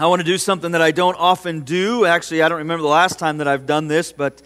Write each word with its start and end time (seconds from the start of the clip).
I 0.00 0.06
want 0.06 0.20
to 0.20 0.24
do 0.24 0.38
something 0.38 0.70
that 0.72 0.80
I 0.80 0.92
don't 0.92 1.16
often 1.16 1.62
do. 1.62 2.04
Actually, 2.04 2.42
I 2.42 2.48
don't 2.48 2.58
remember 2.58 2.82
the 2.82 2.88
last 2.88 3.18
time 3.18 3.38
that 3.38 3.48
I've 3.48 3.66
done 3.66 3.88
this, 3.88 4.12
but 4.12 4.40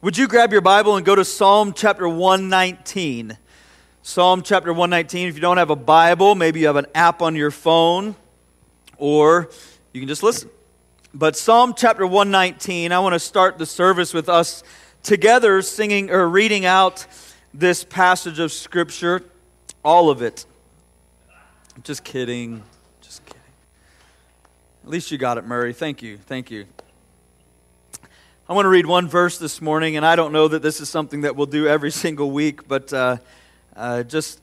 would 0.00 0.16
you 0.16 0.28
grab 0.28 0.52
your 0.52 0.60
Bible 0.60 0.96
and 0.96 1.04
go 1.04 1.16
to 1.16 1.24
Psalm 1.24 1.72
chapter 1.72 2.08
119? 2.08 3.36
Psalm 4.02 4.42
chapter 4.42 4.72
119. 4.72 5.28
If 5.28 5.34
you 5.34 5.40
don't 5.40 5.56
have 5.56 5.70
a 5.70 5.76
Bible, 5.76 6.36
maybe 6.36 6.60
you 6.60 6.68
have 6.68 6.76
an 6.76 6.86
app 6.94 7.22
on 7.22 7.34
your 7.34 7.50
phone, 7.50 8.14
or 8.96 9.50
you 9.92 10.00
can 10.00 10.06
just 10.06 10.22
listen. 10.22 10.48
But 11.12 11.36
Psalm 11.36 11.74
chapter 11.76 12.06
119, 12.06 12.92
I 12.92 13.00
want 13.00 13.14
to 13.14 13.18
start 13.18 13.58
the 13.58 13.66
service 13.66 14.14
with 14.14 14.28
us 14.28 14.62
together 15.02 15.60
singing 15.62 16.08
or 16.08 16.28
reading 16.28 16.66
out 16.66 17.04
this 17.52 17.82
passage 17.82 18.38
of 18.38 18.52
Scripture, 18.52 19.24
all 19.84 20.08
of 20.08 20.22
it. 20.22 20.46
Just 21.82 22.04
kidding. 22.04 22.62
At 24.84 24.90
least 24.90 25.10
you 25.10 25.16
got 25.16 25.38
it, 25.38 25.46
Murray. 25.46 25.72
Thank 25.72 26.02
you. 26.02 26.18
Thank 26.18 26.50
you. 26.50 26.66
I 28.46 28.52
want 28.52 28.66
to 28.66 28.68
read 28.68 28.84
one 28.84 29.08
verse 29.08 29.38
this 29.38 29.62
morning, 29.62 29.96
and 29.96 30.04
I 30.04 30.14
don't 30.14 30.30
know 30.30 30.46
that 30.46 30.60
this 30.60 30.78
is 30.78 30.90
something 30.90 31.22
that 31.22 31.34
we'll 31.34 31.46
do 31.46 31.66
every 31.66 31.90
single 31.90 32.30
week, 32.30 32.68
but 32.68 32.92
uh, 32.92 33.16
uh, 33.74 34.02
just 34.02 34.42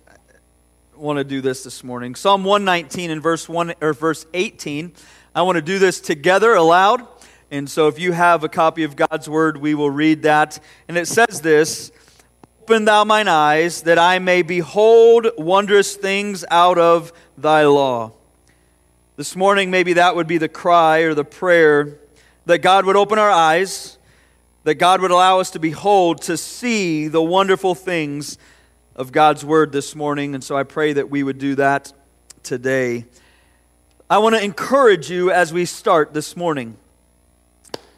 want 0.95 1.17
to 1.17 1.23
do 1.23 1.41
this 1.41 1.63
this 1.63 1.83
morning. 1.83 2.15
Psalm 2.15 2.43
119 2.43 3.11
and 3.11 3.21
verse 3.21 3.47
1 3.47 3.75
or 3.81 3.93
verse 3.93 4.25
18. 4.33 4.93
I 5.35 5.43
want 5.43 5.57
to 5.57 5.61
do 5.61 5.77
this 5.77 6.01
together 6.01 6.55
aloud. 6.55 7.07
And 7.51 7.69
so 7.69 7.87
if 7.87 7.99
you 7.99 8.11
have 8.11 8.43
a 8.43 8.49
copy 8.49 8.81
of 8.81 8.95
God's 8.95 9.29
word, 9.29 9.57
we 9.57 9.75
will 9.75 9.91
read 9.91 10.23
that. 10.23 10.59
And 10.87 10.97
it 10.97 11.07
says 11.07 11.41
this, 11.41 11.91
"Open 12.63 12.85
thou 12.85 13.03
mine 13.03 13.27
eyes 13.27 13.83
that 13.83 13.99
I 13.99 14.17
may 14.17 14.41
behold 14.41 15.27
wondrous 15.37 15.95
things 15.95 16.43
out 16.49 16.79
of 16.79 17.13
thy 17.37 17.65
law." 17.67 18.13
This 19.21 19.35
morning, 19.35 19.69
maybe 19.69 19.93
that 19.93 20.15
would 20.15 20.25
be 20.25 20.39
the 20.39 20.49
cry 20.49 21.01
or 21.01 21.13
the 21.13 21.23
prayer 21.23 21.99
that 22.47 22.57
God 22.63 22.87
would 22.87 22.95
open 22.95 23.19
our 23.19 23.29
eyes, 23.29 23.99
that 24.63 24.73
God 24.79 24.99
would 24.99 25.11
allow 25.11 25.39
us 25.39 25.51
to 25.51 25.59
behold, 25.59 26.23
to 26.23 26.35
see 26.35 27.07
the 27.07 27.21
wonderful 27.21 27.75
things 27.75 28.39
of 28.95 29.11
God's 29.11 29.45
Word 29.45 29.73
this 29.73 29.95
morning. 29.95 30.33
And 30.33 30.43
so 30.43 30.57
I 30.57 30.63
pray 30.63 30.93
that 30.93 31.11
we 31.11 31.21
would 31.21 31.37
do 31.37 31.53
that 31.53 31.93
today. 32.41 33.05
I 34.09 34.17
want 34.17 34.33
to 34.33 34.43
encourage 34.43 35.11
you 35.11 35.29
as 35.29 35.53
we 35.53 35.65
start 35.65 36.15
this 36.15 36.35
morning. 36.35 36.75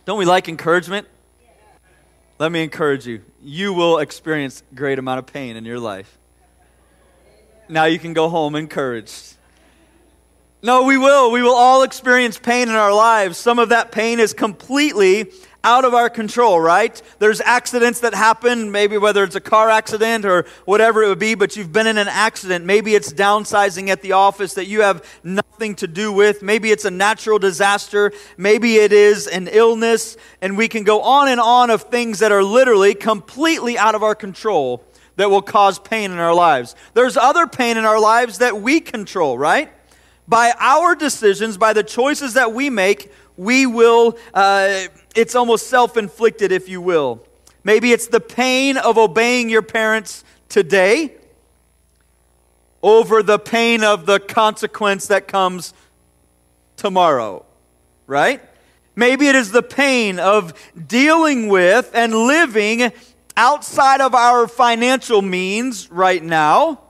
Don't 0.03 0.19
we 0.19 0.25
like 0.25 0.49
encouragement? 0.49 1.07
Let 2.37 2.51
me 2.51 2.63
encourage 2.63 3.07
you. 3.07 3.21
You 3.41 3.71
will 3.71 3.99
experience 3.99 4.61
great 4.75 4.99
amount 4.99 5.19
of 5.19 5.27
pain 5.27 5.55
in 5.55 5.63
your 5.63 5.79
life. 5.79 6.17
Now 7.69 7.85
you 7.85 7.97
can 7.97 8.11
go 8.11 8.27
home 8.27 8.55
encouraged. 8.55 9.37
No, 10.65 10.83
we 10.83 10.97
will. 10.97 11.29
We 11.29 11.43
will 11.43 11.55
all 11.55 11.83
experience 11.83 12.39
pain 12.39 12.69
in 12.69 12.75
our 12.75 12.93
lives. 12.93 13.37
Some 13.37 13.59
of 13.59 13.67
that 13.69 13.91
pain 13.91 14.21
is 14.21 14.31
completely 14.33 15.29
out 15.61 15.83
of 15.83 15.93
our 15.93 16.09
control, 16.09 16.57
right? 16.57 17.01
There's 17.19 17.41
accidents 17.41 17.99
that 17.99 18.13
happen, 18.13 18.71
maybe 18.71 18.97
whether 18.97 19.25
it's 19.25 19.35
a 19.35 19.41
car 19.41 19.69
accident 19.69 20.23
or 20.23 20.45
whatever 20.63 21.03
it 21.03 21.09
would 21.09 21.19
be, 21.19 21.35
but 21.35 21.57
you've 21.57 21.73
been 21.73 21.85
in 21.85 21.97
an 21.97 22.07
accident. 22.07 22.63
Maybe 22.63 22.95
it's 22.95 23.11
downsizing 23.11 23.89
at 23.89 24.01
the 24.01 24.13
office 24.13 24.53
that 24.53 24.67
you 24.67 24.83
have 24.83 25.05
nothing 25.21 25.75
to 25.75 25.87
do 25.87 26.13
with. 26.13 26.41
Maybe 26.41 26.71
it's 26.71 26.85
a 26.85 26.91
natural 26.91 27.39
disaster. 27.39 28.13
Maybe 28.37 28.77
it 28.77 28.93
is 28.93 29.27
an 29.27 29.49
illness. 29.51 30.15
And 30.41 30.57
we 30.57 30.69
can 30.69 30.85
go 30.85 31.01
on 31.01 31.27
and 31.27 31.41
on 31.41 31.71
of 31.71 31.83
things 31.83 32.19
that 32.19 32.31
are 32.31 32.43
literally 32.43 32.95
completely 32.95 33.77
out 33.77 33.95
of 33.95 34.03
our 34.03 34.15
control 34.15 34.81
that 35.17 35.29
will 35.29 35.41
cause 35.41 35.77
pain 35.77 36.11
in 36.11 36.19
our 36.19 36.33
lives. 36.33 36.73
There's 36.93 37.17
other 37.17 37.47
pain 37.47 37.75
in 37.75 37.83
our 37.83 37.99
lives 37.99 38.37
that 38.37 38.61
we 38.61 38.79
control, 38.79 39.37
right? 39.37 39.69
By 40.27 40.53
our 40.59 40.95
decisions, 40.95 41.57
by 41.57 41.73
the 41.73 41.83
choices 41.83 42.33
that 42.33 42.53
we 42.53 42.69
make, 42.69 43.11
we 43.37 43.65
will, 43.65 44.17
uh, 44.33 44.87
it's 45.15 45.35
almost 45.35 45.67
self 45.67 45.97
inflicted, 45.97 46.51
if 46.51 46.69
you 46.69 46.81
will. 46.81 47.25
Maybe 47.63 47.91
it's 47.91 48.07
the 48.07 48.19
pain 48.19 48.77
of 48.77 48.97
obeying 48.97 49.49
your 49.49 49.61
parents 49.61 50.23
today 50.49 51.15
over 52.81 53.23
the 53.23 53.39
pain 53.39 53.83
of 53.83 54.05
the 54.05 54.19
consequence 54.19 55.07
that 55.07 55.27
comes 55.27 55.73
tomorrow, 56.75 57.45
right? 58.07 58.41
Maybe 58.95 59.27
it 59.27 59.35
is 59.35 59.51
the 59.51 59.63
pain 59.63 60.19
of 60.19 60.53
dealing 60.87 61.47
with 61.47 61.89
and 61.93 62.13
living 62.13 62.91
outside 63.35 64.01
of 64.01 64.13
our 64.13 64.47
financial 64.47 65.21
means 65.21 65.89
right 65.89 66.21
now 66.21 66.81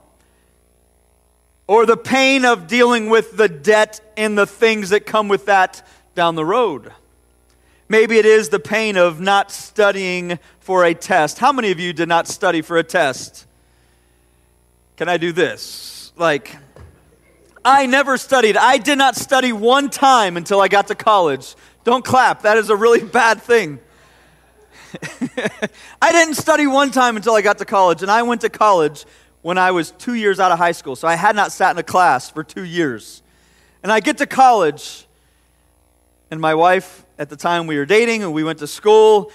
or 1.66 1.86
the 1.86 1.96
pain 1.96 2.44
of 2.44 2.66
dealing 2.66 3.08
with 3.08 3.36
the 3.36 3.48
debt 3.48 4.00
and 4.16 4.36
the 4.36 4.46
things 4.46 4.90
that 4.90 5.06
come 5.06 5.28
with 5.28 5.46
that 5.46 5.86
down 6.14 6.34
the 6.34 6.44
road. 6.44 6.92
Maybe 7.88 8.18
it 8.18 8.26
is 8.26 8.48
the 8.48 8.60
pain 8.60 8.96
of 8.96 9.20
not 9.20 9.50
studying 9.50 10.38
for 10.60 10.84
a 10.84 10.94
test. 10.94 11.38
How 11.38 11.52
many 11.52 11.70
of 11.70 11.78
you 11.78 11.92
did 11.92 12.08
not 12.08 12.26
study 12.26 12.62
for 12.62 12.76
a 12.76 12.82
test? 12.82 13.46
Can 14.96 15.08
I 15.08 15.16
do 15.16 15.32
this? 15.32 16.12
Like, 16.16 16.56
I 17.64 17.86
never 17.86 18.16
studied. 18.16 18.56
I 18.56 18.78
did 18.78 18.96
not 18.98 19.16
study 19.16 19.52
one 19.52 19.90
time 19.90 20.36
until 20.36 20.60
I 20.60 20.68
got 20.68 20.88
to 20.88 20.94
college. 20.94 21.56
Don't 21.84 22.04
clap, 22.04 22.42
that 22.42 22.56
is 22.56 22.70
a 22.70 22.76
really 22.76 23.02
bad 23.04 23.42
thing. 23.42 23.80
I 26.00 26.12
didn't 26.12 26.34
study 26.34 26.66
one 26.66 26.90
time 26.90 27.16
until 27.16 27.34
I 27.34 27.42
got 27.42 27.58
to 27.58 27.64
college, 27.64 28.02
and 28.02 28.10
I 28.10 28.22
went 28.22 28.42
to 28.42 28.48
college 28.48 29.04
when 29.44 29.58
I 29.58 29.72
was 29.72 29.90
two 29.90 30.14
years 30.14 30.40
out 30.40 30.52
of 30.52 30.58
high 30.58 30.72
school. 30.72 30.96
So 30.96 31.06
I 31.06 31.16
had 31.16 31.36
not 31.36 31.52
sat 31.52 31.72
in 31.72 31.78
a 31.78 31.82
class 31.82 32.30
for 32.30 32.42
two 32.42 32.64
years. 32.64 33.22
And 33.82 33.92
I 33.92 34.00
get 34.00 34.16
to 34.18 34.26
college, 34.26 35.06
and 36.30 36.40
my 36.40 36.54
wife, 36.54 37.04
at 37.18 37.28
the 37.28 37.36
time 37.36 37.66
we 37.66 37.76
were 37.76 37.84
dating 37.84 38.22
and 38.22 38.32
we 38.32 38.42
went 38.42 38.60
to 38.60 38.66
school, 38.66 39.30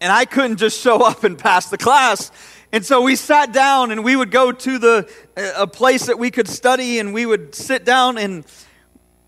and 0.00 0.10
I 0.10 0.24
couldn't 0.24 0.56
just 0.56 0.80
show 0.80 0.96
up 1.06 1.24
and 1.24 1.38
pass 1.38 1.68
the 1.68 1.76
class. 1.76 2.30
And 2.72 2.86
so 2.86 3.02
we 3.02 3.16
sat 3.16 3.52
down 3.52 3.90
and 3.90 4.02
we 4.02 4.16
would 4.16 4.30
go 4.30 4.50
to 4.50 4.78
the 4.78 5.12
uh, 5.36 5.52
a 5.56 5.66
place 5.66 6.06
that 6.06 6.18
we 6.18 6.30
could 6.30 6.48
study 6.48 6.98
and 6.98 7.12
we 7.12 7.26
would 7.26 7.54
sit 7.54 7.84
down 7.84 8.16
and 8.16 8.46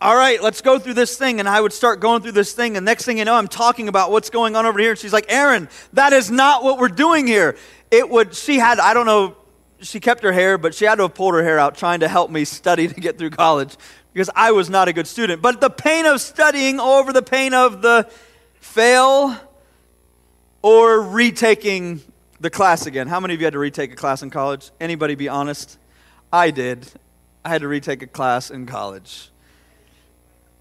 all 0.01 0.17
right, 0.17 0.43
let's 0.43 0.61
go 0.61 0.79
through 0.79 0.95
this 0.95 1.17
thing. 1.17 1.41
And 1.41 1.49
I 1.49 1.61
would 1.61 1.73
start 1.73 2.01
going 2.01 2.21
through 2.21 2.33
this 2.33 2.53
thing. 2.53 2.77
And 2.77 2.85
next 2.85 3.05
thing 3.05 3.19
you 3.19 3.25
know, 3.25 3.35
I'm 3.35 3.49
talking 3.49 3.89
about 3.89 4.11
what's 4.11 4.29
going 4.29 4.55
on 4.55 4.67
over 4.67 4.79
here. 4.79 4.91
And 4.91 4.99
she's 4.99 5.13
like, 5.13 5.31
Aaron, 5.31 5.69
that 5.95 6.13
is 6.13 6.31
not 6.31 6.63
what 6.63 6.79
we're 6.79 6.89
doing 6.89 7.27
here 7.27 7.57
it 7.91 8.09
would, 8.09 8.35
she 8.35 8.59
had, 8.59 8.79
I 8.79 8.95
don't 8.95 9.07
know, 9.07 9.37
she 9.81 10.01
kept 10.01 10.23
her 10.23 10.33
hair, 10.33 10.59
but 10.59 10.75
she 10.75 10.85
had 10.85 10.97
to 10.97 11.03
have 11.03 11.15
pulled 11.15 11.35
her 11.35 11.43
hair 11.43 11.59
out 11.59 11.77
trying 11.77 12.01
to 12.01 12.09
help 12.09 12.31
me 12.31 12.45
study 12.45 12.89
to 12.89 13.01
get 13.01 13.19
through 13.19 13.31
college 13.31 13.77
because 14.13 14.31
I 14.35 14.53
was 14.53 14.71
not 14.71 14.89
a 14.89 14.93
good 14.93 15.07
student. 15.07 15.43
But 15.43 15.61
the 15.61 15.71
pain 15.71 16.07
of 16.07 16.21
studying 16.21 16.81
over 16.81 17.13
the 17.13 17.23
pain 17.23 17.53
of 17.53 17.83
the 17.83 18.09
fail 18.61 19.37
or 20.63 21.01
retaking 21.01 22.01
the 22.41 22.51
class 22.51 22.87
again. 22.87 23.07
How 23.09 23.21
many 23.21 23.35
of 23.35 23.41
you 23.41 23.47
had 23.47 23.53
to 23.53 23.59
retake 23.59 23.93
a 23.93 23.97
class 23.97 24.23
in 24.23 24.31
college? 24.31 24.71
Anybody 24.81 25.15
be 25.15 25.29
honest? 25.29 25.79
I 26.33 26.51
did. 26.51 26.87
I 27.45 27.51
had 27.51 27.61
to 27.61 27.69
retake 27.69 28.03
a 28.03 28.07
class 28.07 28.51
in 28.51 28.67
college. 28.67 29.31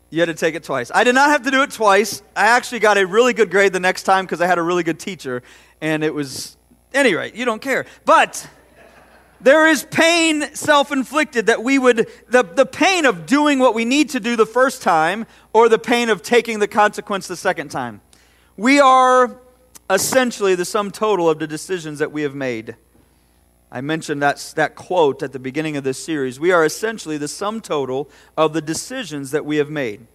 You 0.09 0.19
had 0.19 0.27
to 0.27 0.35
take 0.35 0.55
it 0.55 0.63
twice. 0.63 0.91
I 0.93 1.03
did 1.03 1.15
not 1.15 1.29
have 1.29 1.43
to 1.43 1.51
do 1.51 1.63
it 1.63 1.71
twice. 1.71 2.21
I 2.35 2.47
actually 2.47 2.79
got 2.79 2.97
a 2.97 3.05
really 3.05 3.33
good 3.33 3.49
grade 3.49 3.73
the 3.73 3.79
next 3.79 4.03
time 4.03 4.25
because 4.25 4.39
I 4.39 4.47
had 4.47 4.57
a 4.57 4.61
really 4.61 4.83
good 4.83 4.99
teacher, 4.99 5.41
and 5.81 6.03
it 6.03 6.13
was 6.13 6.55
any 6.95 7.13
rate, 7.13 7.35
you 7.35 7.45
don't 7.45 7.61
care. 7.61 7.85
But 8.05 8.47
there 9.41 9.67
is 9.67 9.83
pain 9.83 10.55
self 10.55 10.91
inflicted 10.91 11.47
that 11.47 11.63
we 11.63 11.77
would, 11.77 12.07
the, 12.29 12.43
the 12.43 12.65
pain 12.65 13.05
of 13.05 13.25
doing 13.25 13.59
what 13.59 13.75
we 13.75 13.85
need 13.85 14.09
to 14.11 14.19
do 14.19 14.35
the 14.35 14.45
first 14.45 14.81
time, 14.81 15.27
or 15.53 15.69
the 15.69 15.77
pain 15.77 16.09
of 16.09 16.23
taking 16.23 16.59
the 16.59 16.67
consequence 16.67 17.27
the 17.27 17.35
second 17.35 17.69
time. 17.69 18.01
We 18.57 18.79
are 18.79 19.37
essentially 19.89 20.55
the 20.55 20.65
sum 20.65 20.89
total 20.89 21.29
of 21.29 21.39
the 21.39 21.47
decisions 21.47 21.99
that 21.99 22.11
we 22.11 22.23
have 22.23 22.33
made. 22.33 22.75
I 23.71 23.81
mentioned 23.81 24.21
that, 24.21 24.53
that 24.55 24.75
quote 24.75 25.21
at 25.21 25.33
the 25.33 25.39
beginning 25.39 25.75
of 25.75 25.83
this 25.83 26.03
series. 26.03 26.39
We 26.39 26.51
are 26.51 26.63
essentially 26.63 27.17
the 27.17 27.27
sum 27.27 27.59
total 27.61 28.09
of 28.37 28.53
the 28.53 28.61
decisions 28.61 29.31
that 29.31 29.45
we 29.45 29.57
have 29.57 29.69
made. 29.69 30.07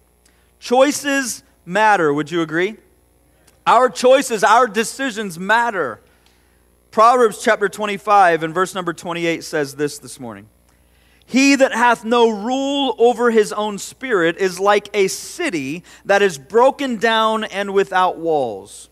Choices 0.59 1.43
matter, 1.65 2.13
would 2.13 2.31
you 2.31 2.41
agree? 2.41 2.77
Our 3.67 3.89
choices, 3.89 4.43
our 4.43 4.67
decisions 4.67 5.37
matter. 5.37 6.01
Proverbs 6.91 7.41
chapter 7.41 7.69
25 7.69 8.43
and 8.43 8.53
verse 8.53 8.75
number 8.75 8.91
28 8.91 9.45
says 9.45 9.75
this 9.75 9.97
this 9.97 10.19
morning 10.19 10.49
He 11.25 11.55
that 11.55 11.71
hath 11.71 12.03
no 12.03 12.29
rule 12.29 12.95
over 12.97 13.31
his 13.31 13.53
own 13.53 13.77
spirit 13.77 14.37
is 14.37 14.59
like 14.59 14.89
a 14.93 15.07
city 15.07 15.85
that 16.03 16.21
is 16.21 16.37
broken 16.37 16.97
down 16.97 17.45
and 17.45 17.73
without 17.73 18.17
walls. 18.17 18.89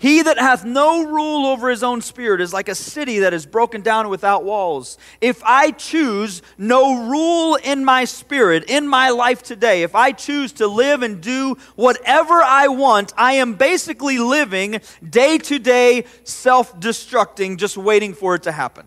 He 0.00 0.22
that 0.22 0.38
hath 0.38 0.64
no 0.64 1.04
rule 1.04 1.44
over 1.44 1.68
his 1.68 1.82
own 1.82 2.02
spirit 2.02 2.40
is 2.40 2.52
like 2.52 2.68
a 2.68 2.74
city 2.76 3.18
that 3.18 3.34
is 3.34 3.46
broken 3.46 3.80
down 3.80 4.08
without 4.08 4.44
walls. 4.44 4.96
If 5.20 5.42
I 5.42 5.72
choose 5.72 6.40
no 6.56 7.08
rule 7.08 7.56
in 7.56 7.84
my 7.84 8.04
spirit, 8.04 8.70
in 8.70 8.86
my 8.86 9.10
life 9.10 9.42
today, 9.42 9.82
if 9.82 9.96
I 9.96 10.12
choose 10.12 10.52
to 10.54 10.68
live 10.68 11.02
and 11.02 11.20
do 11.20 11.56
whatever 11.74 12.34
I 12.34 12.68
want, 12.68 13.12
I 13.16 13.34
am 13.34 13.54
basically 13.54 14.18
living 14.18 14.80
day 15.08 15.36
to 15.38 15.58
day, 15.58 16.04
self 16.22 16.78
destructing, 16.78 17.56
just 17.56 17.76
waiting 17.76 18.14
for 18.14 18.36
it 18.36 18.44
to 18.44 18.52
happen. 18.52 18.86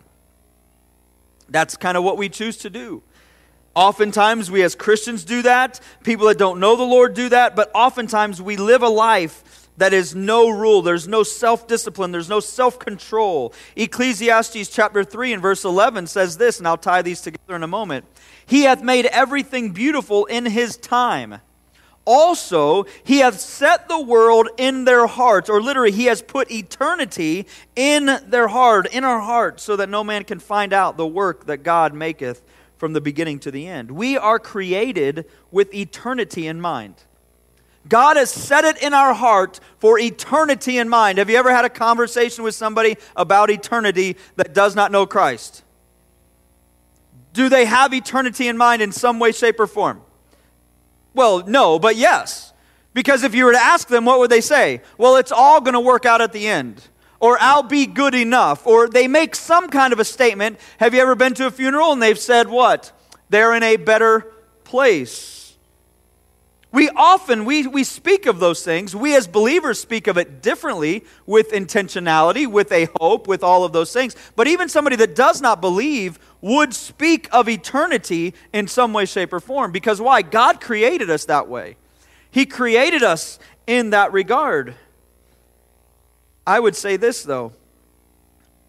That's 1.49 1.75
kind 1.75 1.97
of 1.97 2.05
what 2.05 2.17
we 2.17 2.29
choose 2.29 2.55
to 2.59 2.69
do. 2.69 3.03
Oftentimes, 3.75 4.49
we 4.49 4.63
as 4.63 4.75
Christians 4.75 5.25
do 5.25 5.41
that. 5.41 5.81
People 6.03 6.27
that 6.27 6.37
don't 6.37 6.61
know 6.61 6.77
the 6.77 6.83
Lord 6.83 7.13
do 7.13 7.27
that. 7.29 7.57
But 7.57 7.69
oftentimes, 7.73 8.41
we 8.41 8.55
live 8.55 8.81
a 8.81 8.89
life 8.89 9.60
that 9.81 9.93
is 9.93 10.13
no 10.13 10.47
rule. 10.47 10.83
There's 10.83 11.07
no 11.07 11.23
self 11.23 11.67
discipline. 11.67 12.11
There's 12.11 12.29
no 12.29 12.39
self 12.39 12.77
control. 12.77 13.51
Ecclesiastes 13.75 14.69
chapter 14.69 15.03
3 15.03 15.33
and 15.33 15.41
verse 15.41 15.65
11 15.65 16.05
says 16.05 16.37
this, 16.37 16.59
and 16.59 16.67
I'll 16.67 16.77
tie 16.77 17.01
these 17.01 17.19
together 17.19 17.55
in 17.55 17.63
a 17.63 17.67
moment. 17.67 18.05
He 18.45 18.61
hath 18.63 18.83
made 18.83 19.07
everything 19.07 19.71
beautiful 19.71 20.25
in 20.25 20.45
his 20.45 20.77
time. 20.77 21.41
Also, 22.05 22.85
he 23.03 23.19
hath 23.19 23.39
set 23.39 23.87
the 23.87 23.99
world 23.99 24.49
in 24.57 24.85
their 24.85 25.07
hearts, 25.07 25.49
or 25.49 25.59
literally, 25.59 25.91
he 25.91 26.05
has 26.05 26.21
put 26.21 26.51
eternity 26.51 27.47
in 27.75 28.19
their 28.27 28.49
heart, 28.49 28.85
in 28.91 29.03
our 29.03 29.21
hearts, 29.21 29.63
so 29.63 29.75
that 29.75 29.89
no 29.89 30.03
man 30.03 30.25
can 30.25 30.39
find 30.39 30.73
out 30.73 30.95
the 30.95 31.07
work 31.07 31.47
that 31.47 31.63
God 31.63 31.95
maketh 31.95 32.43
from 32.77 32.93
the 32.93 33.01
beginning 33.01 33.39
to 33.39 33.49
the 33.49 33.67
end. 33.67 33.89
We 33.89 34.15
are 34.15 34.37
created 34.37 35.25
with 35.49 35.73
eternity 35.73 36.45
in 36.45 36.61
mind. 36.61 36.95
God 37.87 38.17
has 38.17 38.31
set 38.31 38.63
it 38.63 38.81
in 38.81 38.93
our 38.93 39.13
heart 39.13 39.59
for 39.79 39.99
eternity 39.99 40.77
in 40.77 40.87
mind. 40.87 41.17
Have 41.17 41.29
you 41.29 41.37
ever 41.37 41.51
had 41.51 41.65
a 41.65 41.69
conversation 41.69 42.43
with 42.43 42.55
somebody 42.55 42.97
about 43.15 43.49
eternity 43.49 44.17
that 44.35 44.53
does 44.53 44.75
not 44.75 44.91
know 44.91 45.05
Christ? 45.05 45.63
Do 47.33 47.49
they 47.49 47.65
have 47.65 47.93
eternity 47.93 48.47
in 48.47 48.57
mind 48.57 48.81
in 48.81 48.91
some 48.91 49.19
way, 49.19 49.31
shape, 49.31 49.59
or 49.59 49.67
form? 49.67 50.01
Well, 51.13 51.43
no, 51.47 51.79
but 51.79 51.95
yes. 51.95 52.53
Because 52.93 53.23
if 53.23 53.33
you 53.33 53.45
were 53.45 53.53
to 53.53 53.61
ask 53.61 53.87
them, 53.87 54.05
what 54.05 54.19
would 54.19 54.29
they 54.29 54.41
say? 54.41 54.81
Well, 54.97 55.15
it's 55.15 55.31
all 55.31 55.61
going 55.61 55.73
to 55.73 55.79
work 55.79 56.05
out 56.05 56.21
at 56.21 56.33
the 56.33 56.47
end 56.47 56.87
or 57.21 57.37
I'll 57.39 57.63
be 57.63 57.85
good 57.85 58.15
enough, 58.15 58.65
or 58.65 58.89
they 58.89 59.07
make 59.07 59.35
some 59.35 59.69
kind 59.69 59.93
of 59.93 59.99
a 59.99 60.03
statement. 60.03 60.59
Have 60.79 60.95
you 60.95 61.01
ever 61.01 61.13
been 61.15 61.35
to 61.35 61.45
a 61.45 61.51
funeral 61.51 61.93
and 61.93 62.01
they've 62.01 62.19
said 62.19 62.49
what? 62.49 62.91
They're 63.29 63.53
in 63.53 63.63
a 63.63 63.77
better 63.77 64.33
place. 64.63 65.40
We 66.71 66.89
often 66.89 67.43
we, 67.43 67.67
we 67.67 67.83
speak 67.83 68.25
of 68.25 68.39
those 68.39 68.63
things. 68.63 68.95
We 68.95 69.13
as 69.15 69.27
believers 69.27 69.79
speak 69.79 70.07
of 70.07 70.17
it 70.17 70.41
differently 70.41 71.03
with 71.25 71.51
intentionality, 71.51 72.47
with 72.47 72.71
a 72.71 72.87
hope, 72.97 73.27
with 73.27 73.43
all 73.43 73.65
of 73.65 73.73
those 73.73 73.91
things. 73.91 74.15
But 74.37 74.47
even 74.47 74.69
somebody 74.69 74.95
that 74.97 75.13
does 75.13 75.41
not 75.41 75.59
believe 75.59 76.17
would 76.39 76.73
speak 76.73 77.27
of 77.33 77.49
eternity 77.49 78.33
in 78.53 78.67
some 78.67 78.93
way, 78.93 79.05
shape, 79.05 79.33
or 79.33 79.41
form. 79.41 79.73
Because 79.73 79.99
why? 79.99 80.21
God 80.21 80.61
created 80.61 81.09
us 81.09 81.25
that 81.25 81.49
way. 81.49 81.75
He 82.31 82.45
created 82.45 83.03
us 83.03 83.37
in 83.67 83.89
that 83.89 84.13
regard. 84.13 84.75
I 86.47 86.61
would 86.61 86.77
say 86.77 86.95
this, 86.95 87.23
though. 87.23 87.51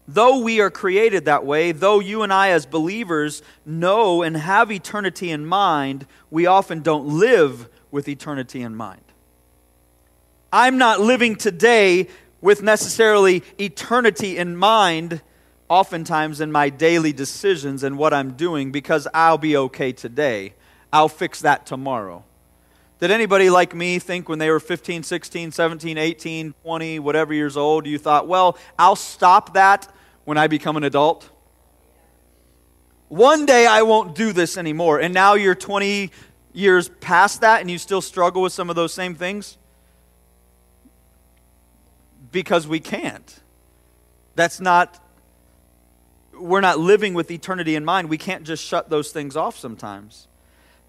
Though 0.05 0.39
we 0.39 0.59
are 0.59 0.69
created 0.69 1.23
that 1.25 1.45
way, 1.45 1.71
though 1.71 2.01
you 2.01 2.23
and 2.23 2.33
I, 2.33 2.49
as 2.49 2.65
believers, 2.65 3.41
know 3.65 4.21
and 4.21 4.35
have 4.35 4.69
eternity 4.69 5.31
in 5.31 5.45
mind, 5.45 6.05
we 6.29 6.45
often 6.45 6.81
don't 6.81 7.07
live 7.07 7.69
with 7.93 8.09
eternity 8.09 8.63
in 8.63 8.75
mind. 8.75 9.03
I'm 10.51 10.79
not 10.79 10.99
living 10.99 11.35
today 11.35 12.07
with 12.41 12.63
necessarily 12.63 13.43
eternity 13.59 14.37
in 14.37 14.57
mind, 14.57 15.21
oftentimes 15.69 16.41
in 16.41 16.51
my 16.51 16.69
daily 16.69 17.13
decisions 17.13 17.83
and 17.83 17.95
what 17.95 18.11
I'm 18.11 18.31
doing, 18.31 18.71
because 18.71 19.07
I'll 19.13 19.37
be 19.37 19.55
okay 19.55 19.91
today. 19.91 20.55
I'll 20.91 21.07
fix 21.07 21.41
that 21.41 21.67
tomorrow. 21.67 22.23
Did 22.99 23.11
anybody 23.11 23.51
like 23.51 23.75
me 23.75 23.99
think 23.99 24.27
when 24.27 24.39
they 24.39 24.49
were 24.49 24.59
15, 24.59 25.03
16, 25.03 25.51
17, 25.51 25.97
18, 25.97 26.53
20, 26.63 26.99
whatever 26.99 27.31
years 27.31 27.55
old, 27.55 27.85
you 27.85 27.99
thought, 27.99 28.27
well, 28.27 28.57
I'll 28.79 28.95
stop 28.95 29.53
that 29.53 29.87
when 30.25 30.39
I 30.39 30.47
become 30.47 30.77
an 30.77 30.83
adult? 30.83 31.29
One 33.09 33.45
day 33.45 33.67
I 33.67 33.83
won't 33.83 34.15
do 34.15 34.33
this 34.33 34.57
anymore. 34.57 34.99
And 34.99 35.13
now 35.13 35.35
you're 35.35 35.53
20 35.53 36.09
years 36.53 36.89
past 37.01 37.41
that 37.41 37.61
and 37.61 37.69
you 37.69 37.77
still 37.77 38.01
struggle 38.01 38.41
with 38.41 38.53
some 38.53 38.69
of 38.69 38.75
those 38.75 38.93
same 38.93 39.15
things? 39.15 39.57
Because 42.31 42.67
we 42.67 42.79
can't. 42.79 43.41
That's 44.35 44.59
not, 44.59 45.03
we're 46.33 46.61
not 46.61 46.79
living 46.79 47.13
with 47.13 47.29
eternity 47.29 47.75
in 47.75 47.85
mind. 47.85 48.09
We 48.09 48.17
can't 48.17 48.43
just 48.43 48.63
shut 48.63 48.89
those 48.89 49.11
things 49.11 49.35
off 49.35 49.57
sometimes. 49.57 50.27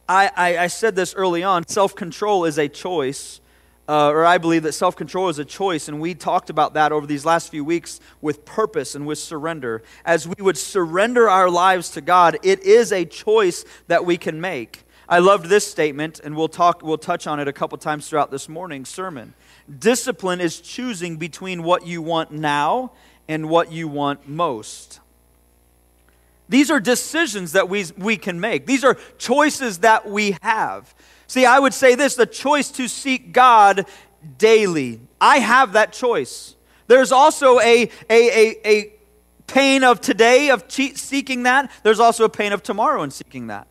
I, 0.09 0.31
I, 0.37 0.59
I 0.59 0.67
said 0.67 0.97
this 0.97 1.15
early 1.15 1.43
on 1.43 1.67
self 1.67 1.95
control 1.95 2.45
is 2.45 2.59
a 2.59 2.69
choice. 2.69 3.41
Uh, 3.87 4.09
or 4.09 4.25
I 4.25 4.39
believe 4.39 4.63
that 4.63 4.73
self 4.73 4.97
control 4.97 5.29
is 5.29 5.39
a 5.39 5.45
choice, 5.45 5.89
and 5.89 6.01
we 6.01 6.15
talked 6.15 6.49
about 6.49 6.73
that 6.73 6.91
over 6.91 7.07
these 7.07 7.27
last 7.27 7.51
few 7.51 7.63
weeks 7.63 8.01
with 8.23 8.47
purpose 8.47 8.95
and 8.95 9.07
with 9.07 9.19
surrender. 9.19 9.83
As 10.07 10.27
we 10.27 10.43
would 10.43 10.57
surrender 10.57 11.29
our 11.29 11.51
lives 11.51 11.91
to 11.91 12.01
God, 12.01 12.39
it 12.43 12.63
is 12.63 12.93
a 12.93 13.05
choice 13.05 13.67
that 13.89 14.07
we 14.07 14.17
can 14.17 14.41
make. 14.41 14.85
I 15.09 15.19
loved 15.19 15.47
this 15.47 15.67
statement, 15.67 16.21
and 16.23 16.37
we'll 16.37 16.49
talk, 16.49 16.83
we'll 16.83 16.99
touch 16.99 17.27
on 17.27 17.41
it 17.41 17.49
a 17.49 17.53
couple 17.53 17.77
times 17.79 18.09
throughout 18.09 18.31
this 18.31 18.49
morning's 18.49 18.89
sermon. 18.89 19.35
Discipline 19.79 20.41
is 20.41 20.61
choosing 20.61 21.17
between 21.17 21.63
what 21.63 21.87
you 21.87 22.03
want 22.03 22.31
now 22.31 22.93
and 23.29 23.49
what 23.49 23.73
you 23.73 23.89
want 23.89 24.29
most. 24.29 25.01
These 26.49 26.71
are 26.71 26.81
decisions 26.81 27.53
that 27.53 27.69
we, 27.69 27.85
we 27.97 28.17
can 28.17 28.41
make. 28.41 28.67
These 28.67 28.85
are 28.85 28.99
choices 29.19 29.79
that 29.79 30.09
we 30.09 30.37
have. 30.43 30.95
See, 31.27 31.47
I 31.47 31.59
would 31.59 31.73
say 31.73 31.95
this 31.95 32.15
the 32.15 32.27
choice 32.27 32.71
to 32.73 32.89
seek 32.89 33.33
God 33.33 33.87
daily. 34.39 35.01
I 35.21 35.39
have 35.39 35.73
that 35.73 35.93
choice. 35.93 36.55
There's 36.87 37.13
also 37.13 37.61
a, 37.61 37.91
a, 38.11 38.49
a, 38.51 38.69
a 38.69 38.93
pain 39.47 39.85
of 39.85 40.01
today 40.01 40.51
of 40.51 40.65
seeking 40.69 41.45
that, 41.45 41.71
there's 41.83 42.01
also 42.01 42.25
a 42.25 42.29
pain 42.29 42.53
of 42.53 42.63
tomorrow 42.63 43.03
in 43.03 43.11
seeking 43.11 43.47
that. 43.47 43.67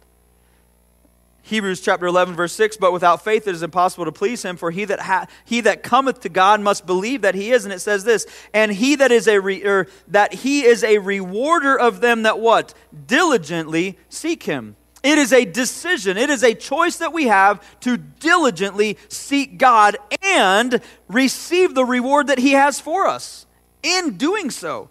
Hebrews 1.46 1.82
chapter 1.82 2.06
11 2.06 2.36
verse 2.36 2.54
6 2.54 2.78
but 2.78 2.94
without 2.94 3.22
faith 3.22 3.48
it 3.48 3.54
is 3.54 3.64
impossible 3.64 4.06
to 4.06 4.14
please 4.14 4.44
him 4.44 4.56
for 4.56 4.72
he 4.72 4.86
that 4.86 5.02
ha- 5.02 5.28
he 5.44 5.60
that 5.62 5.84
cometh 5.84 6.22
to 6.22 6.30
God 6.30 6.62
must 6.62 6.86
believe 6.86 7.22
that 7.22 7.36
he 7.36 7.52
is. 7.52 7.66
And 7.66 7.74
it 7.74 7.80
says 7.80 8.06
this 8.06 8.26
and 8.54 8.72
he 8.72 8.96
that 8.96 9.12
is 9.12 9.28
a 9.28 9.40
re- 9.40 9.64
er, 9.64 9.88
that 10.08 10.34
he 10.34 10.64
is 10.64 10.86
a 10.86 11.00
rewarder 11.00 11.78
of 11.78 12.00
them 12.00 12.24
that 12.24 12.40
what? 12.40 12.74
Diligently 13.08 13.98
seek 14.08 14.44
him. 14.44 14.78
It 15.04 15.18
is 15.18 15.34
a 15.34 15.44
decision 15.44 16.16
it 16.16 16.30
is 16.30 16.44
a 16.44 16.54
choice 16.54 16.98
that 16.98 17.12
we 17.12 17.28
have 17.28 17.62
to 17.82 17.98
diligently 17.98 18.98
seek 19.10 19.58
God 19.58 19.98
and 20.22 20.80
receive 21.10 21.76
the 21.76 21.86
reward 21.86 22.28
that 22.28 22.40
he 22.40 22.54
has 22.54 22.80
for 22.80 23.06
us. 23.06 23.46
In 23.84 24.16
doing 24.16 24.50
so 24.50 24.90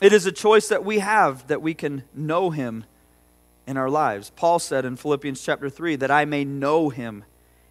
it 0.00 0.12
is 0.12 0.24
a 0.24 0.30
choice 0.30 0.68
that 0.68 0.84
we 0.84 1.00
have 1.00 1.48
that 1.48 1.60
we 1.60 1.74
can 1.74 2.04
know 2.14 2.50
him 2.50 2.84
in 3.68 3.76
our 3.76 3.90
lives. 3.90 4.32
Paul 4.34 4.58
said 4.58 4.86
in 4.86 4.96
Philippians 4.96 5.42
chapter 5.42 5.68
3 5.68 5.96
that 5.96 6.10
I 6.10 6.24
may 6.24 6.42
know 6.42 6.88
him 6.88 7.24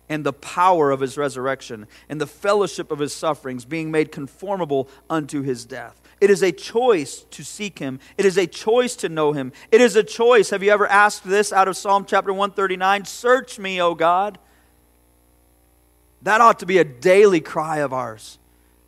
and 0.08 0.24
the 0.24 0.32
power 0.32 0.92
of 0.92 1.00
his 1.00 1.18
resurrection 1.18 1.88
and 2.08 2.22
the 2.22 2.28
fellowship 2.28 2.92
of 2.92 3.00
his 3.00 3.12
sufferings, 3.12 3.66
being 3.66 3.90
made 3.90 4.12
conformable 4.12 4.88
unto 5.10 5.42
his 5.42 5.66
death. 5.66 6.00
It 6.22 6.30
is 6.30 6.44
a 6.44 6.52
choice 6.52 7.26
to 7.32 7.44
seek 7.44 7.80
him. 7.80 8.00
It 8.16 8.26
is 8.26 8.38
a 8.38 8.46
choice 8.46 8.96
to 8.98 9.10
know 9.10 9.34
him. 9.34 9.52
It 9.72 9.82
is 9.82 9.96
a 9.96 10.04
choice. 10.04 10.52
Have 10.52 10.62
you 10.62 10.72
ever 10.72 10.88
asked 10.88 11.24
this 11.24 11.52
out 11.52 11.68
of 11.68 11.76
Psalm 11.76 12.06
chapter 12.08 12.32
139? 12.32 13.06
Search 13.06 13.58
me, 13.58 13.82
O 13.82 13.96
God. 13.96 14.38
That 16.22 16.42
ought 16.42 16.60
to 16.60 16.68
be 16.68 16.78
a 16.78 16.84
daily 16.84 17.42
cry 17.42 17.78
of 17.80 17.92
ours. 17.92 18.38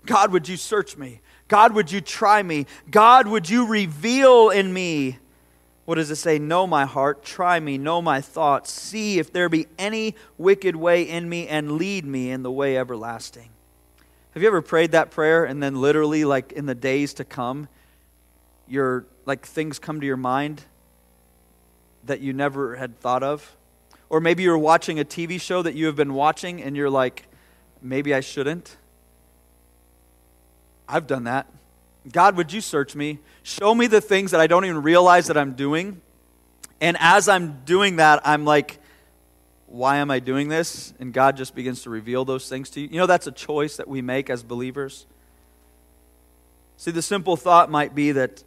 God, 0.06 0.32
would 0.32 0.48
you 0.48 0.58
search 0.58 0.96
me? 0.96 1.22
God, 1.48 1.74
would 1.74 1.92
you 1.92 2.02
try 2.02 2.44
me? 2.44 2.68
God, 2.90 3.28
would 3.28 3.50
you 3.50 3.68
reveal 3.68 4.52
in 4.52 4.72
me 4.72 5.18
what 5.90 5.96
does 5.96 6.12
it 6.12 6.18
say? 6.18 6.38
Know 6.38 6.68
my 6.68 6.86
heart, 6.86 7.24
try 7.24 7.60
me, 7.60 7.80
know 7.80 8.00
my 8.00 8.22
thoughts, 8.22 8.72
see 8.72 9.18
if 9.18 9.34
there 9.34 9.50
be 9.50 9.66
any 9.80 10.14
wicked 10.38 10.76
way 10.76 11.02
in 11.02 11.28
me, 11.28 11.48
and 11.48 11.80
lead 11.80 12.06
me 12.06 12.30
in 12.30 12.44
the 12.44 12.52
way 12.52 12.78
everlasting. 12.78 13.50
Have 14.36 14.44
you 14.44 14.48
ever 14.50 14.62
prayed 14.62 14.92
that 14.92 15.10
prayer 15.10 15.46
and 15.46 15.64
then 15.64 15.82
literally, 15.82 16.26
like 16.26 16.52
in 16.52 16.68
the 16.68 16.76
days 16.76 17.16
to 17.16 17.26
come, 17.26 17.70
your 18.68 19.08
like 19.26 19.48
things 19.48 19.80
come 19.80 20.00
to 20.00 20.06
your 20.06 20.16
mind 20.16 20.62
that 22.04 22.20
you 22.20 22.34
never 22.34 22.76
had 22.76 23.00
thought 23.00 23.24
of? 23.24 23.58
Or 24.10 24.20
maybe 24.20 24.44
you're 24.44 24.60
watching 24.60 25.00
a 25.00 25.04
TV 25.04 25.42
show 25.42 25.64
that 25.64 25.74
you 25.74 25.88
have 25.88 25.96
been 25.96 26.14
watching 26.14 26.62
and 26.62 26.78
you're 26.78 26.92
like, 26.92 27.26
maybe 27.82 28.14
I 28.14 28.20
shouldn't. 28.20 28.78
I've 30.88 31.08
done 31.08 31.24
that. 31.24 31.48
God, 32.12 32.38
would 32.38 32.54
you 32.54 32.62
search 32.62 32.96
me? 32.96 33.20
Show 33.44 33.76
me 33.76 33.88
the 33.88 34.02
things 34.02 34.32
that 34.32 34.40
I 34.40 34.48
don't 34.48 34.66
even 34.66 34.82
realize 34.82 35.28
that 35.28 35.38
I'm 35.38 35.54
doing. 35.54 36.02
And 36.82 36.98
as 37.00 37.28
I'm 37.28 37.62
doing 37.66 37.98
that, 37.98 38.22
I'm 38.26 38.46
like, 38.46 38.80
why 39.68 39.98
am 39.98 40.10
I 40.10 40.20
doing 40.20 40.48
this? 40.48 40.94
And 41.00 41.14
God 41.14 41.38
just 41.38 41.54
begins 41.54 41.84
to 41.84 41.90
reveal 41.90 42.26
those 42.26 42.50
things 42.50 42.70
to 42.72 42.82
you. 42.82 42.88
You 42.88 42.98
know, 42.98 43.06
that's 43.06 43.28
a 43.28 43.32
choice 43.32 43.78
that 43.78 43.88
we 43.88 44.02
make 44.02 44.30
as 44.30 44.44
believers. 44.44 45.06
See, 46.78 46.92
the 46.92 47.02
simple 47.02 47.36
thought 47.36 47.70
might 47.70 47.94
be 47.94 48.14
that 48.14 48.44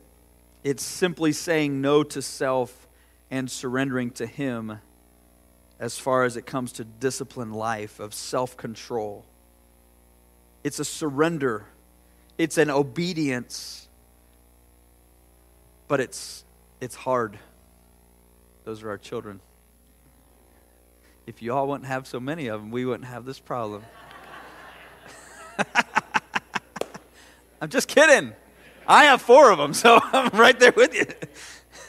it's 0.65 0.83
simply 0.83 1.33
saying 1.33 1.81
no 1.81 2.03
to 2.03 2.23
self 2.23 2.89
and 3.31 3.51
surrendering 3.51 4.11
to 4.13 4.27
Him 4.27 4.79
as 5.79 5.99
far 5.99 6.25
as 6.25 6.37
it 6.37 6.47
comes 6.47 6.73
to 6.73 6.85
disciplined 6.85 7.55
life 7.55 8.01
of 8.01 8.15
self 8.15 8.57
control. 8.57 9.25
It's 10.65 10.79
a 10.79 10.85
surrender 10.85 11.67
it's 12.39 12.59
an 12.59 12.71
obedience, 12.71 13.89
but 15.89 16.01
it's, 16.01 16.45
it's 16.81 16.95
hard. 16.95 17.39
Those 18.65 18.83
are 18.83 18.91
our 18.91 18.99
children. 18.99 19.41
If 21.27 21.43
you 21.43 21.53
all 21.53 21.69
wouldn't 21.69 21.87
have 21.87 22.07
so 22.07 22.19
many 22.19 22.49
of 22.49 22.61
them, 22.61 22.71
we 22.71 22.85
wouldn't 22.85 23.09
have 23.09 23.25
this 23.25 23.39
problem. 23.39 23.85
I'm 27.61 27.69
just 27.69 27.89
kidding. 27.89 28.33
I 28.87 29.05
have 29.05 29.23
four 29.23 29.53
of 29.53 29.59
them, 29.59 29.75
so 29.83 30.01
I'm 30.03 30.39
right 30.39 30.59
there 30.59 30.73
with 30.73 30.95
you. 30.95 31.07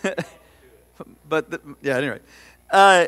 but 1.28 1.50
the, 1.50 1.62
yeah, 1.82 1.98
anyway. 1.98 2.20
Uh, 2.70 3.08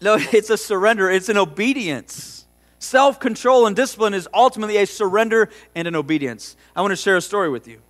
no, 0.00 0.18
it's 0.20 0.50
a 0.50 0.56
surrender, 0.56 1.10
it's 1.10 1.28
an 1.28 1.38
obedience. 1.38 2.45
Self 2.78 3.18
control 3.18 3.66
and 3.66 3.74
discipline 3.74 4.14
is 4.14 4.28
ultimately 4.34 4.76
a 4.76 4.86
surrender 4.86 5.48
and 5.74 5.88
an 5.88 5.94
obedience. 5.94 6.56
I 6.74 6.82
want 6.82 6.92
to 6.92 6.96
share 6.96 7.16
a 7.16 7.22
story 7.22 7.48
with 7.48 7.66
you. 7.66 7.80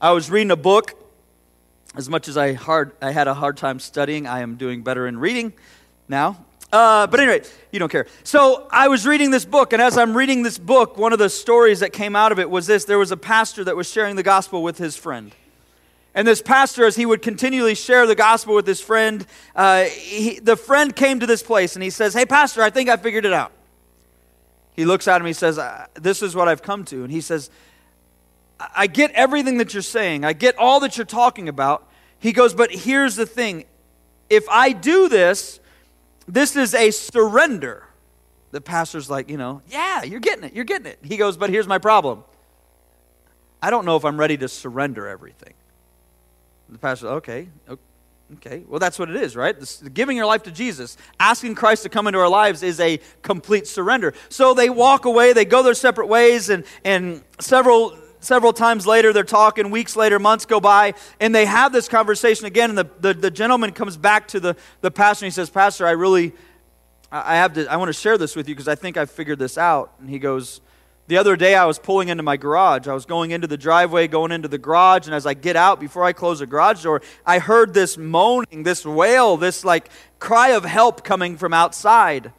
I 0.00 0.12
was 0.12 0.30
reading 0.30 0.50
a 0.50 0.56
book. 0.56 0.94
As 1.96 2.08
much 2.08 2.28
as 2.28 2.36
I, 2.36 2.52
hard, 2.52 2.92
I 3.02 3.10
had 3.10 3.26
a 3.26 3.34
hard 3.34 3.56
time 3.56 3.80
studying, 3.80 4.26
I 4.26 4.40
am 4.40 4.54
doing 4.54 4.82
better 4.82 5.08
in 5.08 5.18
reading 5.18 5.52
now. 6.08 6.44
Uh, 6.72 7.08
but 7.08 7.18
anyway, 7.18 7.42
you 7.72 7.80
don't 7.80 7.90
care. 7.90 8.06
So 8.22 8.68
I 8.70 8.86
was 8.86 9.06
reading 9.06 9.32
this 9.32 9.44
book, 9.44 9.72
and 9.72 9.82
as 9.82 9.98
I'm 9.98 10.16
reading 10.16 10.44
this 10.44 10.56
book, 10.56 10.96
one 10.96 11.12
of 11.12 11.18
the 11.18 11.28
stories 11.28 11.80
that 11.80 11.92
came 11.92 12.14
out 12.14 12.30
of 12.30 12.38
it 12.38 12.48
was 12.48 12.68
this 12.68 12.84
there 12.84 12.98
was 12.98 13.10
a 13.10 13.16
pastor 13.16 13.64
that 13.64 13.74
was 13.74 13.90
sharing 13.90 14.14
the 14.14 14.22
gospel 14.22 14.62
with 14.62 14.78
his 14.78 14.96
friend. 14.96 15.34
And 16.14 16.26
this 16.26 16.42
pastor, 16.42 16.86
as 16.86 16.96
he 16.96 17.06
would 17.06 17.22
continually 17.22 17.74
share 17.74 18.06
the 18.06 18.14
gospel 18.14 18.54
with 18.54 18.66
his 18.66 18.80
friend, 18.80 19.26
uh, 19.54 19.84
he, 19.84 20.38
the 20.38 20.56
friend 20.56 20.94
came 20.94 21.20
to 21.20 21.26
this 21.26 21.42
place 21.42 21.74
and 21.76 21.82
he 21.82 21.90
says, 21.90 22.14
Hey, 22.14 22.26
Pastor, 22.26 22.62
I 22.62 22.70
think 22.70 22.88
I 22.88 22.96
figured 22.96 23.24
it 23.24 23.32
out. 23.32 23.52
He 24.80 24.86
looks 24.86 25.06
at 25.06 25.20
him, 25.20 25.26
he 25.26 25.34
says, 25.34 25.60
This 25.92 26.22
is 26.22 26.34
what 26.34 26.48
I've 26.48 26.62
come 26.62 26.86
to. 26.86 27.02
And 27.02 27.12
he 27.12 27.20
says, 27.20 27.50
I 28.74 28.86
get 28.86 29.10
everything 29.10 29.58
that 29.58 29.74
you're 29.74 29.82
saying, 29.82 30.24
I 30.24 30.32
get 30.32 30.56
all 30.56 30.80
that 30.80 30.96
you're 30.96 31.04
talking 31.04 31.50
about. 31.50 31.86
He 32.18 32.32
goes, 32.32 32.54
But 32.54 32.72
here's 32.72 33.14
the 33.14 33.26
thing 33.26 33.66
if 34.30 34.48
I 34.48 34.72
do 34.72 35.10
this, 35.10 35.60
this 36.26 36.56
is 36.56 36.72
a 36.72 36.92
surrender. 36.92 37.84
The 38.52 38.62
pastor's 38.62 39.10
like, 39.10 39.28
you 39.28 39.36
know, 39.36 39.60
yeah, 39.68 40.02
you're 40.02 40.18
getting 40.18 40.44
it, 40.44 40.54
you're 40.54 40.64
getting 40.64 40.86
it. 40.86 40.98
He 41.02 41.18
goes, 41.18 41.36
but 41.36 41.50
here's 41.50 41.68
my 41.68 41.76
problem. 41.76 42.24
I 43.60 43.68
don't 43.68 43.84
know 43.84 43.96
if 43.96 44.04
I'm 44.06 44.18
ready 44.18 44.38
to 44.38 44.48
surrender 44.48 45.06
everything. 45.06 45.52
The 46.70 46.78
pastor, 46.78 47.08
okay, 47.08 47.50
okay. 48.34 48.64
Well, 48.68 48.78
that's 48.78 48.98
what 48.98 49.10
it 49.10 49.16
is, 49.16 49.36
right? 49.36 49.58
This, 49.58 49.82
giving 49.94 50.16
your 50.16 50.26
life 50.26 50.42
to 50.44 50.50
Jesus, 50.50 50.96
asking 51.18 51.54
Christ 51.54 51.82
to 51.84 51.88
come 51.88 52.06
into 52.06 52.18
our 52.18 52.28
lives 52.28 52.62
is 52.62 52.80
a 52.80 53.00
complete 53.22 53.66
surrender. 53.66 54.14
So 54.28 54.54
they 54.54 54.70
walk 54.70 55.04
away, 55.04 55.32
they 55.32 55.44
go 55.44 55.62
their 55.62 55.74
separate 55.74 56.06
ways, 56.06 56.48
and, 56.48 56.64
and 56.84 57.22
several 57.38 57.96
several 58.20 58.52
times 58.52 58.86
later, 58.86 59.12
they're 59.12 59.24
talking, 59.24 59.70
weeks 59.70 59.96
later, 59.96 60.18
months 60.18 60.44
go 60.44 60.60
by, 60.60 60.94
and 61.18 61.34
they 61.34 61.46
have 61.46 61.72
this 61.72 61.88
conversation 61.88 62.46
again. 62.46 62.70
And 62.70 62.78
the, 62.78 62.90
the, 63.00 63.14
the 63.14 63.30
gentleman 63.30 63.72
comes 63.72 63.96
back 63.96 64.28
to 64.28 64.40
the, 64.40 64.56
the 64.82 64.90
pastor 64.90 65.24
and 65.24 65.32
he 65.32 65.34
says, 65.34 65.50
Pastor, 65.50 65.86
I 65.86 65.92
really, 65.92 66.32
I 67.10 67.36
have 67.36 67.54
to, 67.54 67.66
I 67.66 67.76
want 67.76 67.88
to 67.88 67.94
share 67.94 68.18
this 68.18 68.36
with 68.36 68.48
you 68.48 68.54
because 68.54 68.68
I 68.68 68.74
think 68.74 68.96
I've 68.96 69.10
figured 69.10 69.38
this 69.38 69.58
out. 69.58 69.94
And 69.98 70.08
he 70.08 70.18
goes, 70.18 70.60
The 71.10 71.18
other 71.18 71.34
day 71.34 71.56
I 71.56 71.64
was 71.64 71.80
pulling 71.80 72.08
into 72.08 72.22
my 72.22 72.36
garage. 72.36 72.86
I 72.86 72.94
was 72.94 73.04
going 73.04 73.32
into 73.32 73.48
the 73.48 73.56
driveway, 73.56 74.06
going 74.06 74.30
into 74.30 74.46
the 74.46 74.58
garage, 74.58 75.06
and 75.06 75.14
as 75.14 75.26
I 75.26 75.34
get 75.34 75.56
out, 75.56 75.80
before 75.80 76.04
I 76.04 76.12
close 76.12 76.38
the 76.38 76.46
garage 76.46 76.84
door, 76.84 77.02
I 77.26 77.40
heard 77.40 77.74
this 77.74 77.98
moaning, 77.98 78.62
this 78.62 78.86
wail, 78.86 79.36
this 79.36 79.64
like 79.64 79.90
cry 80.20 80.50
of 80.50 80.64
help 80.64 81.02
coming 81.02 81.36
from 81.36 81.52
outside. 81.52 82.32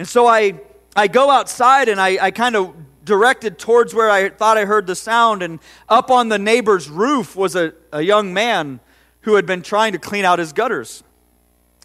And 0.00 0.08
so 0.08 0.26
I, 0.26 0.60
I 0.96 1.06
go 1.06 1.30
outside 1.30 1.88
and 1.88 2.00
I, 2.00 2.18
I 2.20 2.30
kind 2.32 2.56
of 2.56 2.74
directed 3.04 3.60
towards 3.60 3.94
where 3.94 4.10
I 4.10 4.30
thought 4.30 4.58
I 4.58 4.64
heard 4.64 4.88
the 4.88 4.96
sound, 4.96 5.44
and 5.44 5.60
up 5.88 6.10
on 6.10 6.30
the 6.30 6.38
neighbor's 6.40 6.90
roof 6.90 7.36
was 7.36 7.54
a, 7.54 7.74
a 7.92 8.02
young 8.02 8.34
man 8.34 8.80
who 9.20 9.36
had 9.36 9.46
been 9.46 9.62
trying 9.62 9.92
to 9.92 10.00
clean 10.00 10.24
out 10.24 10.40
his 10.40 10.52
gutters. 10.52 11.04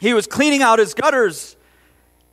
He 0.01 0.15
was 0.15 0.25
cleaning 0.25 0.63
out 0.63 0.79
his 0.79 0.95
gutters, 0.95 1.55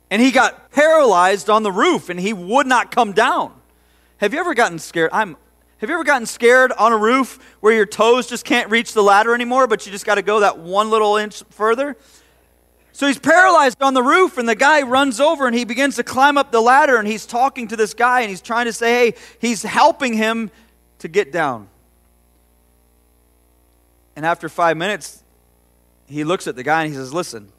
and 0.09 0.19
he 0.19 0.31
got 0.31 0.71
paralyzed 0.71 1.47
on 1.47 1.61
the 1.61 1.71
roof, 1.71 2.09
and 2.09 2.19
he 2.19 2.33
would 2.33 2.65
not 2.65 2.89
come 2.89 3.11
down. 3.11 3.59
Have 4.23 4.33
you 4.33 4.39
ever 4.39 4.53
gotten 4.53 4.79
scared? 4.79 5.09
I'm 5.11 5.35
have 5.79 5.89
you 5.89 5.95
ever 5.95 6.05
gotten 6.05 6.25
scared 6.25 6.71
on 6.71 6.93
a 6.93 6.97
roof 6.97 7.57
where 7.59 7.73
your 7.73 7.85
toes 7.85 8.25
just 8.25 8.45
can't 8.45 8.71
reach 8.71 8.93
the 8.93 9.03
ladder 9.03 9.35
anymore, 9.35 9.67
but 9.67 9.85
you 9.85 9.91
just 9.91 10.05
got 10.05 10.15
to 10.15 10.21
go 10.21 10.39
that 10.39 10.59
one 10.59 10.89
little 10.89 11.17
inch 11.17 11.43
further? 11.49 11.97
So 12.93 13.05
he's 13.05 13.19
paralyzed 13.19 13.81
on 13.81 13.93
the 13.93 14.01
roof, 14.01 14.37
and 14.37 14.47
the 14.47 14.55
guy 14.55 14.83
runs 14.83 15.19
over 15.19 15.45
and 15.45 15.53
he 15.53 15.65
begins 15.65 15.97
to 15.97 16.03
climb 16.03 16.37
up 16.37 16.53
the 16.53 16.61
ladder. 16.61 16.95
And 16.95 17.05
he's 17.05 17.25
talking 17.25 17.67
to 17.67 17.75
this 17.75 17.93
guy 17.93 18.21
and 18.21 18.29
he's 18.29 18.39
trying 18.41 18.67
to 18.67 18.71
say, 18.71 19.11
hey, 19.11 19.17
he's 19.39 19.61
helping 19.61 20.13
him 20.13 20.51
to 20.99 21.09
get 21.09 21.33
down. 21.33 21.67
And 24.15 24.25
after 24.25 24.47
five 24.47 24.77
minutes, 24.77 25.21
he 26.07 26.23
looks 26.23 26.47
at 26.47 26.55
the 26.55 26.63
guy 26.63 26.83
and 26.83 26.93
he 26.93 26.97
says, 26.97 27.13
listen, 27.13 27.51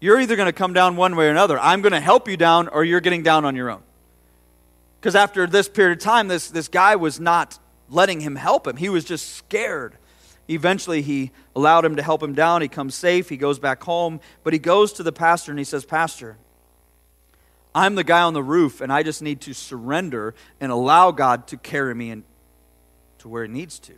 you're 0.00 0.18
either 0.18 0.34
going 0.34 0.46
to 0.46 0.52
come 0.52 0.72
down 0.72 0.96
one 0.96 1.14
way 1.14 1.28
or 1.28 1.30
another. 1.30 1.56
I'm 1.60 1.82
going 1.82 1.92
to 1.92 2.00
help 2.00 2.26
you 2.26 2.36
down, 2.36 2.66
or 2.66 2.82
you're 2.82 2.98
getting 2.98 3.22
down 3.22 3.44
on 3.44 3.54
your 3.54 3.70
own. 3.70 3.84
Because 5.00 5.14
after 5.14 5.46
this 5.46 5.68
period 5.68 5.98
of 5.98 6.04
time, 6.04 6.28
this, 6.28 6.50
this 6.50 6.68
guy 6.68 6.96
was 6.96 7.18
not 7.18 7.58
letting 7.88 8.20
him 8.20 8.36
help 8.36 8.66
him, 8.66 8.76
he 8.76 8.88
was 8.88 9.04
just 9.04 9.34
scared. 9.34 9.96
Eventually, 10.48 11.00
he 11.00 11.30
allowed 11.54 11.84
him 11.84 11.96
to 11.96 12.02
help 12.02 12.20
him 12.20 12.34
down. 12.34 12.60
He 12.60 12.66
comes 12.66 12.96
safe. 12.96 13.28
He 13.28 13.36
goes 13.36 13.60
back 13.60 13.84
home. 13.84 14.18
But 14.42 14.52
he 14.52 14.58
goes 14.58 14.92
to 14.94 15.04
the 15.04 15.12
pastor 15.12 15.52
and 15.52 15.58
he 15.60 15.64
says, 15.64 15.84
Pastor, 15.84 16.38
I'm 17.74 17.94
the 17.94 18.04
guy 18.04 18.22
on 18.22 18.34
the 18.34 18.42
roof, 18.42 18.80
and 18.80 18.92
I 18.92 19.04
just 19.04 19.22
need 19.22 19.40
to 19.42 19.54
surrender 19.54 20.34
and 20.60 20.72
allow 20.72 21.12
God 21.12 21.46
to 21.48 21.56
carry 21.56 21.94
me 21.94 22.10
in, 22.10 22.24
to 23.18 23.28
where 23.28 23.44
He 23.44 23.52
needs 23.52 23.78
to. 23.80 23.94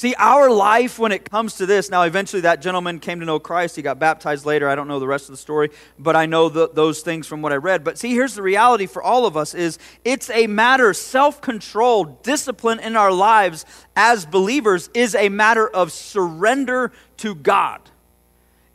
See, 0.00 0.14
our 0.14 0.50
life 0.50 0.98
when 0.98 1.12
it 1.12 1.30
comes 1.30 1.56
to 1.56 1.66
this, 1.66 1.90
now 1.90 2.04
eventually 2.04 2.40
that 2.40 2.62
gentleman 2.62 3.00
came 3.00 3.20
to 3.20 3.26
know 3.26 3.38
Christ. 3.38 3.76
He 3.76 3.82
got 3.82 3.98
baptized 3.98 4.46
later. 4.46 4.66
I 4.66 4.74
don't 4.74 4.88
know 4.88 4.98
the 4.98 5.06
rest 5.06 5.28
of 5.28 5.34
the 5.34 5.36
story, 5.36 5.68
but 5.98 6.16
I 6.16 6.24
know 6.24 6.48
the, 6.48 6.70
those 6.72 7.02
things 7.02 7.26
from 7.26 7.42
what 7.42 7.52
I 7.52 7.56
read. 7.56 7.84
But 7.84 7.98
see, 7.98 8.14
here's 8.14 8.34
the 8.34 8.40
reality 8.40 8.86
for 8.86 9.02
all 9.02 9.26
of 9.26 9.36
us 9.36 9.52
is 9.52 9.78
it's 10.02 10.30
a 10.30 10.46
matter, 10.46 10.94
self-control, 10.94 12.18
discipline 12.22 12.80
in 12.80 12.96
our 12.96 13.12
lives 13.12 13.66
as 13.94 14.24
believers 14.24 14.88
is 14.94 15.14
a 15.14 15.28
matter 15.28 15.68
of 15.68 15.92
surrender 15.92 16.92
to 17.18 17.34
God. 17.34 17.82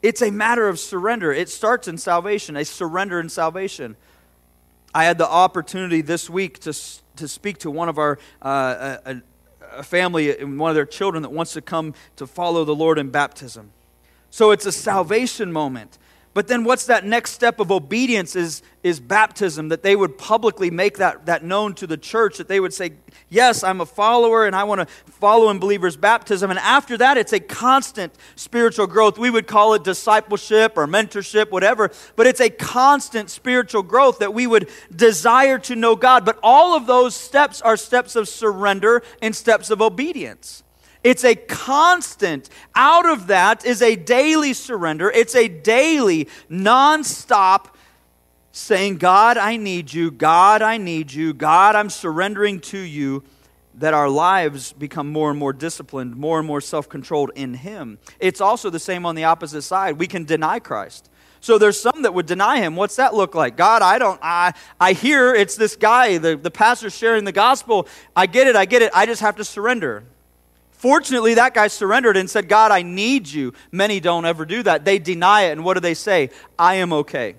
It's 0.04 0.22
a 0.22 0.30
matter 0.30 0.68
of 0.68 0.78
surrender. 0.78 1.34
It 1.34 1.50
starts 1.50 1.88
in 1.88 1.98
salvation, 1.98 2.56
a 2.56 2.64
surrender 2.64 3.20
in 3.20 3.30
salvation. 3.30 3.96
I 4.94 5.06
had 5.06 5.18
the 5.18 5.28
opportunity 5.28 6.02
this 6.02 6.30
week 6.30 6.60
to, 6.60 6.74
to 7.16 7.28
speak 7.28 7.58
to 7.58 7.72
one 7.72 7.90
of 7.90 7.98
our 7.98 8.20
uh, 8.44 8.98
a, 9.04 9.22
a 9.76 9.84
family 9.84 10.38
and 10.38 10.60
one 10.60 10.70
of 10.70 10.76
their 10.76 10.86
children 10.86 11.24
that 11.24 11.32
wants 11.32 11.54
to 11.54 11.62
come 11.62 11.94
to 12.16 12.28
follow 12.28 12.66
the 12.66 12.76
Lord 12.76 12.98
in 12.98 13.10
baptism. 13.10 13.72
So 14.30 14.52
it's 14.52 14.66
a 14.66 14.72
salvation 14.72 15.52
moment. 15.52 15.98
But 16.36 16.50
then 16.50 16.66
what's 16.66 16.88
that 16.88 17.06
next 17.06 17.32
step 17.32 17.62
of 17.62 17.72
obedience 17.72 18.36
is, 18.36 18.62
is 18.84 19.00
baptism, 19.00 19.70
that 19.70 19.84
they 19.84 19.96
would 19.96 20.18
publicly 20.18 20.70
make 20.70 20.98
that, 20.98 21.28
that 21.28 21.46
known 21.46 21.74
to 21.76 21.88
the 21.88 21.96
church, 21.96 22.40
that 22.40 22.50
they 22.50 22.60
would 22.60 22.74
say, 22.74 22.92
Yes, 23.30 23.64
I'm 23.64 23.80
a 23.80 23.86
follower 23.86 24.46
and 24.46 24.54
I 24.54 24.66
want 24.66 24.82
to 24.82 25.12
follow 25.14 25.50
in 25.50 25.60
believers' 25.60 25.96
baptism. 25.96 26.50
And 26.50 26.60
after 26.60 26.98
that, 26.98 27.18
it's 27.18 27.32
a 27.32 27.40
constant 27.40 28.14
spiritual 28.36 28.86
growth. 28.86 29.18
We 29.18 29.30
would 29.30 29.48
call 29.48 29.76
it 29.76 29.86
discipleship 29.86 30.74
or 30.76 30.88
mentorship, 30.88 31.52
whatever, 31.52 31.90
but 32.18 32.28
it's 32.28 32.42
a 32.42 32.50
constant 32.50 33.30
spiritual 33.30 33.84
growth 33.84 34.20
that 34.20 34.34
we 34.34 34.46
would 34.46 34.70
desire 34.94 35.58
to 35.60 35.76
know 35.78 35.96
God. 35.96 36.26
But 36.26 36.38
all 36.44 36.76
of 36.76 36.86
those 36.86 37.16
steps 37.16 37.62
are 37.62 37.78
steps 37.78 38.18
of 38.18 38.28
surrender 38.28 39.04
and 39.22 39.34
steps 39.34 39.70
of 39.70 39.82
obedience. 39.82 40.65
It's 41.06 41.24
a 41.24 41.36
constant. 41.36 42.50
Out 42.74 43.08
of 43.08 43.28
that 43.28 43.64
is 43.64 43.84
a 43.84 43.96
daily 43.96 44.54
surrender. 44.54 45.12
It's 45.12 45.36
a 45.36 45.48
daily, 45.48 46.28
nonstop 46.50 47.68
saying, 48.52 48.98
God, 48.98 49.38
I 49.38 49.58
need 49.58 49.94
you. 49.94 50.10
God, 50.10 50.64
I 50.64 50.78
need 50.78 51.14
you. 51.14 51.32
God, 51.36 51.76
I'm 51.76 51.92
surrendering 51.92 52.60
to 52.62 52.80
you. 52.80 53.24
That 53.76 53.94
our 53.94 54.10
lives 54.10 54.74
become 54.74 55.12
more 55.12 55.30
and 55.30 55.38
more 55.38 55.52
disciplined, 55.54 56.16
more 56.16 56.40
and 56.40 56.48
more 56.48 56.62
self 56.62 56.90
controlled 56.90 57.32
in 57.36 57.54
Him. 57.54 58.00
It's 58.20 58.42
also 58.42 58.70
the 58.70 58.80
same 58.80 59.06
on 59.06 59.16
the 59.16 59.26
opposite 59.26 59.64
side. 59.64 60.00
We 60.00 60.08
can 60.08 60.24
deny 60.24 60.60
Christ. 60.60 61.10
So 61.40 61.60
there's 61.60 61.80
some 61.80 62.02
that 62.02 62.16
would 62.16 62.26
deny 62.26 62.60
him. 62.60 62.76
What's 62.76 62.96
that 62.96 63.14
look 63.14 63.36
like? 63.36 63.58
God, 63.58 63.84
I 63.84 64.00
don't, 64.00 64.20
I, 64.24 64.54
I 64.80 64.94
hear 64.94 65.36
it's 65.36 65.56
this 65.56 65.76
guy, 65.76 66.18
the, 66.18 66.36
the 66.36 66.50
pastor 66.50 66.90
sharing 66.90 67.26
the 67.26 67.32
gospel. 67.32 67.88
I 68.16 68.26
get 68.26 68.48
it, 68.48 68.56
I 68.56 68.66
get 68.66 68.82
it. 68.82 68.92
I 68.96 69.06
just 69.06 69.22
have 69.22 69.36
to 69.36 69.44
surrender. 69.44 70.06
Fortunately, 70.86 71.34
that 71.34 71.56
guy 71.56 71.66
surrendered 71.68 72.16
and 72.16 72.30
said, 72.30 72.48
God, 72.48 72.72
I 72.72 72.84
need 72.84 73.28
you. 73.28 73.54
Many 73.72 74.00
don't 74.00 74.24
ever 74.24 74.46
do 74.46 74.62
that. 74.62 74.86
They 74.86 75.00
deny 75.00 75.46
it. 75.46 75.54
And 75.54 75.66
what 75.66 75.74
do 75.74 75.80
they 75.80 75.96
say? 75.96 76.30
I 76.60 76.76
am 76.76 76.94
okay. 76.94 77.38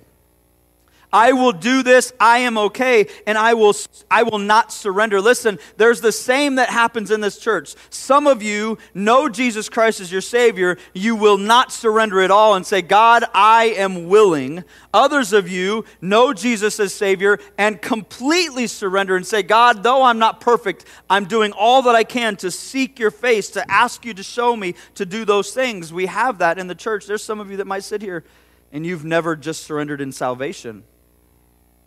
I 1.13 1.33
will 1.33 1.53
do 1.53 1.83
this. 1.83 2.13
I 2.21 2.39
am 2.39 2.59
okay. 2.59 3.07
And 3.27 3.39
I 3.39 3.55
will, 3.55 3.75
I 4.11 4.23
will 4.23 4.39
not 4.39 4.73
surrender. 4.73 5.21
Listen, 5.21 5.59
there's 5.77 6.01
the 6.01 6.13
same 6.13 6.57
that 6.57 6.71
happens 6.71 7.11
in 7.11 7.21
this 7.21 7.39
church. 7.39 7.75
Some 7.91 8.27
of 8.27 8.43
you 8.43 8.79
know 8.95 9.29
Jesus 9.29 9.69
Christ 9.69 10.01
as 10.01 10.13
your 10.13 10.21
Savior. 10.21 10.77
You 10.95 11.17
will 11.17 11.39
not 11.39 11.73
surrender 11.73 12.21
at 12.21 12.31
all 12.31 12.55
and 12.55 12.67
say, 12.67 12.83
God, 12.83 13.25
I 13.35 13.67
am 13.77 14.09
willing. 14.09 14.65
Others 14.93 15.33
of 15.33 15.49
you 15.49 15.85
know 16.01 16.33
Jesus 16.33 16.79
as 16.81 16.95
Savior 16.95 17.39
and 17.59 17.81
completely 17.81 18.67
surrender 18.67 19.17
and 19.17 19.27
say, 19.27 19.43
God, 19.43 19.83
though 19.83 20.03
I'm 20.03 20.19
not 20.19 20.41
perfect, 20.41 20.85
I'm 21.09 21.27
doing 21.27 21.53
all 21.53 21.83
that 21.83 21.95
I 21.95 22.05
can 22.05 22.37
to 22.37 22.51
seek 22.51 22.99
your 22.99 23.11
face, 23.11 23.51
to 23.51 23.71
ask 23.71 24.05
you 24.05 24.15
to 24.15 24.23
show 24.23 24.57
me 24.57 24.75
to 24.95 25.07
do 25.07 25.25
those 25.25 25.53
things. 25.53 25.93
We 25.93 26.07
have 26.07 26.39
that 26.39 26.59
in 26.59 26.67
the 26.67 26.75
church. 26.75 27.07
There's 27.07 27.23
some 27.23 27.41
of 27.41 27.51
you 27.51 27.57
that 27.59 27.67
might 27.67 27.85
sit 27.85 28.03
here 28.03 28.25
and 28.73 28.85
you've 28.85 29.05
never 29.05 29.37
just 29.37 29.65
surrendered 29.65 30.01
in 30.01 30.13
salvation, 30.13 30.85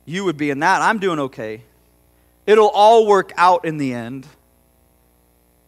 you 0.06 0.26
would 0.26 0.38
be 0.38 0.50
in 0.50 0.60
that. 0.60 0.82
I'm 0.82 1.00
doing 1.00 1.20
okay. 1.20 1.64
It'll 2.46 2.70
all 2.70 3.06
work 3.06 3.32
out 3.38 3.66
in 3.66 3.78
the 3.78 3.94
end. 3.94 4.28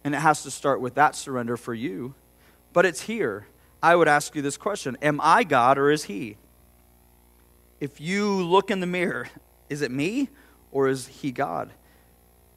And 0.03 0.15
it 0.15 0.19
has 0.19 0.43
to 0.43 0.51
start 0.51 0.81
with 0.81 0.95
that 0.95 1.15
surrender 1.15 1.57
for 1.57 1.73
you. 1.73 2.15
But 2.73 2.85
it's 2.85 3.01
here. 3.01 3.47
I 3.83 3.95
would 3.95 4.07
ask 4.07 4.35
you 4.35 4.41
this 4.41 4.57
question 4.57 4.97
Am 5.01 5.19
I 5.21 5.43
God 5.43 5.77
or 5.77 5.91
is 5.91 6.05
He? 6.05 6.38
If 7.79 8.00
you 8.00 8.27
look 8.27 8.71
in 8.71 8.79
the 8.79 8.88
mirror, 8.88 9.29
is 9.69 9.81
it 9.81 9.91
me 9.91 10.29
or 10.71 10.88
is 10.88 11.07
He 11.07 11.31
God? 11.31 11.71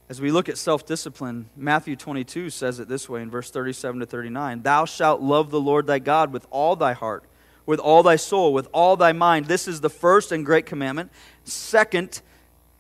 As 0.09 0.21
we 0.21 0.31
look 0.31 0.49
at 0.49 0.59
self 0.59 0.85
discipline, 0.85 1.49
Matthew 1.57 1.97
22 1.97 2.51
says 2.51 2.79
it 2.79 2.89
this 2.89 3.09
way 3.09 3.23
in 3.23 3.31
verse 3.31 3.51
37 3.51 4.01
to 4.01 4.07
39 4.07 4.63
Thou 4.63 4.85
shalt 4.85 5.21
love 5.21 5.51
the 5.51 5.61
Lord 5.61 5.87
thy 5.87 5.99
God 5.99 6.33
with 6.33 6.47
all 6.51 6.77
thy 6.77 6.93
heart, 6.93 7.25
with 7.65 7.81
all 7.81 8.03
thy 8.03 8.17
soul, 8.17 8.53
with 8.53 8.69
all 8.73 8.97
thy 8.97 9.13
mind. 9.13 9.47
This 9.47 9.67
is 9.67 9.81
the 9.81 9.91
first 9.91 10.31
and 10.31 10.45
great 10.45 10.67
commandment. 10.67 11.11
Second 11.45 12.21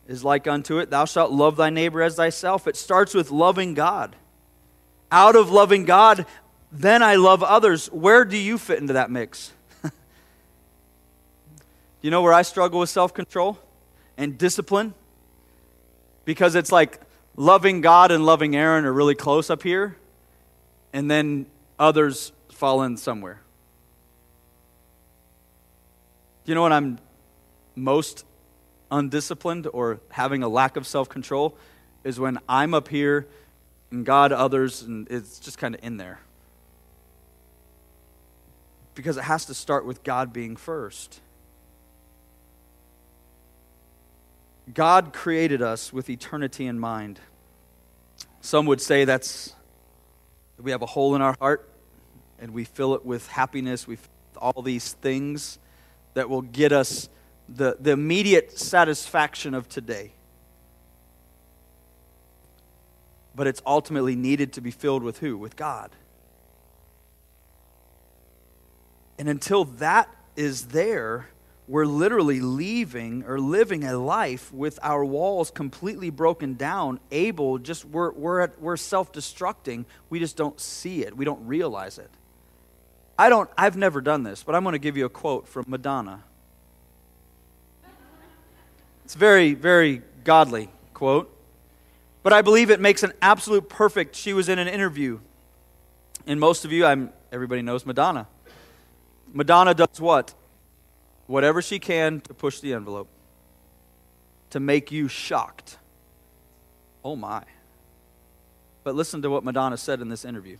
is 0.06 0.24
like 0.24 0.46
unto 0.46 0.78
it, 0.78 0.90
Thou 0.90 1.04
shalt 1.04 1.32
love 1.32 1.56
thy 1.56 1.70
neighbor 1.70 2.02
as 2.02 2.16
thyself. 2.16 2.66
It 2.66 2.76
starts 2.76 3.14
with 3.14 3.30
loving 3.30 3.74
God. 3.74 4.16
Out 5.10 5.36
of 5.36 5.50
loving 5.50 5.84
God, 5.84 6.26
then 6.72 7.02
I 7.02 7.16
love 7.16 7.42
others. 7.42 7.86
Where 7.88 8.24
do 8.24 8.36
you 8.36 8.58
fit 8.58 8.80
into 8.80 8.94
that 8.94 9.10
mix? 9.10 9.52
do 9.82 9.90
you 12.02 12.10
know 12.10 12.22
where 12.22 12.32
I 12.32 12.42
struggle 12.42 12.80
with 12.80 12.90
self 12.90 13.14
control 13.14 13.58
and 14.16 14.36
discipline? 14.36 14.94
Because 16.24 16.54
it's 16.54 16.72
like, 16.72 17.00
loving 17.36 17.80
God 17.80 18.10
and 18.10 18.24
loving 18.24 18.56
Aaron 18.56 18.84
are 18.84 18.92
really 18.92 19.14
close 19.14 19.50
up 19.50 19.62
here, 19.62 19.96
and 20.92 21.10
then 21.10 21.46
others 21.78 22.32
fall 22.50 22.82
in 22.82 22.96
somewhere. 22.96 23.40
Do 26.44 26.52
you 26.52 26.54
know 26.54 26.62
what 26.62 26.72
I'm 26.72 26.98
most 27.74 28.24
undisciplined 28.94 29.66
or 29.72 30.00
having 30.10 30.42
a 30.42 30.48
lack 30.48 30.76
of 30.76 30.86
self 30.86 31.08
control? 31.08 31.56
Is 32.04 32.20
when 32.20 32.38
I'm 32.48 32.74
up 32.74 32.88
here 32.88 33.26
and 33.90 34.04
God, 34.04 34.32
others, 34.32 34.82
and 34.82 35.08
it's 35.10 35.38
just 35.38 35.58
kind 35.58 35.74
of 35.74 35.84
in 35.84 35.96
there. 35.96 36.20
Because 38.94 39.16
it 39.16 39.24
has 39.24 39.46
to 39.46 39.54
start 39.54 39.86
with 39.86 40.02
God 40.04 40.32
being 40.32 40.56
first. 40.56 41.20
God 44.72 45.12
created 45.12 45.60
us 45.62 45.92
with 45.92 46.08
eternity 46.08 46.66
in 46.66 46.78
mind. 46.78 47.20
Some 48.40 48.66
would 48.66 48.80
say 48.80 49.04
that's 49.04 49.54
we 50.58 50.70
have 50.70 50.82
a 50.82 50.86
hole 50.86 51.14
in 51.14 51.22
our 51.22 51.36
heart 51.40 51.68
and 52.38 52.52
we 52.52 52.64
fill 52.64 52.94
it 52.94 53.04
with 53.04 53.26
happiness, 53.28 53.86
we 53.86 53.96
fill 53.96 54.10
with 54.32 54.42
all 54.42 54.62
these 54.62 54.92
things 54.94 55.58
that 56.14 56.28
will 56.28 56.42
get 56.42 56.72
us 56.72 57.08
the, 57.48 57.76
the 57.78 57.90
immediate 57.90 58.58
satisfaction 58.58 59.54
of 59.54 59.68
today. 59.68 60.12
But 63.34 63.46
it's 63.46 63.62
ultimately 63.66 64.14
needed 64.14 64.52
to 64.54 64.60
be 64.60 64.70
filled 64.70 65.02
with 65.02 65.18
who? 65.18 65.36
With 65.36 65.56
God. 65.56 65.90
And 69.18 69.28
until 69.28 69.64
that 69.64 70.08
is 70.36 70.68
there, 70.68 71.28
we're 71.66 71.86
literally 71.86 72.40
leaving 72.40 73.24
or 73.24 73.38
living 73.38 73.84
a 73.84 73.96
life 73.96 74.52
with 74.52 74.78
our 74.82 75.04
walls 75.04 75.50
completely 75.50 76.10
broken 76.10 76.54
down, 76.54 77.00
able, 77.10 77.58
just 77.58 77.84
we're, 77.84 78.12
we're, 78.12 78.40
at, 78.40 78.60
we're 78.60 78.76
self 78.76 79.12
destructing. 79.12 79.86
We 80.10 80.18
just 80.18 80.36
don't 80.36 80.60
see 80.60 81.02
it, 81.04 81.16
we 81.16 81.24
don't 81.24 81.46
realize 81.46 81.98
it. 81.98 82.10
I 83.18 83.28
don't, 83.28 83.48
I've 83.56 83.76
never 83.76 84.00
done 84.00 84.24
this, 84.24 84.42
but 84.42 84.54
I'm 84.54 84.64
going 84.64 84.72
to 84.72 84.78
give 84.78 84.96
you 84.96 85.04
a 85.04 85.10
quote 85.10 85.46
from 85.46 85.64
Madonna. 85.68 86.24
It's 89.04 89.14
very, 89.14 89.54
very 89.54 90.02
godly 90.24 90.70
quote, 90.92 91.30
but 92.22 92.32
I 92.32 92.42
believe 92.42 92.70
it 92.70 92.80
makes 92.80 93.02
an 93.02 93.12
absolute 93.20 93.68
perfect. 93.68 94.16
She 94.16 94.32
was 94.32 94.48
in 94.48 94.58
an 94.58 94.68
interview, 94.68 95.20
and 96.26 96.40
most 96.40 96.64
of 96.64 96.72
you, 96.72 96.86
I'm, 96.86 97.10
everybody 97.30 97.62
knows 97.62 97.84
Madonna. 97.84 98.26
Madonna 99.32 99.74
does 99.74 100.00
what? 100.00 100.34
whatever 101.26 101.62
she 101.62 101.78
can 101.78 102.20
to 102.22 102.34
push 102.34 102.60
the 102.60 102.72
envelope, 102.74 103.08
to 104.50 104.60
make 104.60 104.92
you 104.92 105.08
shocked. 105.08 105.78
Oh 107.04 107.16
my. 107.16 107.42
But 108.82 108.94
listen 108.94 109.22
to 109.22 109.30
what 109.30 109.44
Madonna 109.44 109.76
said 109.76 110.00
in 110.00 110.08
this 110.08 110.24
interview. 110.24 110.58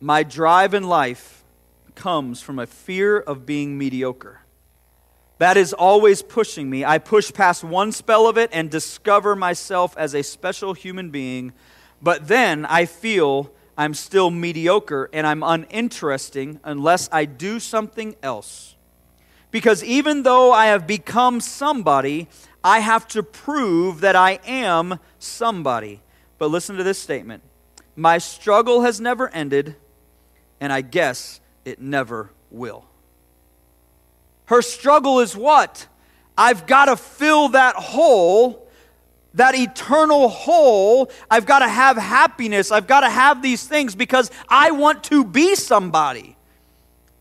My 0.00 0.22
drive 0.22 0.72
in 0.72 0.84
life 0.84 1.44
comes 1.94 2.40
from 2.40 2.58
a 2.58 2.66
fear 2.66 3.18
of 3.18 3.44
being 3.44 3.76
mediocre. 3.76 4.40
That 5.40 5.56
is 5.56 5.72
always 5.72 6.20
pushing 6.20 6.68
me. 6.68 6.84
I 6.84 6.98
push 6.98 7.32
past 7.32 7.64
one 7.64 7.92
spell 7.92 8.28
of 8.28 8.36
it 8.36 8.50
and 8.52 8.70
discover 8.70 9.34
myself 9.34 9.96
as 9.96 10.14
a 10.14 10.22
special 10.22 10.74
human 10.74 11.08
being, 11.08 11.54
but 12.02 12.28
then 12.28 12.66
I 12.66 12.84
feel 12.84 13.50
I'm 13.74 13.94
still 13.94 14.30
mediocre 14.30 15.08
and 15.14 15.26
I'm 15.26 15.42
uninteresting 15.42 16.60
unless 16.62 17.08
I 17.10 17.24
do 17.24 17.58
something 17.58 18.16
else. 18.22 18.76
Because 19.50 19.82
even 19.82 20.24
though 20.24 20.52
I 20.52 20.66
have 20.66 20.86
become 20.86 21.40
somebody, 21.40 22.28
I 22.62 22.80
have 22.80 23.08
to 23.08 23.22
prove 23.22 24.02
that 24.02 24.16
I 24.16 24.40
am 24.46 24.98
somebody. 25.18 26.02
But 26.36 26.50
listen 26.50 26.76
to 26.76 26.82
this 26.82 26.98
statement 26.98 27.42
My 27.96 28.18
struggle 28.18 28.82
has 28.82 29.00
never 29.00 29.30
ended, 29.30 29.76
and 30.60 30.70
I 30.70 30.82
guess 30.82 31.40
it 31.64 31.80
never 31.80 32.30
will. 32.50 32.89
Her 34.50 34.62
struggle 34.62 35.20
is 35.20 35.36
what? 35.36 35.86
I've 36.36 36.66
got 36.66 36.86
to 36.86 36.96
fill 36.96 37.50
that 37.50 37.76
hole 37.76 38.66
that 39.34 39.54
eternal 39.54 40.28
hole. 40.28 41.08
I've 41.30 41.46
got 41.46 41.60
to 41.60 41.68
have 41.68 41.96
happiness. 41.96 42.72
I've 42.72 42.88
got 42.88 43.02
to 43.02 43.08
have 43.08 43.42
these 43.42 43.64
things 43.64 43.94
because 43.94 44.28
I 44.48 44.72
want 44.72 45.04
to 45.04 45.24
be 45.24 45.54
somebody. 45.54 46.36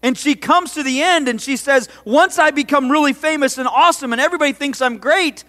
And 0.02 0.18
she 0.18 0.34
comes 0.34 0.74
to 0.74 0.82
the 0.82 1.04
end 1.04 1.28
and 1.28 1.39
she 1.39 1.56
says, 1.56 1.88
Once 2.06 2.39
I 2.39 2.50
become 2.50 2.89
really 2.89 3.13
famous 3.13 3.60
and 3.60 3.68
awesome 3.68 4.12
and 4.12 4.20
everybody 4.20 4.54
thinks 4.54 4.82
I'm 4.82 4.98
great, 4.98 5.44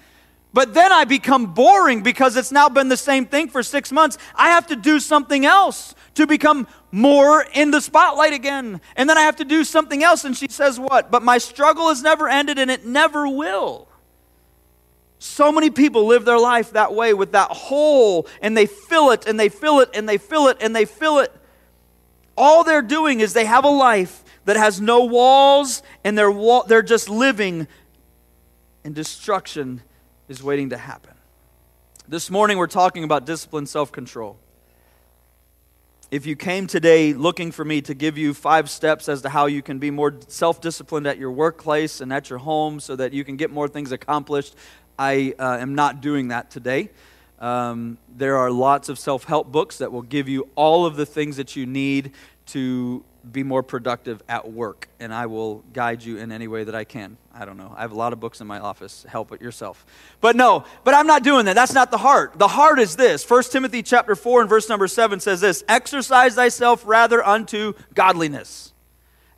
but 0.53 0.75
then 0.75 0.93
I 0.93 1.05
become 1.05 1.55
boring 1.55 2.03
because 2.03 2.37
it's 2.37 2.53
now 2.53 2.69
been 2.69 2.90
the 2.90 2.97
same 2.99 3.25
thing 3.25 3.49
for 3.49 3.62
six 3.62 3.90
months. 3.90 4.19
I 4.35 4.51
have 4.51 4.66
to 4.66 4.77
do 4.77 5.01
something 5.01 5.47
else 5.47 5.95
to 6.14 6.27
become 6.27 6.66
more 6.90 7.44
in 7.55 7.70
the 7.70 7.81
spotlight 7.81 8.33
again. 8.33 8.81
And 8.96 9.09
then 9.09 9.16
I 9.16 9.23
have 9.23 9.37
to 9.37 9.44
do 9.44 9.64
something 9.64 10.03
else. 10.03 10.25
And 10.25 10.37
she 10.37 10.49
says, 10.49 10.79
What? 10.79 11.11
But 11.11 11.23
my 11.23 11.38
struggle 11.38 11.88
has 11.88 12.03
never 12.03 12.29
ended 12.29 12.59
and 12.59 12.70
it 12.70 12.85
never 12.85 13.29
will. 13.29 13.88
So 15.23 15.53
many 15.53 15.68
people 15.68 16.07
live 16.07 16.25
their 16.25 16.38
life 16.38 16.73
that 16.73 16.94
way 16.94 17.12
with 17.12 17.33
that 17.33 17.51
hole, 17.51 18.27
and 18.40 18.57
they 18.57 18.64
fill 18.64 19.11
it, 19.11 19.27
and 19.27 19.38
they 19.38 19.51
fill 19.51 19.81
it, 19.81 19.90
and 19.92 20.09
they 20.09 20.16
fill 20.16 20.49
it, 20.49 20.57
and 20.62 20.75
they 20.75 20.87
fill 20.87 21.18
it. 21.18 21.31
All 22.38 22.64
they're 22.64 22.81
doing 22.81 23.20
is 23.20 23.35
they 23.35 23.44
have 23.44 23.64
a 23.64 23.70
life 23.70 24.25
that 24.46 24.57
has 24.57 24.81
no 24.81 25.05
walls, 25.05 25.83
and 26.05 26.16
they're, 26.16 26.31
wa- 26.31 26.62
they're 26.62 26.81
just 26.81 27.11
living, 27.11 27.68
and 28.83 28.94
destruction 28.94 29.83
is 30.27 30.42
waiting 30.42 30.70
to 30.70 30.79
happen. 30.79 31.12
This 32.09 32.31
morning, 32.31 32.57
we're 32.57 32.66
talking 32.66 33.05
about 33.05 33.27
discipline, 33.27 33.66
self 33.66 33.92
control. 33.92 34.38
If 36.11 36.27
you 36.27 36.35
came 36.35 36.66
today 36.66 37.12
looking 37.12 37.53
for 37.53 37.64
me 37.64 37.83
to 37.83 37.94
give 37.94 38.18
you 38.18 38.35
five 38.35 38.68
steps 38.68 39.09
as 39.09 39.23
to 39.23 39.29
how 39.29 39.46
you 39.46 39.62
can 39.62 39.79
be 39.79 39.92
more 39.92 40.12
self 40.27 40.61
disciplined 40.61 41.07
at 41.07 41.18
your 41.18 41.31
workplace 41.31 42.01
and 42.01 42.12
at 42.12 42.29
your 42.29 42.40
home 42.40 42.81
so 42.81 42.96
that 42.96 43.12
you 43.12 43.23
can 43.23 43.37
get 43.37 43.53
more 43.53 43.68
things 43.68 43.92
accomplished, 43.92 44.57
I 44.99 45.35
uh, 45.38 45.59
am 45.61 45.77
not 45.77 46.01
doing 46.01 46.29
that 46.29 46.51
today. 46.51 46.90
Um, 47.38 47.96
there 48.16 48.38
are 48.38 48.51
lots 48.51 48.88
of 48.88 48.99
self 48.99 49.23
help 49.23 49.53
books 49.53 49.79
that 49.79 49.92
will 49.92 50.03
give 50.03 50.29
you 50.29 50.49
all 50.57 50.85
of 50.85 50.96
the 50.96 51.07
things 51.07 51.37
that 51.37 51.55
you 51.55 51.64
need 51.64 52.11
to 52.46 53.05
be 53.30 53.42
more 53.42 53.62
productive 53.62 54.22
at 54.28 54.50
work, 54.50 54.88
and 54.98 55.12
I 55.12 55.26
will 55.26 55.62
guide 55.72 56.02
you 56.02 56.18
in 56.18 56.33
any 56.33 56.48
way 56.48 56.64
that 56.64 56.74
I 56.74 56.85
can. 56.85 57.16
I 57.35 57.44
don't 57.44 57.56
know. 57.56 57.72
I 57.76 57.83
have 57.83 57.92
a 57.92 57.96
lot 57.96 58.12
of 58.12 58.20
books 58.20 58.40
in 58.40 58.46
my 58.46 58.59
office. 58.59 59.04
Help 59.09 59.33
it 59.33 59.40
yourself. 59.40 59.85
But 60.20 60.37
no, 60.37 60.64
but 60.85 60.94
I'm 60.94 61.06
not 61.06 61.22
doing 61.22 61.44
that. 61.46 61.54
That's 61.54 61.74
not 61.74 61.90
the 61.90 61.98
heart. 61.98 62.38
The 62.38 62.48
heart 62.48 62.78
is 62.78 62.96
this. 62.96 63.28
1 63.28 63.42
Timothy 63.50 63.83
chapter 63.83 64.14
4 64.14 64.40
and 64.40 64.48
verse 64.48 64.68
number 64.68 64.88
7 64.88 65.20
says 65.20 65.40
this, 65.40 65.62
"Exercise 65.68 66.35
thyself 66.35 66.83
rather 66.87 67.24
unto 67.26 67.74
godliness." 67.94 68.72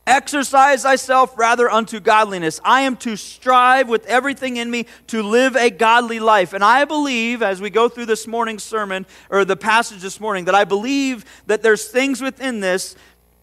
Exercise 0.04 0.82
thyself 0.82 1.38
rather 1.38 1.70
unto 1.70 2.00
godliness. 2.00 2.60
I 2.64 2.80
am 2.80 2.96
to 2.96 3.14
strive 3.14 3.88
with 3.88 4.04
everything 4.06 4.56
in 4.56 4.68
me 4.68 4.86
to 5.06 5.22
live 5.22 5.54
a 5.54 5.70
godly 5.70 6.18
life. 6.18 6.54
And 6.54 6.64
I 6.64 6.84
believe, 6.84 7.40
as 7.40 7.60
we 7.60 7.70
go 7.70 7.88
through 7.88 8.06
this 8.06 8.26
morning's 8.26 8.64
sermon, 8.64 9.06
or 9.30 9.44
the 9.44 9.56
passage 9.56 10.02
this 10.02 10.18
morning, 10.18 10.46
that 10.46 10.56
I 10.56 10.64
believe 10.64 11.24
that 11.46 11.62
there's 11.62 11.86
things 11.86 12.20
within 12.20 12.58
this, 12.58 12.96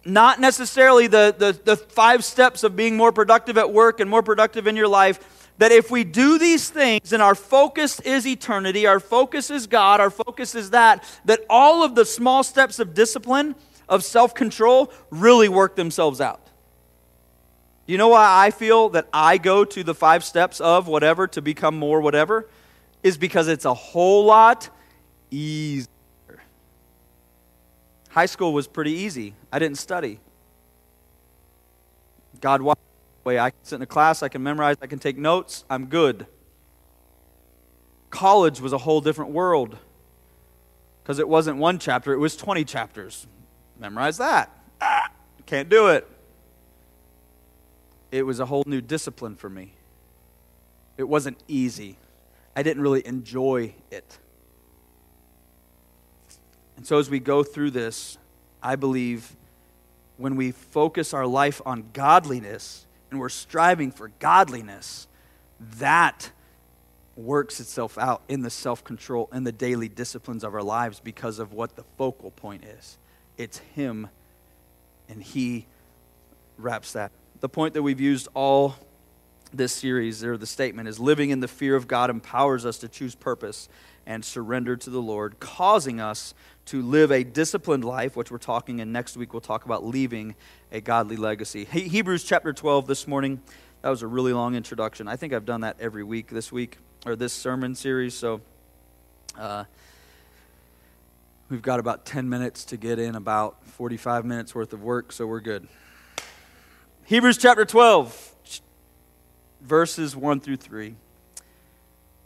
not 0.05 0.39
necessarily 0.39 1.07
the, 1.07 1.35
the, 1.37 1.59
the 1.63 1.77
five 1.77 2.23
steps 2.23 2.63
of 2.63 2.75
being 2.75 2.95
more 2.95 3.11
productive 3.11 3.57
at 3.57 3.71
work 3.71 3.99
and 3.99 4.09
more 4.09 4.23
productive 4.23 4.67
in 4.67 4.75
your 4.75 4.87
life, 4.87 5.49
that 5.57 5.71
if 5.73 5.91
we 5.91 6.03
do 6.05 6.39
these 6.39 6.69
things 6.69 7.11
and 7.11 7.21
our 7.21 7.35
focus 7.35 7.99
is 7.99 8.25
eternity, 8.25 8.87
our 8.87 8.99
focus 8.99 9.49
is 9.49 9.67
God, 9.67 9.99
our 9.99 10.09
focus 10.09 10.55
is 10.55 10.69
that, 10.69 11.03
that 11.25 11.41
all 11.49 11.83
of 11.83 11.95
the 11.95 12.05
small 12.05 12.43
steps 12.43 12.79
of 12.79 12.93
discipline, 12.93 13.55
of 13.89 14.03
self 14.03 14.33
control, 14.33 14.91
really 15.09 15.49
work 15.49 15.75
themselves 15.75 16.21
out. 16.21 16.49
You 17.85 17.97
know 17.97 18.09
why 18.09 18.45
I 18.45 18.51
feel 18.51 18.89
that 18.89 19.09
I 19.11 19.37
go 19.37 19.65
to 19.65 19.83
the 19.83 19.95
five 19.95 20.23
steps 20.23 20.61
of 20.61 20.87
whatever 20.87 21.27
to 21.27 21.41
become 21.41 21.77
more 21.77 21.99
whatever? 21.99 22.47
Is 23.03 23.17
because 23.17 23.47
it's 23.47 23.65
a 23.65 23.73
whole 23.73 24.25
lot 24.25 24.69
easier. 25.31 25.87
High 28.09 28.25
school 28.25 28.53
was 28.53 28.67
pretty 28.67 28.91
easy. 28.91 29.35
I 29.51 29.59
didn't 29.59 29.77
study. 29.77 30.19
God, 32.41 32.61
way 33.23 33.39
I 33.39 33.51
can 33.51 33.59
sit 33.63 33.75
in 33.75 33.81
a 33.81 33.85
class, 33.85 34.23
I 34.23 34.29
can 34.29 34.41
memorize, 34.43 34.77
I 34.81 34.87
can 34.87 34.99
take 34.99 35.17
notes, 35.17 35.65
I'm 35.69 35.85
good. 35.85 36.25
College 38.09 38.59
was 38.59 38.73
a 38.73 38.79
whole 38.79 39.01
different 39.01 39.31
world 39.31 39.77
because 41.03 41.19
it 41.19 41.27
wasn't 41.27 41.57
one 41.57 41.79
chapter, 41.79 42.13
it 42.13 42.17
was 42.17 42.35
20 42.35 42.63
chapters. 42.63 43.27
Memorize 43.79 44.17
that. 44.17 44.49
Ah, 44.81 45.11
can't 45.45 45.69
do 45.69 45.87
it. 45.87 46.07
It 48.11 48.23
was 48.23 48.39
a 48.39 48.45
whole 48.45 48.63
new 48.65 48.81
discipline 48.81 49.35
for 49.35 49.49
me. 49.49 49.73
It 50.97 51.03
wasn't 51.03 51.37
easy. 51.47 51.97
I 52.55 52.63
didn't 52.63 52.81
really 52.81 53.05
enjoy 53.05 53.75
it. 53.91 54.17
And 56.79 56.87
so, 56.87 56.97
as 56.97 57.09
we 57.09 57.19
go 57.19 57.43
through 57.43 57.71
this, 57.71 58.17
I 58.63 58.77
believe 58.77 59.35
when 60.15 60.37
we 60.37 60.51
focus 60.51 61.13
our 61.13 61.27
life 61.27 61.61
on 61.65 61.89
godliness 61.91 62.87
and 63.11 63.19
we're 63.19 63.27
striving 63.27 63.91
for 63.91 64.11
godliness, 64.19 65.09
that 65.59 66.31
works 67.17 67.59
itself 67.59 67.97
out 67.97 68.21
in 68.29 68.43
the 68.43 68.49
self 68.49 68.81
control 68.85 69.27
and 69.33 69.45
the 69.45 69.51
daily 69.51 69.89
disciplines 69.89 70.41
of 70.41 70.55
our 70.55 70.63
lives 70.63 71.01
because 71.01 71.37
of 71.37 71.51
what 71.51 71.75
the 71.75 71.83
focal 71.97 72.31
point 72.31 72.63
is. 72.63 72.97
It's 73.37 73.57
Him, 73.57 74.07
and 75.09 75.21
He 75.21 75.65
wraps 76.57 76.93
that. 76.93 77.11
The 77.41 77.49
point 77.49 77.73
that 77.73 77.83
we've 77.83 77.99
used 77.99 78.29
all 78.33 78.75
this 79.51 79.73
series, 79.73 80.23
or 80.23 80.37
the 80.37 80.47
statement, 80.47 80.87
is 80.87 80.97
living 80.97 81.29
in 81.31 81.41
the 81.41 81.49
fear 81.49 81.75
of 81.75 81.89
God 81.89 82.09
empowers 82.09 82.65
us 82.65 82.77
to 82.77 82.87
choose 82.87 83.15
purpose 83.15 83.67
and 84.05 84.25
surrender 84.25 84.75
to 84.75 84.89
the 84.89 85.01
Lord, 85.01 85.39
causing 85.39 85.99
us 85.99 86.33
to 86.69 86.83
live 86.83 87.11
a 87.11 87.23
disciplined 87.23 87.83
life, 87.83 88.15
which 88.15 88.29
we're 88.29 88.37
talking, 88.37 88.79
and 88.79 88.93
next 88.93 89.17
week 89.17 89.33
we'll 89.33 89.41
talk 89.41 89.65
about 89.65 89.83
leaving 89.83 90.35
a 90.71 90.79
godly 90.79 91.15
legacy. 91.15 91.65
Hebrews 91.65 92.23
chapter 92.23 92.53
12 92.53 92.85
this 92.85 93.07
morning. 93.07 93.41
That 93.81 93.89
was 93.89 94.03
a 94.03 94.07
really 94.07 94.33
long 94.33 94.53
introduction. 94.53 95.07
I 95.07 95.15
think 95.15 95.33
I've 95.33 95.45
done 95.45 95.61
that 95.61 95.77
every 95.79 96.03
week 96.03 96.27
this 96.27 96.51
week, 96.51 96.77
or 97.07 97.15
this 97.15 97.33
sermon 97.33 97.73
series, 97.73 98.13
so 98.13 98.41
uh, 99.35 99.63
we've 101.49 101.63
got 101.63 101.79
about 101.79 102.05
10 102.05 102.29
minutes 102.29 102.65
to 102.65 102.77
get 102.77 102.99
in 102.99 103.15
about 103.15 103.65
45 103.65 104.23
minutes 104.23 104.53
worth 104.53 104.71
of 104.71 104.83
work, 104.83 105.11
so 105.11 105.25
we're 105.25 105.39
good. 105.39 105.67
Hebrews 107.05 107.39
chapter 107.39 107.65
12, 107.65 108.35
verses 109.59 110.15
1 110.15 110.39
through 110.39 110.57
3. 110.57 110.93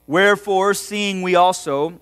Wherefore, 0.06 0.74
seeing 0.74 1.22
we 1.22 1.34
also 1.34 2.02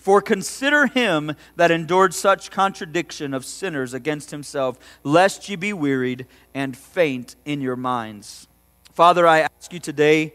For 0.00 0.22
consider 0.22 0.86
him 0.86 1.36
that 1.56 1.70
endured 1.70 2.14
such 2.14 2.50
contradiction 2.50 3.34
of 3.34 3.44
sinners 3.44 3.92
against 3.92 4.30
himself, 4.30 4.78
lest 5.04 5.46
ye 5.50 5.56
be 5.56 5.74
wearied 5.74 6.24
and 6.54 6.74
faint 6.74 7.36
in 7.44 7.60
your 7.60 7.76
minds. 7.76 8.48
Father, 8.94 9.26
I 9.26 9.40
ask 9.40 9.74
you 9.74 9.78
today, 9.78 10.32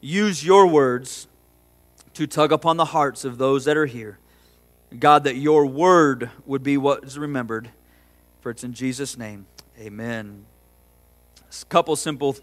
use 0.00 0.42
your 0.42 0.66
words 0.66 1.28
to 2.14 2.26
tug 2.26 2.52
upon 2.52 2.78
the 2.78 2.86
hearts 2.86 3.26
of 3.26 3.36
those 3.36 3.66
that 3.66 3.76
are 3.76 3.84
here. 3.84 4.18
God, 4.98 5.24
that 5.24 5.36
your 5.36 5.66
word 5.66 6.30
would 6.46 6.62
be 6.62 6.78
what 6.78 7.04
is 7.04 7.18
remembered. 7.18 7.68
For 8.40 8.48
it's 8.48 8.64
in 8.64 8.72
Jesus' 8.72 9.18
name. 9.18 9.44
Amen. 9.78 10.46
A 11.50 11.64
couple 11.66 11.94
simple 11.96 12.34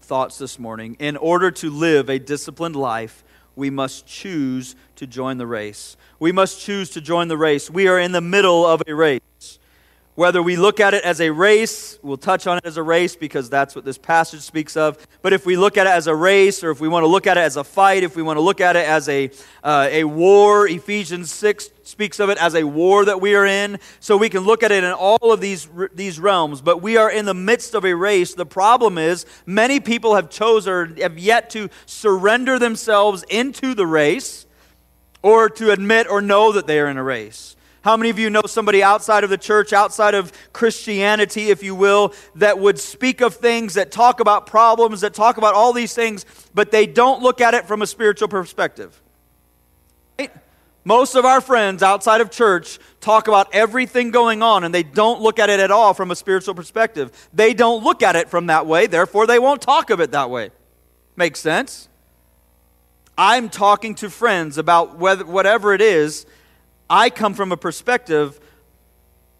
thoughts 0.00 0.38
this 0.38 0.58
morning. 0.58 0.96
In 0.98 1.16
order 1.16 1.52
to 1.52 1.70
live 1.70 2.10
a 2.10 2.18
disciplined 2.18 2.74
life, 2.74 3.22
we 3.56 3.70
must 3.70 4.06
choose 4.06 4.74
to 4.96 5.06
join 5.06 5.38
the 5.38 5.46
race. 5.46 5.96
We 6.18 6.32
must 6.32 6.60
choose 6.60 6.90
to 6.90 7.00
join 7.00 7.28
the 7.28 7.36
race. 7.36 7.70
We 7.70 7.88
are 7.88 7.98
in 7.98 8.12
the 8.12 8.20
middle 8.20 8.66
of 8.66 8.82
a 8.86 8.94
race. 8.94 9.58
Whether 10.16 10.40
we 10.40 10.54
look 10.54 10.78
at 10.78 10.94
it 10.94 11.02
as 11.02 11.20
a 11.20 11.30
race, 11.30 11.98
we'll 12.00 12.16
touch 12.16 12.46
on 12.46 12.58
it 12.58 12.64
as 12.64 12.76
a 12.76 12.84
race 12.84 13.16
because 13.16 13.50
that's 13.50 13.74
what 13.74 13.84
this 13.84 13.98
passage 13.98 14.42
speaks 14.42 14.76
of. 14.76 14.96
But 15.22 15.32
if 15.32 15.44
we 15.44 15.56
look 15.56 15.76
at 15.76 15.88
it 15.88 15.90
as 15.90 16.06
a 16.06 16.14
race, 16.14 16.62
or 16.62 16.70
if 16.70 16.80
we 16.80 16.86
want 16.86 17.02
to 17.02 17.08
look 17.08 17.26
at 17.26 17.36
it 17.36 17.40
as 17.40 17.56
a 17.56 17.64
fight, 17.64 18.04
if 18.04 18.14
we 18.14 18.22
want 18.22 18.36
to 18.36 18.40
look 18.40 18.60
at 18.60 18.76
it 18.76 18.86
as 18.86 19.08
a, 19.08 19.32
uh, 19.64 19.88
a 19.90 20.04
war, 20.04 20.68
Ephesians 20.68 21.32
6 21.32 21.70
speaks 21.82 22.20
of 22.20 22.30
it 22.30 22.38
as 22.38 22.54
a 22.54 22.62
war 22.62 23.04
that 23.06 23.20
we 23.20 23.34
are 23.34 23.44
in. 23.44 23.80
So 23.98 24.16
we 24.16 24.28
can 24.28 24.44
look 24.44 24.62
at 24.62 24.70
it 24.70 24.84
in 24.84 24.92
all 24.92 25.32
of 25.32 25.40
these, 25.40 25.68
these 25.92 26.20
realms. 26.20 26.60
But 26.60 26.80
we 26.80 26.96
are 26.96 27.10
in 27.10 27.24
the 27.24 27.34
midst 27.34 27.74
of 27.74 27.84
a 27.84 27.94
race. 27.94 28.34
The 28.34 28.46
problem 28.46 28.98
is, 28.98 29.26
many 29.46 29.80
people 29.80 30.14
have 30.14 30.30
chosen 30.30 30.96
have 30.98 31.18
yet 31.18 31.50
to 31.50 31.68
surrender 31.86 32.60
themselves 32.60 33.24
into 33.28 33.74
the 33.74 33.86
race 33.86 34.46
or 35.22 35.48
to 35.48 35.72
admit 35.72 36.06
or 36.08 36.20
know 36.20 36.52
that 36.52 36.68
they 36.68 36.78
are 36.78 36.86
in 36.86 36.98
a 36.98 37.02
race. 37.02 37.53
How 37.84 37.98
many 37.98 38.08
of 38.08 38.18
you 38.18 38.30
know 38.30 38.40
somebody 38.46 38.82
outside 38.82 39.24
of 39.24 39.30
the 39.30 39.36
church, 39.36 39.74
outside 39.74 40.14
of 40.14 40.32
Christianity, 40.54 41.50
if 41.50 41.62
you 41.62 41.74
will, 41.74 42.14
that 42.36 42.58
would 42.58 42.80
speak 42.80 43.20
of 43.20 43.34
things, 43.34 43.74
that 43.74 43.92
talk 43.92 44.20
about 44.20 44.46
problems, 44.46 45.02
that 45.02 45.12
talk 45.12 45.36
about 45.36 45.52
all 45.54 45.74
these 45.74 45.92
things, 45.92 46.24
but 46.54 46.70
they 46.70 46.86
don't 46.86 47.22
look 47.22 47.42
at 47.42 47.52
it 47.52 47.66
from 47.66 47.82
a 47.82 47.86
spiritual 47.86 48.28
perspective? 48.28 49.02
Right? 50.18 50.30
Most 50.82 51.14
of 51.14 51.26
our 51.26 51.42
friends 51.42 51.82
outside 51.82 52.22
of 52.22 52.30
church 52.30 52.78
talk 53.02 53.28
about 53.28 53.54
everything 53.54 54.10
going 54.10 54.42
on 54.42 54.64
and 54.64 54.74
they 54.74 54.82
don't 54.82 55.20
look 55.20 55.38
at 55.38 55.50
it 55.50 55.60
at 55.60 55.70
all 55.70 55.92
from 55.92 56.10
a 56.10 56.16
spiritual 56.16 56.54
perspective. 56.54 57.12
They 57.34 57.52
don't 57.52 57.84
look 57.84 58.02
at 58.02 58.16
it 58.16 58.30
from 58.30 58.46
that 58.46 58.64
way, 58.64 58.86
therefore, 58.86 59.26
they 59.26 59.38
won't 59.38 59.60
talk 59.60 59.90
of 59.90 60.00
it 60.00 60.12
that 60.12 60.30
way. 60.30 60.52
Makes 61.16 61.40
sense? 61.40 61.90
I'm 63.18 63.50
talking 63.50 63.94
to 63.96 64.08
friends 64.08 64.56
about 64.56 64.96
whether, 64.96 65.26
whatever 65.26 65.74
it 65.74 65.82
is 65.82 66.24
I 66.94 67.10
come 67.10 67.34
from 67.34 67.50
a 67.50 67.56
perspective 67.56 68.38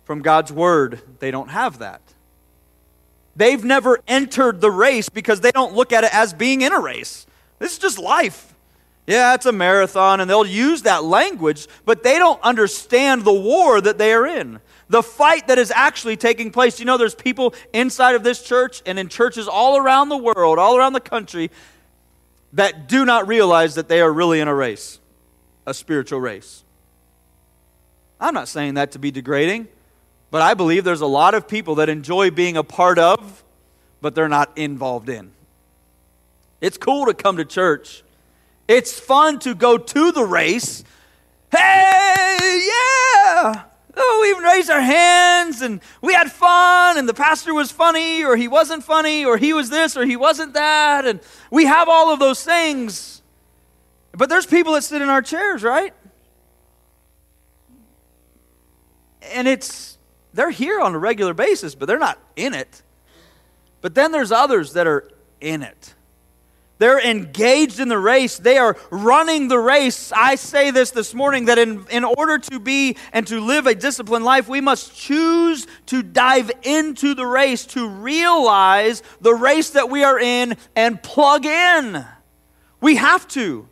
from 0.02 0.22
God's 0.22 0.52
Word. 0.52 1.00
They 1.20 1.30
don't 1.30 1.50
have 1.50 1.78
that. 1.78 2.02
They've 3.36 3.64
never 3.64 4.00
entered 4.08 4.60
the 4.60 4.72
race 4.72 5.08
because 5.08 5.40
they 5.40 5.52
don't 5.52 5.72
look 5.72 5.92
at 5.92 6.02
it 6.02 6.12
as 6.12 6.32
being 6.32 6.62
in 6.62 6.72
a 6.72 6.80
race. 6.80 7.26
This 7.60 7.74
is 7.74 7.78
just 7.78 8.00
life. 8.00 8.52
Yeah, 9.06 9.34
it's 9.34 9.46
a 9.46 9.52
marathon, 9.52 10.18
and 10.18 10.28
they'll 10.28 10.44
use 10.44 10.82
that 10.82 11.04
language, 11.04 11.68
but 11.84 12.02
they 12.02 12.18
don't 12.18 12.42
understand 12.42 13.22
the 13.22 13.32
war 13.32 13.80
that 13.80 13.98
they 13.98 14.12
are 14.12 14.26
in. 14.26 14.58
The 14.88 15.04
fight 15.04 15.46
that 15.46 15.56
is 15.56 15.70
actually 15.70 16.16
taking 16.16 16.50
place. 16.50 16.80
You 16.80 16.86
know, 16.86 16.98
there's 16.98 17.14
people 17.14 17.54
inside 17.72 18.16
of 18.16 18.24
this 18.24 18.42
church 18.42 18.82
and 18.84 18.98
in 18.98 19.08
churches 19.08 19.46
all 19.46 19.76
around 19.76 20.08
the 20.08 20.16
world, 20.16 20.58
all 20.58 20.76
around 20.76 20.94
the 20.94 21.00
country, 21.00 21.52
that 22.54 22.88
do 22.88 23.04
not 23.04 23.28
realize 23.28 23.76
that 23.76 23.88
they 23.88 24.00
are 24.00 24.12
really 24.12 24.40
in 24.40 24.48
a 24.48 24.54
race, 24.54 24.98
a 25.66 25.72
spiritual 25.72 26.20
race. 26.20 26.63
I'm 28.20 28.34
not 28.34 28.48
saying 28.48 28.74
that 28.74 28.92
to 28.92 28.98
be 28.98 29.10
degrading, 29.10 29.68
but 30.30 30.42
I 30.42 30.54
believe 30.54 30.84
there's 30.84 31.00
a 31.00 31.06
lot 31.06 31.34
of 31.34 31.46
people 31.48 31.76
that 31.76 31.88
enjoy 31.88 32.30
being 32.30 32.56
a 32.56 32.64
part 32.64 32.98
of, 32.98 33.44
but 34.00 34.14
they're 34.14 34.28
not 34.28 34.56
involved 34.56 35.08
in. 35.08 35.32
It's 36.60 36.78
cool 36.78 37.06
to 37.06 37.14
come 37.14 37.36
to 37.36 37.44
church. 37.44 38.02
It's 38.66 38.98
fun 38.98 39.38
to 39.40 39.54
go 39.54 39.76
to 39.76 40.12
the 40.12 40.24
race. 40.24 40.84
Hey, 41.50 42.38
yeah! 42.40 43.64
Oh, 43.96 44.20
we 44.22 44.30
even 44.30 44.42
raised 44.42 44.70
our 44.70 44.80
hands 44.80 45.62
and 45.62 45.80
we 46.00 46.14
had 46.14 46.32
fun, 46.32 46.98
and 46.98 47.08
the 47.08 47.14
pastor 47.14 47.54
was 47.54 47.70
funny, 47.70 48.24
or 48.24 48.36
he 48.36 48.48
wasn't 48.48 48.82
funny, 48.82 49.24
or 49.24 49.36
he 49.36 49.52
was 49.52 49.70
this, 49.70 49.96
or 49.96 50.04
he 50.04 50.16
wasn't 50.16 50.54
that, 50.54 51.04
and 51.06 51.20
we 51.50 51.66
have 51.66 51.88
all 51.88 52.12
of 52.12 52.18
those 52.18 52.42
things. 52.42 53.22
But 54.12 54.28
there's 54.28 54.46
people 54.46 54.72
that 54.72 54.82
sit 54.82 55.02
in 55.02 55.08
our 55.08 55.22
chairs, 55.22 55.62
right? 55.62 55.94
And 59.32 59.48
it's 59.48 59.98
they're 60.32 60.50
here 60.50 60.80
on 60.80 60.94
a 60.94 60.98
regular 60.98 61.34
basis, 61.34 61.74
but 61.74 61.86
they're 61.86 61.98
not 61.98 62.18
in 62.36 62.54
it. 62.54 62.82
But 63.80 63.94
then 63.94 64.12
there's 64.12 64.32
others 64.32 64.72
that 64.72 64.86
are 64.86 65.08
in 65.40 65.62
it. 65.62 65.94
They're 66.78 67.00
engaged 67.00 67.78
in 67.78 67.88
the 67.88 67.98
race. 67.98 68.36
They 68.36 68.58
are 68.58 68.76
running 68.90 69.46
the 69.46 69.58
race. 69.58 70.10
I 70.10 70.34
say 70.34 70.72
this 70.72 70.90
this 70.90 71.14
morning 71.14 71.44
that 71.44 71.56
in, 71.56 71.86
in 71.88 72.02
order 72.02 72.38
to 72.38 72.58
be 72.58 72.96
and 73.12 73.26
to 73.28 73.40
live 73.40 73.68
a 73.68 73.76
disciplined 73.76 74.24
life, 74.24 74.48
we 74.48 74.60
must 74.60 74.96
choose 74.96 75.68
to 75.86 76.02
dive 76.02 76.50
into 76.62 77.14
the 77.14 77.26
race, 77.26 77.64
to 77.66 77.88
realize 77.88 79.02
the 79.20 79.34
race 79.34 79.70
that 79.70 79.88
we 79.88 80.02
are 80.02 80.18
in 80.18 80.56
and 80.74 81.00
plug 81.00 81.46
in. 81.46 82.04
We 82.80 82.96
have 82.96 83.28
to. 83.28 83.68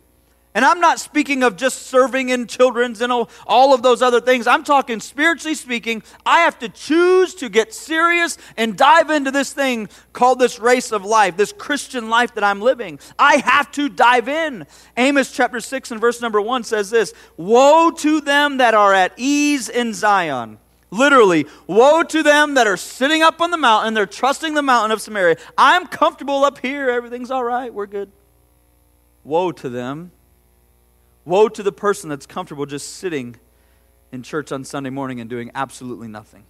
And 0.55 0.63
I'm 0.63 0.79
not 0.79 0.99
speaking 0.99 1.41
of 1.41 1.55
just 1.55 1.87
serving 1.87 2.29
in 2.29 2.45
children's 2.45 3.01
and 3.01 3.11
all 3.11 3.73
of 3.73 3.81
those 3.81 4.03
other 4.03 4.21
things. 4.21 4.45
I'm 4.45 4.63
talking 4.63 4.99
spiritually 4.99 5.55
speaking. 5.55 6.03
I 6.25 6.41
have 6.41 6.59
to 6.59 6.69
choose 6.69 7.33
to 7.35 7.49
get 7.49 7.73
serious 7.73 8.37
and 8.55 8.77
dive 8.77 9.09
into 9.09 9.31
this 9.31 9.51
thing 9.51 9.89
called 10.11 10.37
this 10.37 10.59
race 10.59 10.91
of 10.91 11.03
life, 11.05 11.37
this 11.37 11.53
Christian 11.53 12.09
life 12.09 12.35
that 12.35 12.43
I'm 12.43 12.61
living. 12.61 12.99
I 13.17 13.37
have 13.37 13.71
to 13.71 13.89
dive 13.89 14.29
in. 14.29 14.67
Amos 14.95 15.31
chapter 15.31 15.59
6 15.59 15.89
and 15.89 15.99
verse 15.99 16.21
number 16.21 16.39
1 16.39 16.63
says 16.65 16.91
this 16.91 17.13
Woe 17.35 17.89
to 17.89 18.21
them 18.21 18.57
that 18.57 18.75
are 18.75 18.93
at 18.93 19.13
ease 19.17 19.69
in 19.69 19.93
Zion. 19.93 20.59
Literally, 20.91 21.47
woe 21.65 22.03
to 22.03 22.21
them 22.21 22.53
that 22.53 22.67
are 22.67 22.77
sitting 22.77 23.23
up 23.23 23.41
on 23.41 23.49
the 23.49 23.57
mountain. 23.57 23.95
They're 23.95 24.05
trusting 24.05 24.53
the 24.53 24.61
mountain 24.61 24.91
of 24.91 25.01
Samaria. 25.01 25.37
I'm 25.57 25.87
comfortable 25.87 26.45
up 26.45 26.59
here. 26.59 26.91
Everything's 26.91 27.31
all 27.31 27.43
right. 27.43 27.73
We're 27.73 27.87
good. 27.87 28.11
Woe 29.23 29.51
to 29.53 29.69
them 29.69 30.11
Woe 31.25 31.47
to 31.49 31.63
the 31.63 31.71
person 31.71 32.09
that's 32.09 32.25
comfortable 32.25 32.65
just 32.65 32.95
sitting 32.95 33.37
in 34.11 34.23
church 34.23 34.51
on 34.51 34.63
Sunday 34.63 34.89
morning 34.89 35.19
and 35.19 35.29
doing 35.29 35.51
absolutely 35.55 36.07
nothing. 36.07 36.43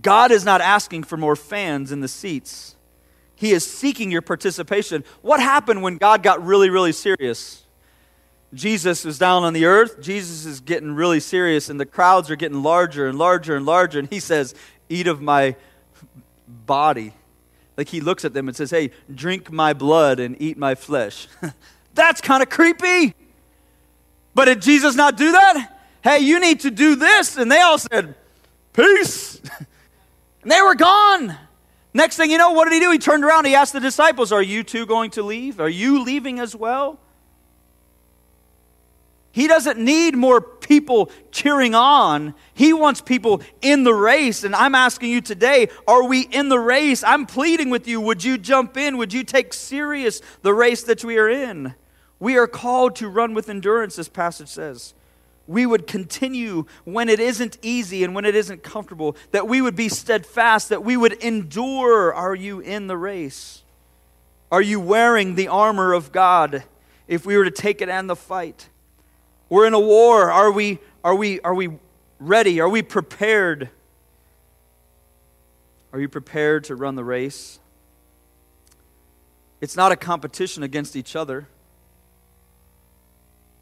God 0.00 0.30
is 0.30 0.44
not 0.44 0.60
asking 0.60 1.04
for 1.04 1.16
more 1.16 1.34
fans 1.34 1.90
in 1.90 2.00
the 2.00 2.08
seats. 2.08 2.76
He 3.34 3.52
is 3.52 3.68
seeking 3.68 4.10
your 4.10 4.22
participation. 4.22 5.04
What 5.22 5.40
happened 5.40 5.82
when 5.82 5.96
God 5.96 6.22
got 6.22 6.44
really, 6.44 6.70
really 6.70 6.92
serious? 6.92 7.64
Jesus 8.54 9.04
is 9.04 9.18
down 9.18 9.44
on 9.44 9.52
the 9.52 9.66
earth. 9.66 10.00
Jesus 10.00 10.46
is 10.46 10.60
getting 10.60 10.92
really 10.94 11.20
serious, 11.20 11.68
and 11.68 11.78
the 11.78 11.86
crowds 11.86 12.30
are 12.30 12.36
getting 12.36 12.62
larger 12.62 13.06
and 13.06 13.18
larger 13.18 13.56
and 13.56 13.66
larger. 13.66 13.98
And 13.98 14.08
he 14.08 14.20
says, 14.20 14.54
Eat 14.88 15.06
of 15.06 15.20
my 15.20 15.54
body. 16.46 17.12
Like 17.76 17.88
he 17.88 18.00
looks 18.00 18.24
at 18.24 18.34
them 18.34 18.48
and 18.48 18.56
says, 18.56 18.70
Hey, 18.70 18.90
drink 19.12 19.52
my 19.52 19.72
blood 19.72 20.18
and 20.18 20.40
eat 20.40 20.56
my 20.56 20.74
flesh. 20.74 21.28
That's 21.98 22.20
kind 22.20 22.44
of 22.44 22.48
creepy. 22.48 23.12
But 24.32 24.44
did 24.44 24.62
Jesus 24.62 24.94
not 24.94 25.16
do 25.16 25.32
that? 25.32 25.80
Hey, 26.00 26.20
you 26.20 26.38
need 26.38 26.60
to 26.60 26.70
do 26.70 26.94
this. 26.94 27.36
And 27.36 27.50
they 27.50 27.60
all 27.60 27.76
said, 27.76 28.14
Peace. 28.72 29.40
and 30.42 30.50
they 30.50 30.62
were 30.62 30.76
gone. 30.76 31.36
Next 31.92 32.16
thing 32.16 32.30
you 32.30 32.38
know, 32.38 32.52
what 32.52 32.66
did 32.66 32.74
he 32.74 32.78
do? 32.78 32.92
He 32.92 32.98
turned 32.98 33.24
around. 33.24 33.46
He 33.46 33.56
asked 33.56 33.72
the 33.72 33.80
disciples, 33.80 34.30
Are 34.30 34.42
you 34.42 34.62
too 34.62 34.86
going 34.86 35.10
to 35.12 35.24
leave? 35.24 35.58
Are 35.58 35.68
you 35.68 36.04
leaving 36.04 36.38
as 36.38 36.54
well? 36.54 37.00
He 39.32 39.48
doesn't 39.48 39.78
need 39.78 40.14
more 40.16 40.40
people 40.40 41.10
cheering 41.32 41.74
on. 41.74 42.34
He 42.54 42.72
wants 42.72 43.00
people 43.00 43.42
in 43.60 43.82
the 43.82 43.92
race. 43.92 44.44
And 44.44 44.54
I'm 44.54 44.74
asking 44.76 45.10
you 45.10 45.20
today, 45.20 45.68
are 45.86 46.04
we 46.04 46.22
in 46.22 46.48
the 46.48 46.58
race? 46.58 47.02
I'm 47.02 47.26
pleading 47.26 47.70
with 47.70 47.86
you. 47.86 48.00
Would 48.00 48.24
you 48.24 48.38
jump 48.38 48.76
in? 48.76 48.96
Would 48.98 49.12
you 49.12 49.24
take 49.24 49.52
serious 49.52 50.20
the 50.42 50.54
race 50.54 50.84
that 50.84 51.04
we 51.04 51.18
are 51.18 51.28
in? 51.28 51.74
We 52.20 52.36
are 52.36 52.46
called 52.46 52.96
to 52.96 53.08
run 53.08 53.34
with 53.34 53.48
endurance, 53.48 53.96
this 53.96 54.08
passage 54.08 54.48
says. 54.48 54.94
We 55.46 55.64
would 55.64 55.86
continue 55.86 56.66
when 56.84 57.08
it 57.08 57.20
isn't 57.20 57.58
easy 57.62 58.04
and 58.04 58.14
when 58.14 58.24
it 58.24 58.34
isn't 58.34 58.62
comfortable, 58.62 59.16
that 59.30 59.48
we 59.48 59.62
would 59.62 59.76
be 59.76 59.88
steadfast, 59.88 60.68
that 60.68 60.84
we 60.84 60.96
would 60.96 61.14
endure. 61.14 62.12
Are 62.12 62.34
you 62.34 62.60
in 62.60 62.86
the 62.86 62.96
race? 62.96 63.62
Are 64.50 64.62
you 64.62 64.80
wearing 64.80 65.36
the 65.36 65.48
armor 65.48 65.92
of 65.92 66.12
God 66.12 66.64
if 67.06 67.24
we 67.24 67.36
were 67.36 67.44
to 67.44 67.50
take 67.50 67.80
it 67.80 67.88
and 67.88 68.10
the 68.10 68.16
fight? 68.16 68.68
We're 69.48 69.66
in 69.66 69.74
a 69.74 69.80
war. 69.80 70.30
Are 70.30 70.52
we, 70.52 70.80
are 71.02 71.14
we, 71.14 71.40
are 71.40 71.54
we 71.54 71.70
ready? 72.18 72.60
Are 72.60 72.68
we 72.68 72.82
prepared? 72.82 73.70
Are 75.92 76.00
you 76.00 76.08
prepared 76.08 76.64
to 76.64 76.74
run 76.74 76.96
the 76.96 77.04
race? 77.04 77.58
It's 79.60 79.76
not 79.76 79.92
a 79.92 79.96
competition 79.96 80.62
against 80.62 80.94
each 80.94 81.16
other. 81.16 81.48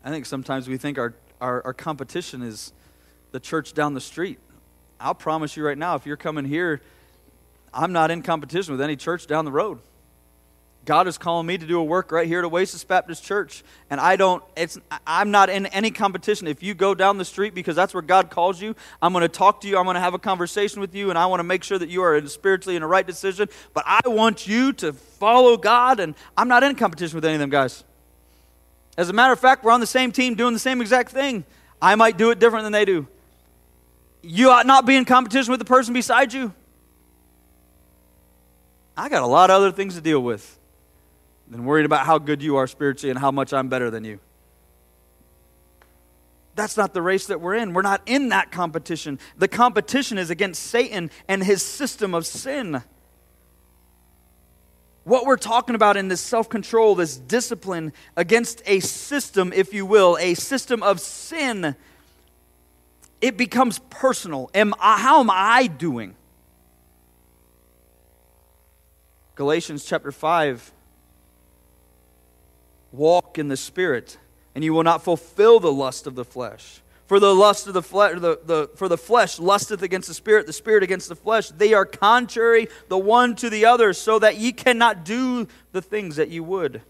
I 0.06 0.10
think 0.10 0.24
sometimes 0.24 0.68
we 0.68 0.76
think 0.76 0.98
our, 0.98 1.14
our, 1.40 1.62
our 1.64 1.74
competition 1.74 2.40
is 2.40 2.72
the 3.32 3.40
church 3.40 3.74
down 3.74 3.92
the 3.94 4.00
street. 4.00 4.38
I'll 5.00 5.16
promise 5.16 5.56
you 5.56 5.66
right 5.66 5.76
now, 5.76 5.96
if 5.96 6.06
you're 6.06 6.16
coming 6.16 6.44
here, 6.44 6.80
I'm 7.74 7.92
not 7.92 8.12
in 8.12 8.22
competition 8.22 8.70
with 8.70 8.80
any 8.80 8.94
church 8.94 9.26
down 9.26 9.44
the 9.44 9.50
road. 9.50 9.80
God 10.84 11.08
is 11.08 11.18
calling 11.18 11.44
me 11.44 11.58
to 11.58 11.66
do 11.66 11.80
a 11.80 11.82
work 11.82 12.12
right 12.12 12.28
here 12.28 12.38
at 12.38 12.44
Oasis 12.44 12.84
Baptist 12.84 13.24
Church, 13.24 13.64
and 13.90 14.00
I 14.00 14.14
don't. 14.14 14.44
It's 14.56 14.78
I'm 15.04 15.32
not 15.32 15.50
in 15.50 15.66
any 15.66 15.90
competition. 15.90 16.46
If 16.46 16.62
you 16.62 16.74
go 16.74 16.94
down 16.94 17.18
the 17.18 17.24
street 17.24 17.52
because 17.52 17.74
that's 17.74 17.92
where 17.92 18.00
God 18.00 18.30
calls 18.30 18.62
you, 18.62 18.76
I'm 19.02 19.12
going 19.12 19.22
to 19.22 19.28
talk 19.28 19.62
to 19.62 19.68
you. 19.68 19.76
I'm 19.76 19.86
going 19.86 19.96
to 19.96 20.00
have 20.00 20.14
a 20.14 20.20
conversation 20.20 20.80
with 20.80 20.94
you, 20.94 21.10
and 21.10 21.18
I 21.18 21.26
want 21.26 21.40
to 21.40 21.44
make 21.44 21.64
sure 21.64 21.80
that 21.80 21.88
you 21.88 22.02
are 22.02 22.24
spiritually 22.28 22.76
in 22.76 22.82
the 22.82 22.86
right 22.86 23.04
decision. 23.04 23.48
But 23.74 23.82
I 23.84 24.02
want 24.04 24.46
you 24.46 24.72
to 24.74 24.92
follow 24.92 25.56
God, 25.56 25.98
and 25.98 26.14
I'm 26.36 26.46
not 26.46 26.62
in 26.62 26.76
competition 26.76 27.16
with 27.16 27.24
any 27.24 27.34
of 27.34 27.40
them 27.40 27.50
guys. 27.50 27.82
As 28.96 29.08
a 29.10 29.12
matter 29.12 29.32
of 29.32 29.40
fact, 29.40 29.62
we're 29.62 29.72
on 29.72 29.80
the 29.80 29.86
same 29.86 30.10
team 30.12 30.34
doing 30.34 30.54
the 30.54 30.58
same 30.58 30.80
exact 30.80 31.10
thing. 31.10 31.44
I 31.80 31.94
might 31.94 32.16
do 32.16 32.30
it 32.30 32.38
different 32.38 32.64
than 32.64 32.72
they 32.72 32.84
do. 32.84 33.06
You 34.22 34.50
ought 34.50 34.66
not 34.66 34.86
be 34.86 34.96
in 34.96 35.04
competition 35.04 35.50
with 35.50 35.60
the 35.60 35.66
person 35.66 35.92
beside 35.92 36.32
you. 36.32 36.52
I 38.96 39.08
got 39.08 39.22
a 39.22 39.26
lot 39.26 39.50
of 39.50 39.56
other 39.56 39.72
things 39.72 39.94
to 39.94 40.00
deal 40.00 40.20
with 40.20 40.58
than 41.48 41.64
worried 41.64 41.84
about 41.84 42.06
how 42.06 42.18
good 42.18 42.42
you 42.42 42.56
are 42.56 42.66
spiritually 42.66 43.10
and 43.10 43.18
how 43.18 43.30
much 43.30 43.52
I'm 43.52 43.68
better 43.68 43.90
than 43.90 44.04
you. 44.04 44.18
That's 46.54 46.76
not 46.76 46.94
the 46.94 47.02
race 47.02 47.26
that 47.26 47.40
we're 47.40 47.54
in. 47.54 47.74
We're 47.74 47.82
not 47.82 48.00
in 48.06 48.30
that 48.30 48.50
competition. 48.50 49.18
The 49.36 49.46
competition 49.46 50.16
is 50.16 50.30
against 50.30 50.62
Satan 50.62 51.10
and 51.28 51.44
his 51.44 51.62
system 51.62 52.14
of 52.14 52.26
sin. 52.26 52.82
What 55.06 55.24
we're 55.24 55.36
talking 55.36 55.76
about 55.76 55.96
in 55.96 56.08
this 56.08 56.20
self 56.20 56.48
control, 56.48 56.96
this 56.96 57.16
discipline 57.16 57.92
against 58.16 58.60
a 58.66 58.80
system, 58.80 59.52
if 59.52 59.72
you 59.72 59.86
will, 59.86 60.18
a 60.20 60.34
system 60.34 60.82
of 60.82 60.98
sin, 60.98 61.76
it 63.20 63.36
becomes 63.36 63.78
personal. 63.88 64.50
Am 64.52 64.74
I, 64.80 64.98
how 64.98 65.20
am 65.20 65.30
I 65.30 65.68
doing? 65.68 66.16
Galatians 69.36 69.84
chapter 69.84 70.10
5 70.10 70.72
Walk 72.90 73.38
in 73.38 73.46
the 73.46 73.56
Spirit, 73.56 74.18
and 74.56 74.64
you 74.64 74.74
will 74.74 74.82
not 74.82 75.04
fulfill 75.04 75.60
the 75.60 75.72
lust 75.72 76.08
of 76.08 76.16
the 76.16 76.24
flesh. 76.24 76.80
For 77.06 77.20
the 77.20 77.34
lust 77.34 77.68
of 77.68 77.74
the 77.74 77.82
flesh, 77.82 78.18
the, 78.18 78.40
the, 78.44 78.70
for 78.74 78.88
the 78.88 78.98
flesh 78.98 79.38
lusteth 79.38 79.82
against 79.82 80.08
the 80.08 80.14
spirit, 80.14 80.46
the 80.46 80.52
spirit 80.52 80.82
against 80.82 81.08
the 81.08 81.14
flesh. 81.14 81.50
They 81.50 81.72
are 81.72 81.86
contrary 81.86 82.68
the 82.88 82.98
one 82.98 83.36
to 83.36 83.48
the 83.48 83.64
other, 83.66 83.92
so 83.92 84.18
that 84.18 84.38
ye 84.38 84.52
cannot 84.52 85.04
do 85.04 85.46
the 85.70 85.82
things 85.82 86.16
that 86.16 86.30
you 86.30 86.42
would. 86.42 86.82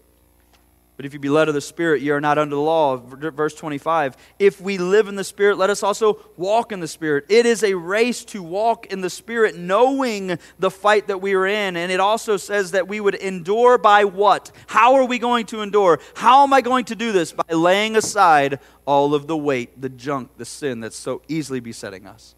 But 0.97 1.05
if 1.05 1.13
you 1.13 1.19
be 1.19 1.29
led 1.29 1.47
of 1.47 1.53
the 1.53 1.61
Spirit, 1.61 2.01
you 2.01 2.15
are 2.15 2.19
not 2.19 2.39
under 2.39 2.55
the 2.55 2.61
law. 2.61 2.97
Verse 2.97 3.53
25. 3.53 4.17
If 4.39 4.59
we 4.59 4.79
live 4.79 5.07
in 5.07 5.15
the 5.15 5.23
Spirit, 5.23 5.59
let 5.59 5.69
us 5.69 5.83
also 5.83 6.19
walk 6.37 6.71
in 6.71 6.79
the 6.79 6.87
Spirit. 6.87 7.25
It 7.29 7.45
is 7.45 7.63
a 7.63 7.75
race 7.75 8.25
to 8.25 8.41
walk 8.41 8.87
in 8.87 9.01
the 9.01 9.09
Spirit, 9.11 9.55
knowing 9.55 10.39
the 10.57 10.71
fight 10.71 11.05
that 11.07 11.21
we 11.21 11.35
are 11.35 11.45
in. 11.45 11.77
And 11.77 11.91
it 11.91 11.99
also 11.99 12.35
says 12.35 12.71
that 12.71 12.87
we 12.87 12.99
would 12.99 13.13
endure 13.13 13.77
by 13.77 14.05
what? 14.05 14.51
How 14.65 14.95
are 14.95 15.05
we 15.05 15.19
going 15.19 15.45
to 15.47 15.61
endure? 15.61 15.99
How 16.15 16.41
am 16.41 16.51
I 16.51 16.61
going 16.61 16.85
to 16.85 16.95
do 16.95 17.11
this? 17.11 17.31
By 17.31 17.53
laying 17.53 17.95
aside 17.95 18.59
all 18.87 19.13
of 19.13 19.27
the 19.27 19.37
weight, 19.37 19.79
the 19.79 19.89
junk, 19.89 20.31
the 20.37 20.45
sin 20.45 20.79
that's 20.79 20.97
so 20.97 21.21
easily 21.27 21.59
besetting 21.59 22.07
us. 22.07 22.33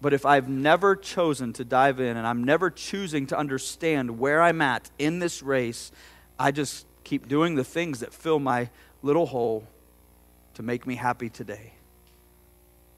But 0.00 0.12
if 0.12 0.24
I've 0.24 0.48
never 0.48 0.94
chosen 0.94 1.52
to 1.54 1.64
dive 1.64 1.98
in 1.98 2.16
and 2.16 2.24
I'm 2.24 2.44
never 2.44 2.70
choosing 2.70 3.26
to 3.26 3.36
understand 3.36 4.20
where 4.20 4.40
I'm 4.40 4.62
at 4.62 4.88
in 5.00 5.18
this 5.18 5.42
race, 5.42 5.90
I 6.38 6.52
just 6.52 6.86
keep 7.08 7.26
doing 7.26 7.54
the 7.54 7.64
things 7.64 8.00
that 8.00 8.12
fill 8.12 8.38
my 8.38 8.68
little 9.02 9.24
hole 9.24 9.66
to 10.52 10.62
make 10.62 10.86
me 10.86 10.94
happy 10.94 11.30
today. 11.30 11.72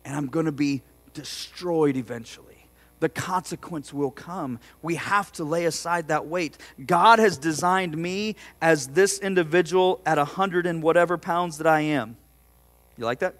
And 0.05 0.17
I'm 0.17 0.27
going 0.27 0.47
to 0.47 0.53
be 0.53 0.83
destroyed 1.15 1.97
eventually. 1.97 2.67
The 2.99 3.09
consequence 3.09 3.93
will 3.93 4.11
come. 4.11 4.59
We 4.83 4.97
have 4.97 5.31
to 5.33 5.45
lay 5.45 5.65
aside 5.65 6.09
that 6.09 6.27
weight. 6.27 6.59
God 6.85 7.21
has 7.21 7.39
designed 7.39 7.97
me 7.97 8.35
as 8.61 8.89
this 8.89 9.21
individual 9.21 10.01
at 10.05 10.19
a 10.19 10.25
hundred 10.25 10.67
and 10.67 10.83
whatever 10.83 11.17
pounds 11.17 11.59
that 11.59 11.69
I 11.69 11.81
am. 11.81 12.17
You 12.99 13.05
like 13.05 13.21
that? 13.21 13.37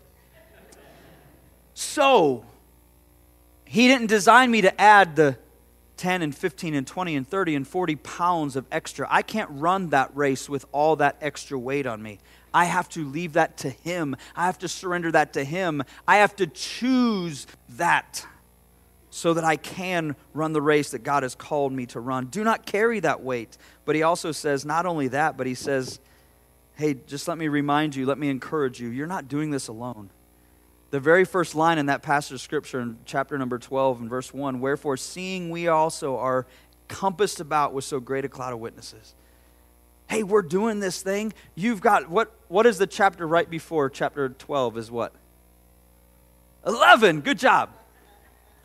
So, 1.75 2.45
He 3.65 3.89
didn't 3.89 4.07
design 4.07 4.53
me 4.53 4.61
to 4.61 4.81
add 4.81 5.17
the 5.17 5.37
10 6.01 6.23
and 6.23 6.35
15 6.35 6.75
and 6.75 6.87
20 6.87 7.15
and 7.15 7.29
30 7.29 7.57
and 7.57 7.69
40 7.69 7.97
pounds 7.97 8.57
of 8.57 8.65
extra. 8.73 9.07
I 9.11 9.21
can't 9.21 9.51
run 9.53 9.91
that 9.91 10.11
race 10.17 10.49
with 10.49 10.65
all 10.73 10.97
that 10.97 11.17
extra 11.21 11.59
weight 11.59 11.87
on 11.87 12.03
me. 12.03 12.21
I 12.55 12.65
have 12.65 12.89
to 12.91 13.07
leave 13.07 13.35
that 13.35 13.59
to 13.59 13.69
Him. 13.69 14.17
I 14.35 14.47
have 14.47 14.59
to 14.61 14.69
surrender 14.69 15.13
that 15.13 15.35
to 15.35 15.45
Him. 15.45 15.83
I 16.09 16.17
have 16.17 16.35
to 16.37 16.47
choose 16.47 17.47
that 17.77 18.27
so 19.11 19.35
that 19.35 19.45
I 19.45 19.57
can 19.57 20.17
run 20.33 20.55
the 20.55 20.63
race 20.63 20.93
that 20.93 21.03
God 21.03 21.23
has 21.23 21.35
called 21.35 21.71
me 21.71 21.85
to 21.87 22.01
run. 22.01 22.27
Do 22.27 22.45
not 22.45 22.65
carry 22.65 23.01
that 23.01 23.23
weight. 23.23 23.59
But 23.85 23.95
He 23.95 24.03
also 24.03 24.33
says, 24.33 24.65
not 24.65 24.87
only 24.87 25.09
that, 25.09 25.37
but 25.37 25.47
He 25.47 25.55
says, 25.55 26.01
hey, 26.77 26.95
just 26.95 27.29
let 27.29 27.37
me 27.37 27.49
remind 27.49 27.95
you, 27.95 28.07
let 28.07 28.17
me 28.17 28.31
encourage 28.31 28.81
you, 28.81 28.89
you're 28.89 29.07
not 29.07 29.29
doing 29.29 29.51
this 29.51 29.69
alone. 29.69 30.09
The 30.91 31.01
very 31.01 31.25
first 31.25 31.55
line 31.55 31.79
in 31.79 31.87
that 31.87 32.03
passage 32.03 32.33
of 32.33 32.41
Scripture 32.41 32.81
in 32.81 32.99
chapter 33.05 33.39
number 33.39 33.59
12 33.59 34.01
and 34.01 34.11
verse 34.11 34.35
1 34.35 34.61
Wherefore, 34.61 34.97
seeing 34.97 35.51
we 35.51 35.69
also 35.69 36.17
are 36.17 36.47
compassed 36.89 37.41
about 37.41 37.73
with 37.73 37.85
so 37.85 38.01
great 38.01 38.25
a 38.25 38.29
cloud 38.29 38.53
of 38.53 38.59
witnesses. 38.59 39.15
hey, 40.09 40.25
we're 40.25 40.43
doing 40.43 40.81
this 40.81 41.03
thing. 41.03 41.33
You've 41.55 41.81
got, 41.81 42.11
what, 42.11 42.33
what 42.49 42.67
is 42.67 42.79
the 42.79 42.87
chapter 42.89 43.27
right 43.27 43.49
before 43.49 43.89
chapter 43.89 44.29
12 44.29 44.79
is 44.79 44.91
what? 44.91 45.13
11. 46.67 47.21
Good 47.21 47.39
job. 47.39 47.71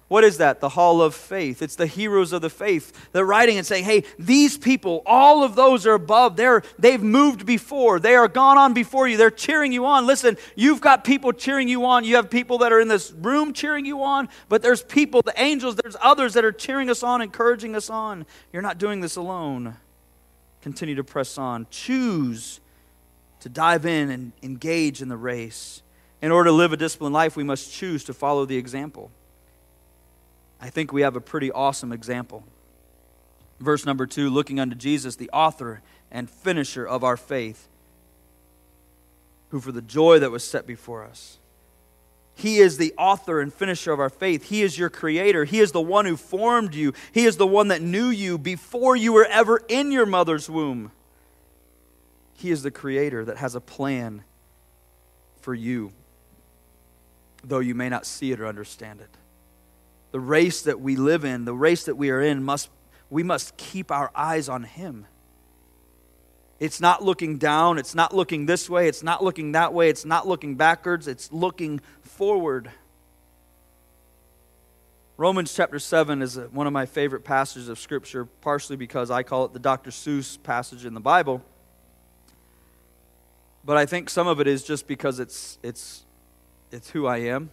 What 0.08 0.24
is 0.24 0.38
that? 0.38 0.60
The 0.60 0.70
hall 0.70 1.02
of 1.02 1.16
faith. 1.16 1.64
It's 1.64 1.76
the 1.76 1.88
heroes 1.88 2.32
of 2.32 2.44
the 2.44 2.50
faith. 2.50 3.10
They're 3.12 3.26
writing 3.26 3.58
and 3.58 3.66
saying, 3.66 3.86
hey, 3.86 4.04
these 4.20 4.56
people, 4.56 5.02
all 5.04 5.44
of 5.44 5.56
those 5.56 5.88
are 5.88 5.96
above. 5.96 6.36
They're, 6.36 6.62
they've 6.78 7.02
moved 7.02 7.48
before. 7.48 8.00
They 8.00 8.16
are 8.16 8.28
gone 8.28 8.60
on 8.60 8.76
before 8.76 9.08
you. 9.08 9.18
They're 9.18 9.32
cheering 9.32 9.72
you 9.72 9.88
on. 9.88 10.06
Listen, 10.06 10.38
you've 10.56 10.80
got 10.80 11.06
people 11.06 11.34
cheering 11.34 11.68
you 11.68 11.86
on. 11.86 12.04
You 12.04 12.18
have 12.18 12.30
people 12.30 12.60
that 12.60 12.72
are 12.72 12.80
in 12.80 12.88
this 12.88 13.12
room 13.14 13.52
cheering 13.52 13.88
you 13.88 14.04
on, 14.04 14.30
but 14.48 14.62
there's 14.62 14.84
people, 14.84 15.24
the 15.24 15.34
angels, 15.42 15.76
there's 15.76 15.98
others 16.00 16.36
that 16.36 16.46
are 16.46 16.52
cheering 16.52 16.92
us 16.92 17.02
on, 17.02 17.24
encouraging 17.24 17.76
us 17.76 17.90
on. 17.90 18.28
You're 18.54 18.62
not 18.62 18.78
doing 18.78 19.02
this 19.02 19.16
alone. 19.16 19.76
Continue 20.62 20.96
to 20.96 21.04
press 21.04 21.40
on. 21.40 21.66
Choose 21.72 22.60
to 23.40 23.50
dive 23.50 23.88
in 23.88 24.12
and 24.12 24.34
engage 24.44 25.02
in 25.02 25.10
the 25.10 25.18
race. 25.18 25.82
In 26.22 26.32
order 26.32 26.50
to 26.50 26.56
live 26.56 26.74
a 26.74 26.78
disciplined 26.78 27.14
life, 27.14 27.36
we 27.36 27.44
must 27.44 27.74
choose 27.74 28.04
to 28.04 28.14
follow 28.14 28.46
the 28.46 28.58
example. 28.58 29.10
I 30.66 30.70
think 30.72 30.92
we 30.92 31.04
have 31.04 31.16
a 31.16 31.22
pretty 31.22 31.52
awesome 31.52 31.92
example. 31.92 32.44
Verse 33.60 33.86
number 33.86 34.08
two 34.08 34.32
looking 34.32 34.60
unto 34.60 34.76
Jesus, 34.76 35.16
the 35.16 35.30
author 35.30 35.84
and 36.10 36.28
finisher 36.28 36.88
of 36.88 37.04
our 37.04 37.18
faith, 37.18 37.68
who 39.50 39.60
for 39.60 39.72
the 39.72 39.84
joy 39.84 40.18
that 40.18 40.32
was 40.32 40.44
set 40.44 40.66
before 40.66 41.04
us. 41.04 41.38
He 42.34 42.58
is 42.58 42.78
the 42.78 42.96
author 42.98 43.42
and 43.42 43.54
finisher 43.54 43.94
of 43.94 44.00
our 44.00 44.10
faith. 44.10 44.50
He 44.50 44.64
is 44.64 44.76
your 44.76 44.90
creator. 44.90 45.46
He 45.46 45.60
is 45.60 45.72
the 45.72 45.82
one 45.82 46.08
who 46.08 46.18
formed 46.18 46.74
you. 46.74 46.94
He 47.12 47.26
is 47.26 47.38
the 47.38 47.46
one 47.46 47.68
that 47.68 47.84
knew 47.84 48.08
you 48.08 48.40
before 48.40 48.96
you 48.96 49.14
were 49.14 49.26
ever 49.26 49.62
in 49.70 49.92
your 49.92 50.08
mother's 50.08 50.50
womb. 50.50 50.92
He 52.34 52.50
is 52.50 52.64
the 52.64 52.72
creator 52.72 53.24
that 53.24 53.38
has 53.38 53.54
a 53.54 53.62
plan 53.62 54.24
for 55.42 55.54
you, 55.54 55.92
though 57.44 57.60
you 57.60 57.76
may 57.76 57.88
not 57.88 58.08
see 58.08 58.32
it 58.32 58.40
or 58.40 58.48
understand 58.48 59.00
it 59.00 59.16
the 60.16 60.20
race 60.22 60.62
that 60.62 60.80
we 60.80 60.96
live 60.96 61.26
in, 61.26 61.44
the 61.44 61.54
race 61.54 61.84
that 61.84 61.96
we 61.96 62.10
are 62.10 62.22
in, 62.22 62.42
must, 62.42 62.70
we 63.10 63.22
must 63.22 63.58
keep 63.58 63.92
our 63.92 64.10
eyes 64.16 64.48
on 64.48 64.64
Him. 64.64 65.06
It's 66.58 66.80
not 66.80 67.04
looking 67.04 67.38
down, 67.38 67.78
it's 67.78 67.94
not 67.94 68.16
looking 68.16 68.46
this 68.46 68.70
way, 68.70 68.88
it's 68.88 69.04
not 69.04 69.22
looking 69.22 69.52
that 69.52 69.74
way, 69.74 69.90
it's 69.90 70.06
not 70.06 70.26
looking 70.26 70.56
backwards, 70.56 71.10
it's 71.10 71.34
looking 71.34 71.82
forward. 72.02 72.72
Romans 75.18 75.54
chapter 75.54 75.80
7 75.80 76.22
is 76.22 76.38
one 76.38 76.66
of 76.66 76.72
my 76.72 76.86
favorite 76.86 77.26
passages 77.26 77.68
of 77.68 77.78
Scripture, 77.78 78.24
partially 78.24 78.78
because 78.78 79.12
I 79.12 79.22
call 79.22 79.44
it 79.44 79.52
the 79.52 79.60
Dr. 79.60 79.92
Seuss 79.92 80.42
passage 80.42 80.86
in 80.86 80.94
the 80.94 81.02
Bible. 81.02 81.44
But 83.66 83.76
I 83.76 83.86
think 83.86 84.10
some 84.10 84.28
of 84.28 84.40
it 84.40 84.48
is 84.48 84.64
just 84.64 84.88
because 84.88 85.20
it's, 85.20 85.60
it's, 85.62 86.06
it's 86.72 86.90
who 86.92 87.06
I 87.06 87.18
am, 87.18 87.52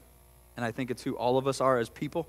and 0.56 0.64
I 0.64 0.70
think 0.70 0.92
it's 0.92 1.02
who 1.02 1.16
all 1.16 1.38
of 1.38 1.48
us 1.48 1.60
are 1.60 1.78
as 1.78 1.88
people. 1.88 2.28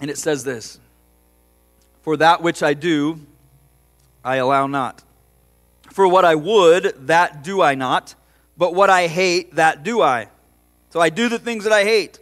And 0.00 0.10
it 0.10 0.18
says 0.18 0.44
this 0.44 0.78
For 2.02 2.16
that 2.16 2.42
which 2.42 2.62
I 2.62 2.74
do, 2.74 3.20
I 4.24 4.36
allow 4.36 4.66
not. 4.66 5.02
For 5.92 6.06
what 6.08 6.24
I 6.24 6.34
would, 6.34 7.06
that 7.06 7.42
do 7.42 7.60
I 7.62 7.74
not. 7.74 8.14
But 8.56 8.74
what 8.74 8.90
I 8.90 9.06
hate, 9.06 9.54
that 9.54 9.82
do 9.82 10.02
I. 10.02 10.28
So 10.90 11.00
I 11.00 11.08
do 11.08 11.28
the 11.28 11.38
things 11.38 11.64
that 11.64 11.72
I 11.72 11.84
hate. 11.84 12.18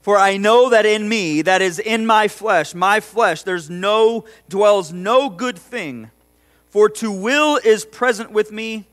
For 0.00 0.16
I 0.16 0.36
know 0.36 0.70
that 0.70 0.86
in 0.86 1.08
me, 1.08 1.42
that 1.42 1.60
is 1.60 1.78
in 1.78 2.06
my 2.06 2.28
flesh, 2.28 2.74
my 2.74 3.00
flesh, 3.00 3.42
there's 3.42 3.68
no, 3.68 4.24
dwells 4.48 4.92
no 4.92 5.28
good 5.28 5.58
thing. 5.58 6.10
For 6.70 6.88
to 6.88 7.12
will 7.12 7.58
is 7.62 7.84
present 7.84 8.30
with 8.32 8.50
me, 8.50 8.86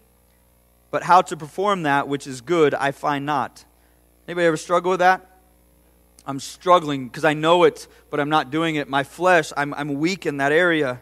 but 0.92 1.04
how 1.04 1.22
to 1.24 1.38
perform 1.38 1.84
that 1.84 2.08
which 2.08 2.28
is 2.28 2.42
good 2.42 2.74
I 2.74 2.92
find 2.92 3.26
not. 3.26 3.66
Anybody 4.28 4.48
ever 4.48 4.58
struggle 4.58 4.92
with 4.92 5.00
that? 5.00 5.35
I'm 6.28 6.40
struggling 6.40 7.08
because 7.08 7.26
I 7.26 7.34
know 7.34 7.64
it, 7.64 7.88
but 8.10 8.20
I'm 8.20 8.30
not 8.30 8.52
doing 8.52 8.76
it. 8.76 8.90
My 8.90 9.04
flesh, 9.04 9.52
I'm, 9.56 9.74
I'm 9.74 9.96
weak 9.96 10.26
in 10.26 10.38
that 10.38 10.52
area. 10.52 11.02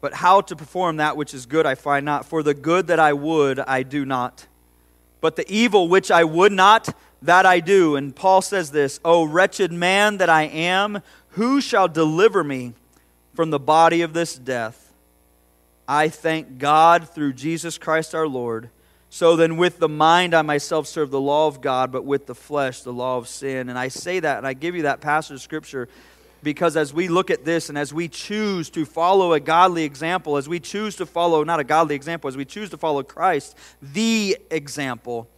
But 0.00 0.14
how 0.14 0.40
to 0.42 0.56
perform 0.56 0.96
that 0.96 1.16
which 1.16 1.34
is 1.34 1.46
good 1.46 1.66
I 1.66 1.74
find 1.74 2.04
not. 2.04 2.26
For 2.26 2.42
the 2.42 2.54
good 2.54 2.88
that 2.88 3.00
I 3.00 3.12
would, 3.12 3.58
I 3.60 3.82
do 3.82 4.04
not. 4.04 4.46
But 5.20 5.36
the 5.36 5.50
evil 5.52 5.88
which 5.88 6.10
I 6.10 6.24
would 6.24 6.52
not, 6.52 6.94
that 7.22 7.46
I 7.46 7.60
do. 7.60 7.96
And 7.96 8.14
Paul 8.14 8.42
says 8.42 8.70
this 8.70 9.00
O 9.04 9.24
wretched 9.24 9.72
man 9.72 10.18
that 10.18 10.28
I 10.28 10.44
am, 10.44 11.02
who 11.30 11.60
shall 11.60 11.88
deliver 11.88 12.44
me 12.44 12.74
from 13.34 13.50
the 13.50 13.58
body 13.58 14.02
of 14.02 14.12
this 14.12 14.36
death? 14.36 14.92
I 15.88 16.08
thank 16.08 16.58
God 16.58 17.08
through 17.08 17.34
Jesus 17.34 17.78
Christ 17.78 18.14
our 18.14 18.26
Lord. 18.26 18.70
So 19.08 19.36
then, 19.36 19.56
with 19.56 19.78
the 19.78 19.88
mind, 19.88 20.34
I 20.34 20.42
myself 20.42 20.86
serve 20.86 21.10
the 21.10 21.20
law 21.20 21.46
of 21.46 21.60
God, 21.60 21.92
but 21.92 22.04
with 22.04 22.26
the 22.26 22.34
flesh, 22.34 22.80
the 22.80 22.92
law 22.92 23.16
of 23.16 23.28
sin. 23.28 23.68
And 23.68 23.78
I 23.78 23.88
say 23.88 24.20
that, 24.20 24.38
and 24.38 24.46
I 24.46 24.52
give 24.52 24.74
you 24.74 24.82
that 24.82 25.00
passage 25.00 25.36
of 25.36 25.40
Scripture 25.40 25.88
because 26.42 26.76
as 26.76 26.94
we 26.94 27.08
look 27.08 27.30
at 27.30 27.44
this 27.44 27.68
and 27.68 27.76
as 27.76 27.92
we 27.92 28.06
choose 28.06 28.70
to 28.70 28.84
follow 28.84 29.32
a 29.32 29.40
godly 29.40 29.82
example, 29.82 30.36
as 30.36 30.48
we 30.48 30.60
choose 30.60 30.94
to 30.96 31.04
follow, 31.04 31.42
not 31.42 31.58
a 31.58 31.64
godly 31.64 31.96
example, 31.96 32.28
as 32.28 32.36
we 32.36 32.44
choose 32.44 32.70
to 32.70 32.76
follow 32.76 33.02
Christ, 33.02 33.56
the 33.82 34.38
example, 34.50 35.28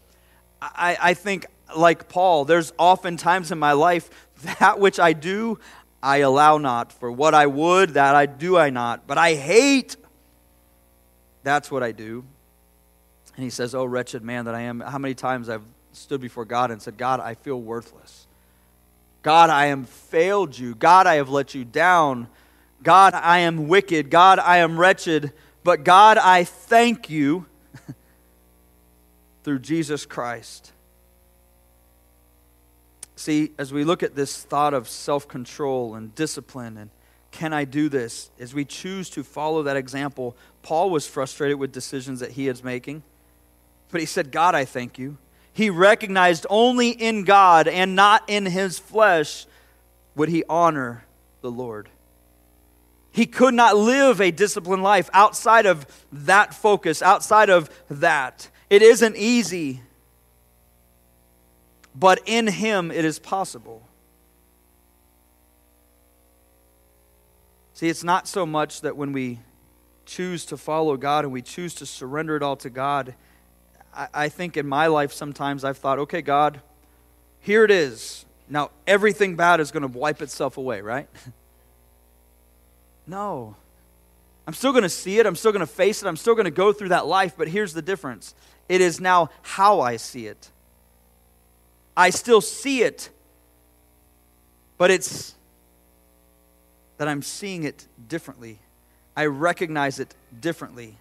I, 0.61 0.99
I 1.01 1.15
think, 1.15 1.47
like 1.75 2.09
Paul, 2.11 2.45
there's 2.45 2.73
often 2.79 3.17
times 3.17 3.51
in 3.53 3.59
my 3.59 3.73
life 3.73 4.11
that 4.59 4.79
which 4.79 5.01
I 5.01 5.15
do, 5.15 5.59
I 6.03 6.19
allow 6.19 6.59
not. 6.59 6.93
For 6.93 7.11
what 7.11 7.35
I 7.35 7.47
would, 7.47 7.91
that 7.91 8.15
I 8.15 8.27
do 8.27 8.59
I 8.59 8.71
not. 8.71 9.07
But 9.07 9.19
I 9.19 9.35
hate, 9.35 9.97
that's 11.43 11.71
what 11.71 11.83
I 11.83 11.93
do. 11.93 12.25
And 13.39 13.45
he 13.45 13.51
says, 13.51 13.73
Oh, 13.73 13.85
wretched 13.85 14.25
man 14.25 14.47
that 14.47 14.57
I 14.57 14.63
am. 14.63 14.81
How 14.81 14.99
many 14.99 15.15
times 15.15 15.49
I've 15.49 15.63
stood 15.93 16.21
before 16.21 16.45
God 16.45 16.73
and 16.73 16.83
said, 16.83 16.97
God, 16.97 17.21
I 17.21 17.35
feel 17.35 17.63
worthless. 17.63 18.27
God, 19.23 19.49
I 19.49 19.67
have 19.67 19.89
failed 19.89 20.59
you. 20.59 20.75
God, 20.75 21.07
I 21.07 21.15
have 21.15 21.29
let 21.29 21.55
you 21.55 21.65
down. 21.65 22.27
God, 22.83 23.15
I 23.15 23.39
am 23.39 23.69
wicked. 23.69 24.11
God, 24.11 24.41
I 24.41 24.57
am 24.57 24.77
wretched. 24.77 25.33
But 25.63 25.85
God, 25.85 26.19
I 26.19 26.43
thank 26.43 27.11
you 27.11 27.47
through 29.45 29.61
Jesus 29.61 30.05
Christ. 30.05 30.73
See, 33.15 33.53
as 33.57 33.73
we 33.73 33.85
look 33.85 34.03
at 34.03 34.17
this 34.17 34.43
thought 34.43 34.75
of 34.75 34.89
self 34.89 35.29
control 35.29 35.95
and 35.95 36.13
discipline 36.17 36.77
and 36.77 36.91
can 37.31 37.53
I 37.53 37.67
do 37.67 37.89
this? 37.89 38.31
As 38.41 38.53
we 38.53 38.65
choose 38.65 39.09
to 39.11 39.23
follow 39.23 39.63
that 39.63 39.77
example, 39.77 40.37
Paul 40.63 40.91
was 40.91 41.07
frustrated 41.07 41.61
with 41.61 41.71
decisions 41.71 42.19
that 42.19 42.33
he 42.33 42.49
is 42.49 42.65
making. 42.65 43.05
But 43.91 44.01
he 44.01 44.07
said, 44.07 44.31
God, 44.31 44.55
I 44.55 44.65
thank 44.65 44.99
you. 44.99 45.19
He 45.53 45.71
recognized 45.71 46.47
only 46.49 46.91
in 46.91 47.25
God 47.25 47.67
and 47.67 47.97
not 47.97 48.23
in 48.29 48.47
his 48.47 48.79
flesh 48.79 49.47
would 50.15 50.29
he 50.29 50.45
honor 50.49 51.05
the 51.41 51.51
Lord. 51.51 51.89
He 53.11 53.27
could 53.27 53.55
not 53.55 53.77
live 53.77 54.21
a 54.21 54.31
disciplined 54.31 54.83
life 54.83 55.11
outside 55.13 55.67
of 55.67 55.87
that 56.13 56.55
focus, 56.55 57.03
outside 57.03 57.51
of 57.51 57.71
that. 57.89 58.49
It 58.71 58.83
isn't 58.83 59.17
easy, 59.17 59.81
but 61.95 62.21
in 62.27 62.47
him 62.47 62.91
it 62.91 63.05
is 63.05 63.19
possible. 63.19 63.83
See, 67.75 67.89
it's 67.89 68.05
not 68.05 68.29
so 68.29 68.45
much 68.45 68.83
that 68.83 68.97
when 68.97 69.13
we 69.13 69.41
choose 70.05 70.45
to 70.47 70.57
follow 70.57 70.97
God 70.97 71.25
and 71.25 71.33
we 71.33 71.43
choose 71.43 71.75
to 71.75 71.87
surrender 71.87 72.37
it 72.37 72.43
all 72.43 72.57
to 72.57 72.71
God, 72.71 73.15
I, 73.95 74.09
I 74.15 74.29
think 74.29 74.57
in 74.57 74.67
my 74.67 74.87
life 74.87 75.13
sometimes 75.13 75.65
I've 75.65 75.79
thought, 75.79 75.99
okay, 76.01 76.23
God, 76.23 76.61
here 77.41 77.65
it 77.65 77.71
is. 77.71 78.25
Now 78.49 78.71
everything 78.87 79.37
bad 79.37 79.61
is 79.61 79.71
going 79.71 79.83
to 79.83 79.99
wipe 79.99 80.23
itself 80.23 80.57
away, 80.57 80.81
right? 80.81 81.09
no. 83.07 83.57
I'm 84.47 84.55
still 84.55 84.73
going 84.73 84.83
to 84.83 84.89
see 84.89 85.19
it. 85.19 85.27
I'm 85.27 85.37
still 85.37 85.53
going 85.53 85.61
to 85.61 85.67
face 85.67 86.03
it. 86.03 86.07
I'm 86.07 86.17
still 86.17 86.35
going 86.35 86.47
to 86.47 86.51
go 86.51 86.73
through 86.73 86.89
that 86.89 87.07
life. 87.07 87.35
But 87.37 87.49
here's 87.49 87.75
the 87.75 87.83
difference 87.83 88.35
it 88.69 88.81
is 88.81 89.01
now 89.01 89.31
how 89.43 89.81
I 89.81 89.97
see 89.97 90.27
it. 90.27 90.51
I 91.97 92.11
still 92.11 92.41
see 92.41 92.83
it, 92.83 93.11
but 94.77 94.91
it's 94.91 95.35
that 96.97 97.09
I'm 97.09 97.23
seeing 97.23 97.65
it 97.65 97.87
differently. 98.09 98.59
I 99.17 99.27
recognize 99.27 99.99
it 99.99 100.15
differently. 100.41 100.97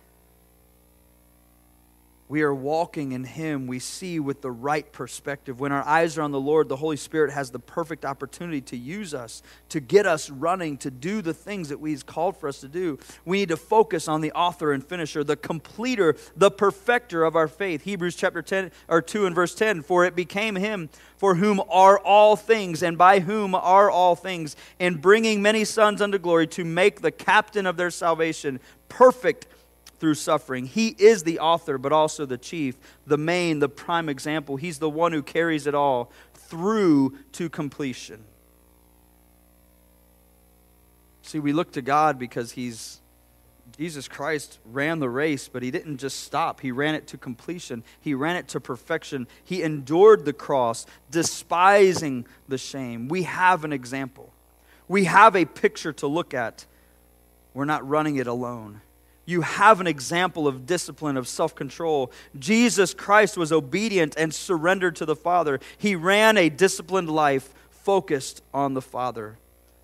We 2.29 2.41
are 2.41 2.53
walking 2.53 3.13
in 3.13 3.23
Him, 3.23 3.67
we 3.67 3.79
see 3.79 4.19
with 4.19 4.41
the 4.41 4.51
right 4.51 4.91
perspective. 4.91 5.61
When 5.61 5.71
our 5.71 5.85
eyes 5.87 6.17
are 6.17 6.21
on 6.21 6.31
the 6.31 6.39
Lord, 6.39 6.67
the 6.67 6.75
Holy 6.75 6.97
Spirit 6.97 7.31
has 7.31 7.51
the 7.51 7.59
perfect 7.59 8.03
opportunity 8.03 8.59
to 8.61 8.75
use 8.75 9.13
us, 9.13 9.41
to 9.69 9.79
get 9.79 10.05
us 10.05 10.29
running, 10.29 10.77
to 10.79 10.91
do 10.91 11.21
the 11.21 11.33
things 11.33 11.69
that 11.69 11.79
He's 11.79 12.03
called 12.03 12.35
for 12.35 12.49
us 12.49 12.59
to 12.61 12.67
do. 12.67 12.99
We 13.23 13.37
need 13.37 13.49
to 13.49 13.57
focus 13.57 14.09
on 14.09 14.19
the 14.19 14.33
author 14.33 14.73
and 14.73 14.85
finisher, 14.85 15.23
the 15.23 15.37
completer, 15.37 16.17
the 16.35 16.51
perfecter 16.51 17.23
of 17.23 17.37
our 17.37 17.47
faith. 17.47 17.83
Hebrews 17.83 18.15
chapter 18.15 18.41
10 18.41 18.71
or 18.89 19.01
2 19.01 19.25
and 19.25 19.33
verse 19.33 19.55
10 19.55 19.81
For 19.81 20.03
it 20.03 20.15
became 20.15 20.55
Him 20.55 20.89
for 21.15 21.35
whom 21.35 21.61
are 21.69 21.97
all 21.97 22.35
things, 22.35 22.83
and 22.83 22.97
by 22.97 23.21
whom 23.21 23.55
are 23.55 23.89
all 23.89 24.15
things, 24.15 24.55
in 24.79 24.95
bringing 24.95 25.41
many 25.41 25.65
sons 25.65 26.01
unto 26.01 26.17
glory, 26.17 26.47
to 26.47 26.63
make 26.63 27.01
the 27.01 27.11
captain 27.11 27.65
of 27.65 27.77
their 27.77 27.89
salvation 27.89 28.59
perfect 28.89 29.47
through 29.99 30.15
suffering. 30.15 30.65
He 30.65 30.89
is 30.97 31.23
the 31.23 31.39
author, 31.39 31.77
but 31.77 31.91
also 31.91 32.25
the 32.25 32.37
chief, 32.37 32.75
the 33.05 33.17
main, 33.17 33.59
the 33.59 33.69
prime 33.69 34.09
example. 34.09 34.55
He's 34.55 34.79
the 34.79 34.89
one 34.89 35.11
who 35.11 35.23
carries 35.23 35.67
it 35.67 35.75
all 35.75 36.11
through 36.33 37.17
to 37.33 37.49
completion. 37.49 38.23
See, 41.23 41.39
we 41.39 41.51
look 41.51 41.73
to 41.73 41.81
God 41.81 42.17
because 42.17 42.51
He's 42.51 43.01
Jesus 43.77 44.07
Christ 44.07 44.59
ran 44.65 44.99
the 44.99 45.09
race, 45.09 45.49
but 45.49 45.61
he 45.61 45.71
didn't 45.71 45.97
just 45.97 46.21
stop. 46.21 46.61
He 46.61 46.71
ran 46.71 46.95
it 46.95 47.05
to 47.07 47.17
completion. 47.17 47.83
He 47.99 48.13
ran 48.13 48.37
it 48.37 48.47
to 48.49 48.61
perfection. 48.61 49.27
He 49.43 49.61
endured 49.61 50.25
the 50.25 50.33
cross, 50.33 50.85
despising 51.11 52.25
the 52.47 52.57
shame. 52.57 53.07
We 53.07 53.23
have 53.23 53.65
an 53.65 53.73
example. 53.73 54.31
We 54.87 55.03
have 55.03 55.35
a 55.35 55.45
picture 55.45 55.91
to 55.93 56.07
look 56.07 56.33
at. 56.33 56.65
We're 57.53 57.65
not 57.65 57.87
running 57.87 58.15
it 58.15 58.25
alone 58.25 58.81
you 59.27 59.41
have 59.41 59.81
an 59.81 59.87
example 59.87 60.47
of 60.47 60.65
discipline, 60.65 61.17
of 61.17 61.27
self 61.27 61.53
control. 61.53 62.11
Jesus 62.39 62.93
Christ 62.93 63.37
was 63.37 63.51
obedient 63.51 64.15
and 64.17 64.33
surrendered 64.33 64.95
to 64.95 65.05
the 65.05 65.17
Father. 65.17 65.59
He 65.77 65.95
ran 65.95 66.37
a 66.37 66.49
disciplined 66.49 67.09
life 67.09 67.53
focused 67.69 68.41
on 68.53 68.73
the 68.73 68.81
Father. 68.81 69.37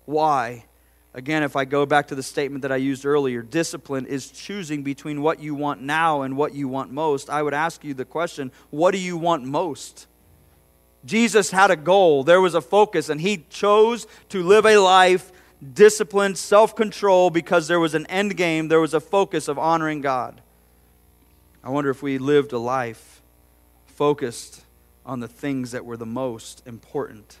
Why? 0.06 0.64
Again, 1.12 1.42
if 1.42 1.56
I 1.56 1.66
go 1.66 1.84
back 1.84 2.08
to 2.08 2.14
the 2.14 2.22
statement 2.22 2.62
that 2.62 2.72
I 2.72 2.76
used 2.76 3.04
earlier, 3.04 3.42
discipline 3.42 4.06
is 4.06 4.30
choosing 4.30 4.82
between 4.82 5.20
what 5.20 5.40
you 5.40 5.54
want 5.54 5.82
now 5.82 6.22
and 6.22 6.38
what 6.38 6.54
you 6.54 6.66
want 6.66 6.90
most. 6.90 7.28
I 7.28 7.42
would 7.42 7.54
ask 7.54 7.84
you 7.84 7.92
the 7.92 8.06
question 8.06 8.50
what 8.70 8.92
do 8.92 8.98
you 8.98 9.18
want 9.18 9.44
most? 9.44 10.06
Jesus 11.04 11.50
had 11.50 11.70
a 11.70 11.76
goal, 11.76 12.24
there 12.24 12.40
was 12.40 12.54
a 12.54 12.62
focus, 12.62 13.10
and 13.10 13.20
he 13.20 13.44
chose 13.50 14.06
to 14.30 14.42
live 14.42 14.64
a 14.64 14.78
life 14.78 15.30
discipline, 15.72 16.34
self 16.34 16.76
control, 16.76 17.30
because 17.30 17.68
there 17.68 17.80
was 17.80 17.94
an 17.94 18.06
end 18.06 18.36
game, 18.36 18.68
there 18.68 18.80
was 18.80 18.94
a 18.94 19.00
focus 19.00 19.48
of 19.48 19.58
honoring 19.58 20.00
God. 20.00 20.40
I 21.62 21.70
wonder 21.70 21.90
if 21.90 22.02
we 22.02 22.18
lived 22.18 22.52
a 22.52 22.58
life 22.58 23.22
focused 23.86 24.62
on 25.06 25.20
the 25.20 25.28
things 25.28 25.72
that 25.72 25.84
were 25.84 25.96
the 25.96 26.06
most 26.06 26.66
important 26.66 27.38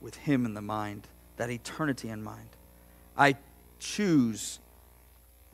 with 0.00 0.16
Him 0.16 0.46
in 0.46 0.54
the 0.54 0.62
mind, 0.62 1.06
that 1.36 1.50
eternity 1.50 2.08
in 2.08 2.22
mind. 2.22 2.48
I 3.16 3.36
choose, 3.78 4.58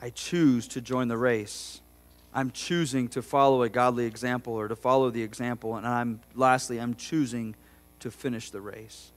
I 0.01 0.09
choose 0.09 0.67
to 0.69 0.81
join 0.81 1.07
the 1.07 1.17
race. 1.17 1.81
I'm 2.33 2.51
choosing 2.51 3.07
to 3.09 3.21
follow 3.21 3.63
a 3.63 3.69
godly 3.69 4.05
example 4.05 4.53
or 4.53 4.67
to 4.67 4.75
follow 4.75 5.09
the 5.09 5.23
example. 5.23 5.75
And 5.75 5.85
I'm, 5.85 6.19
lastly, 6.35 6.79
I'm 6.79 6.95
choosing 6.95 7.55
to 7.99 8.11
finish 8.11 8.49
the 8.49 8.59
race. 8.59 9.12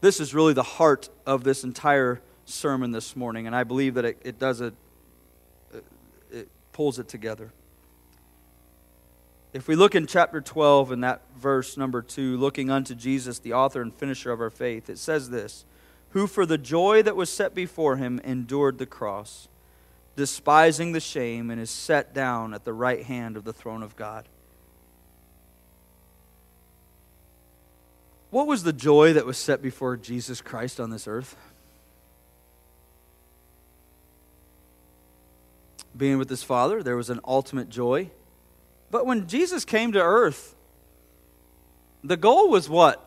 This 0.00 0.18
is 0.18 0.32
really 0.32 0.54
the 0.54 0.62
heart 0.62 1.10
of 1.26 1.44
this 1.44 1.62
entire 1.62 2.22
sermon 2.46 2.90
this 2.90 3.14
morning, 3.14 3.46
and 3.46 3.54
I 3.54 3.64
believe 3.64 3.94
that 3.94 4.04
it, 4.04 4.18
it 4.22 4.38
does 4.38 4.60
it, 4.60 4.74
uh, 5.74 5.78
it 6.30 6.48
pulls 6.72 6.98
it 6.98 7.06
together. 7.06 7.52
If 9.52 9.68
we 9.68 9.74
look 9.74 9.94
in 9.94 10.06
chapter 10.06 10.40
12 10.40 10.92
in 10.92 11.00
that 11.00 11.22
verse 11.36 11.76
number 11.76 12.02
2, 12.02 12.36
looking 12.36 12.70
unto 12.70 12.94
Jesus, 12.94 13.40
the 13.40 13.52
author 13.52 13.82
and 13.82 13.92
finisher 13.92 14.30
of 14.30 14.40
our 14.40 14.50
faith, 14.50 14.88
it 14.88 14.98
says 14.98 15.30
this 15.30 15.64
Who 16.10 16.26
for 16.26 16.46
the 16.46 16.58
joy 16.58 17.02
that 17.02 17.16
was 17.16 17.30
set 17.30 17.54
before 17.54 17.96
him 17.96 18.20
endured 18.24 18.78
the 18.78 18.86
cross, 18.86 19.48
despising 20.16 20.92
the 20.92 21.00
shame, 21.00 21.50
and 21.50 21.60
is 21.60 21.70
set 21.70 22.14
down 22.14 22.54
at 22.54 22.64
the 22.64 22.72
right 22.72 23.04
hand 23.04 23.36
of 23.36 23.44
the 23.44 23.52
throne 23.52 23.82
of 23.82 23.96
God. 23.96 24.28
What 28.30 28.46
was 28.46 28.62
the 28.62 28.72
joy 28.72 29.12
that 29.12 29.26
was 29.26 29.36
set 29.36 29.60
before 29.60 29.96
Jesus 29.96 30.40
Christ 30.40 30.78
on 30.78 30.90
this 30.90 31.08
earth? 31.08 31.36
Being 35.96 36.18
with 36.18 36.30
his 36.30 36.44
Father, 36.44 36.82
there 36.82 36.96
was 36.96 37.10
an 37.10 37.20
ultimate 37.24 37.68
joy. 37.68 38.10
But 38.90 39.04
when 39.04 39.26
Jesus 39.26 39.64
came 39.64 39.92
to 39.92 40.00
earth, 40.00 40.54
the 42.04 42.16
goal 42.16 42.48
was 42.48 42.68
what? 42.68 43.06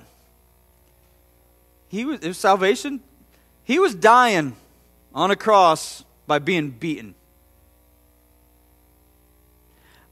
He 1.88 2.03
was, 2.03 2.19
was 2.21 2.38
salvation. 2.38 3.01
He 3.63 3.80
was 3.80 3.95
dying 3.95 4.55
on 5.15 5.32
a 5.32 5.36
cross 5.36 6.03
by 6.28 6.39
being 6.39 6.71
beaten. 6.71 7.15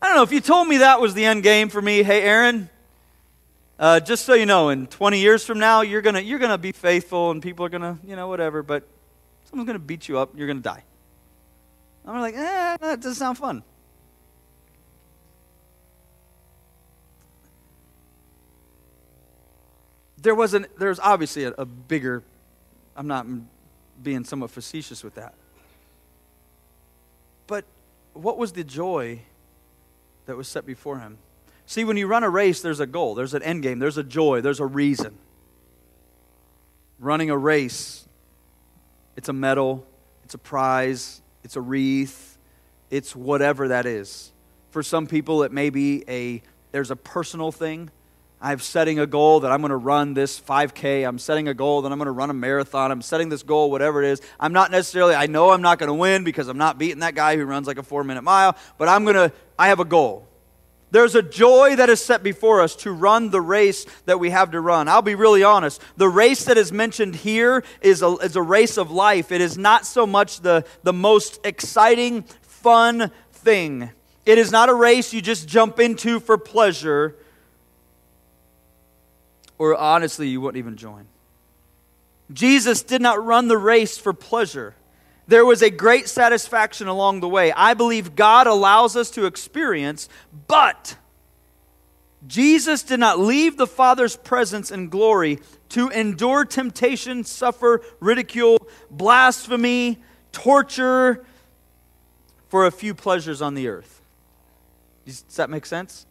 I 0.01 0.07
don't 0.07 0.15
know 0.15 0.23
if 0.23 0.31
you 0.31 0.41
told 0.41 0.67
me 0.67 0.77
that 0.77 0.99
was 0.99 1.13
the 1.13 1.25
end 1.25 1.43
game 1.43 1.69
for 1.69 1.81
me. 1.81 2.01
Hey, 2.01 2.23
Aaron, 2.23 2.70
uh, 3.81 3.99
just 3.99 4.25
so 4.25 4.35
you 4.35 4.45
know, 4.45 4.69
in 4.69 4.85
20 4.85 5.19
years 5.19 5.43
from 5.43 5.57
now, 5.57 5.81
you're 5.81 6.03
going 6.03 6.23
you're 6.23 6.37
gonna 6.37 6.55
be 6.59 6.71
faithful 6.71 7.31
and 7.31 7.41
people 7.41 7.65
are 7.65 7.69
going 7.69 7.81
to, 7.81 7.97
you 8.05 8.15
know, 8.15 8.27
whatever, 8.27 8.61
but 8.61 8.87
someone's 9.45 9.65
going 9.65 9.79
to 9.79 9.83
beat 9.83 10.07
you 10.07 10.19
up 10.19 10.29
and 10.29 10.37
you're 10.37 10.47
going 10.47 10.59
to 10.59 10.63
die. 10.63 10.83
I'm 12.05 12.21
like, 12.21 12.35
eh, 12.35 12.77
that 12.79 13.01
doesn't 13.01 13.15
sound 13.15 13.39
fun. 13.39 13.63
There 20.21 20.35
wasn't, 20.35 20.67
there's 20.77 20.99
obviously 20.99 21.45
a, 21.45 21.53
a 21.57 21.65
bigger, 21.65 22.21
I'm 22.95 23.07
not 23.07 23.25
being 24.03 24.23
somewhat 24.25 24.51
facetious 24.51 25.03
with 25.03 25.15
that. 25.15 25.33
But 27.47 27.65
what 28.13 28.37
was 28.37 28.51
the 28.51 28.63
joy 28.63 29.21
that 30.27 30.37
was 30.37 30.47
set 30.47 30.67
before 30.67 30.99
him? 30.99 31.17
See, 31.71 31.85
when 31.85 31.95
you 31.95 32.05
run 32.05 32.25
a 32.25 32.29
race, 32.29 32.61
there's 32.61 32.81
a 32.81 32.85
goal, 32.85 33.15
there's 33.15 33.33
an 33.33 33.41
end 33.43 33.63
game, 33.63 33.79
there's 33.79 33.97
a 33.97 34.03
joy, 34.03 34.41
there's 34.41 34.59
a 34.59 34.65
reason. 34.65 35.17
Running 36.99 37.29
a 37.29 37.37
race, 37.37 38.09
it's 39.15 39.29
a 39.29 39.33
medal, 39.33 39.87
it's 40.25 40.33
a 40.33 40.37
prize, 40.37 41.21
it's 41.45 41.55
a 41.55 41.61
wreath, 41.61 42.37
it's 42.89 43.15
whatever 43.15 43.69
that 43.69 43.85
is. 43.85 44.33
For 44.71 44.83
some 44.83 45.07
people, 45.07 45.43
it 45.43 45.53
may 45.53 45.69
be 45.69 46.03
a 46.09 46.41
there's 46.73 46.91
a 46.91 46.95
personal 46.97 47.53
thing. 47.53 47.89
I'm 48.41 48.59
setting 48.59 48.99
a 48.99 49.07
goal 49.07 49.39
that 49.39 49.53
I'm 49.53 49.61
going 49.61 49.69
to 49.69 49.77
run 49.77 50.13
this 50.13 50.41
5K. 50.41 51.07
I'm 51.07 51.19
setting 51.19 51.47
a 51.47 51.53
goal 51.53 51.83
that 51.83 51.91
I'm 51.93 51.99
going 51.99 52.07
to 52.07 52.11
run 52.11 52.29
a 52.29 52.33
marathon. 52.33 52.91
I'm 52.91 53.01
setting 53.01 53.29
this 53.29 53.43
goal, 53.43 53.71
whatever 53.71 54.03
it 54.03 54.09
is. 54.09 54.21
I'm 54.41 54.51
not 54.51 54.71
necessarily, 54.71 55.15
I 55.15 55.27
know 55.27 55.51
I'm 55.51 55.61
not 55.61 55.79
going 55.79 55.87
to 55.87 55.93
win 55.93 56.25
because 56.25 56.49
I'm 56.49 56.57
not 56.57 56.77
beating 56.77 56.99
that 56.99 57.15
guy 57.15 57.37
who 57.37 57.45
runs 57.45 57.65
like 57.65 57.77
a 57.77 57.83
four 57.83 58.03
minute 58.03 58.23
mile, 58.23 58.57
but 58.77 58.89
I'm 58.89 59.05
going 59.05 59.15
to, 59.15 59.31
I 59.57 59.69
have 59.69 59.79
a 59.79 59.85
goal. 59.85 60.27
There's 60.91 61.15
a 61.15 61.21
joy 61.21 61.77
that 61.77 61.89
is 61.89 62.03
set 62.03 62.21
before 62.21 62.61
us 62.61 62.75
to 62.77 62.91
run 62.91 63.29
the 63.29 63.39
race 63.39 63.85
that 64.05 64.19
we 64.19 64.29
have 64.29 64.51
to 64.51 64.59
run. 64.59 64.89
I'll 64.89 65.01
be 65.01 65.15
really 65.15 65.41
honest. 65.41 65.81
The 65.95 66.09
race 66.09 66.43
that 66.45 66.57
is 66.57 66.73
mentioned 66.73 67.15
here 67.15 67.63
is 67.81 68.01
a, 68.01 68.17
is 68.17 68.35
a 68.35 68.41
race 68.41 68.77
of 68.77 68.91
life. 68.91 69.31
It 69.31 69.39
is 69.39 69.57
not 69.57 69.85
so 69.85 70.05
much 70.05 70.41
the, 70.41 70.65
the 70.83 70.91
most 70.91 71.39
exciting, 71.45 72.23
fun 72.41 73.09
thing. 73.31 73.89
It 74.25 74.37
is 74.37 74.51
not 74.51 74.67
a 74.67 74.73
race 74.73 75.13
you 75.13 75.21
just 75.21 75.47
jump 75.47 75.79
into 75.79 76.19
for 76.19 76.37
pleasure, 76.37 77.15
or 79.57 79.75
honestly, 79.75 80.27
you 80.27 80.41
wouldn't 80.41 80.59
even 80.59 80.75
join. 80.75 81.07
Jesus 82.33 82.83
did 82.83 83.01
not 83.01 83.23
run 83.25 83.47
the 83.47 83.57
race 83.57 83.97
for 83.97 84.13
pleasure 84.13 84.75
there 85.27 85.45
was 85.45 85.61
a 85.61 85.69
great 85.69 86.09
satisfaction 86.09 86.87
along 86.87 87.19
the 87.19 87.29
way. 87.29 87.51
I 87.51 87.73
believe 87.73 88.15
God 88.15 88.47
allows 88.47 88.95
us 88.95 89.11
to 89.11 89.25
experience, 89.25 90.09
but 90.47 90.97
Jesus 92.27 92.83
did 92.83 92.99
not 92.99 93.19
leave 93.19 93.57
the 93.57 93.67
Father's 93.67 94.15
presence 94.15 94.71
and 94.71 94.91
glory 94.91 95.39
to 95.69 95.89
endure 95.89 96.45
temptation, 96.45 97.23
suffer 97.23 97.81
ridicule, 97.99 98.57
blasphemy, 98.89 99.99
torture 100.31 101.25
for 102.49 102.65
a 102.65 102.71
few 102.71 102.93
pleasures 102.93 103.41
on 103.41 103.55
the 103.55 103.69
earth. 103.69 104.01
Does 105.05 105.23
that 105.37 105.49
make 105.49 105.65
sense? 105.65 106.05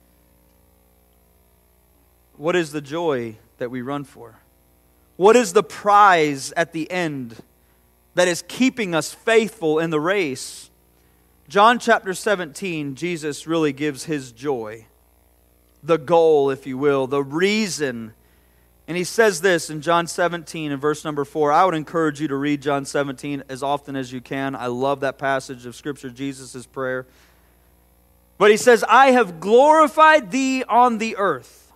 What 2.37 2.57
is 2.57 2.73
the 2.73 2.81
joy 2.81 3.37
that 3.59 3.71
we 3.71 3.83
run 3.83 4.05
for? 4.05 4.41
What 5.17 5.37
is 5.37 5.53
the 5.53 5.63
prize 5.63 6.53
at 6.57 6.73
the 6.73 6.91
end 6.91 7.37
that 8.15 8.29
is 8.29 8.43
keeping 8.49 8.95
us 8.95 9.13
faithful 9.13 9.79
in 9.79 9.91
the 9.91 10.01
race. 10.01 10.71
John 11.49 11.79
chapter 11.79 12.15
17, 12.15 12.95
Jesus 12.95 13.47
really 13.47 13.73
gives 13.73 14.05
his 14.05 14.33
joy, 14.33 14.87
the 15.83 15.99
goal, 15.99 16.51
if 16.51 16.67
you 16.67 16.79
will, 16.79 17.07
the 17.07 17.23
reason. 17.23 18.15
And 18.87 18.97
he 18.97 19.05
says 19.05 19.41
this 19.41 19.71
in 19.71 19.83
John 19.83 20.07
17 20.07 20.73
and 20.73 20.81
verse 20.81 21.05
number 21.05 21.25
4. 21.25 21.53
I 21.53 21.65
would 21.65 21.75
encourage 21.75 22.21
you 22.21 22.29
to 22.29 22.37
read 22.37 22.63
John 22.63 22.85
17 22.85 23.45
as 23.49 23.63
often 23.63 23.95
as 23.97 24.13
you 24.13 24.21
can. 24.21 24.57
I 24.57 24.67
love 24.67 25.01
that 25.01 25.19
passage 25.19 25.67
of 25.67 25.77
Scripture, 25.77 26.11
Jesus' 26.11 26.67
prayer. 26.67 27.07
But 28.37 28.51
he 28.51 28.57
says, 28.57 28.85
I 28.89 29.13
have 29.13 29.39
glorified 29.39 30.31
thee 30.31 30.65
on 30.65 30.99
the 30.99 31.17
earth. 31.19 31.73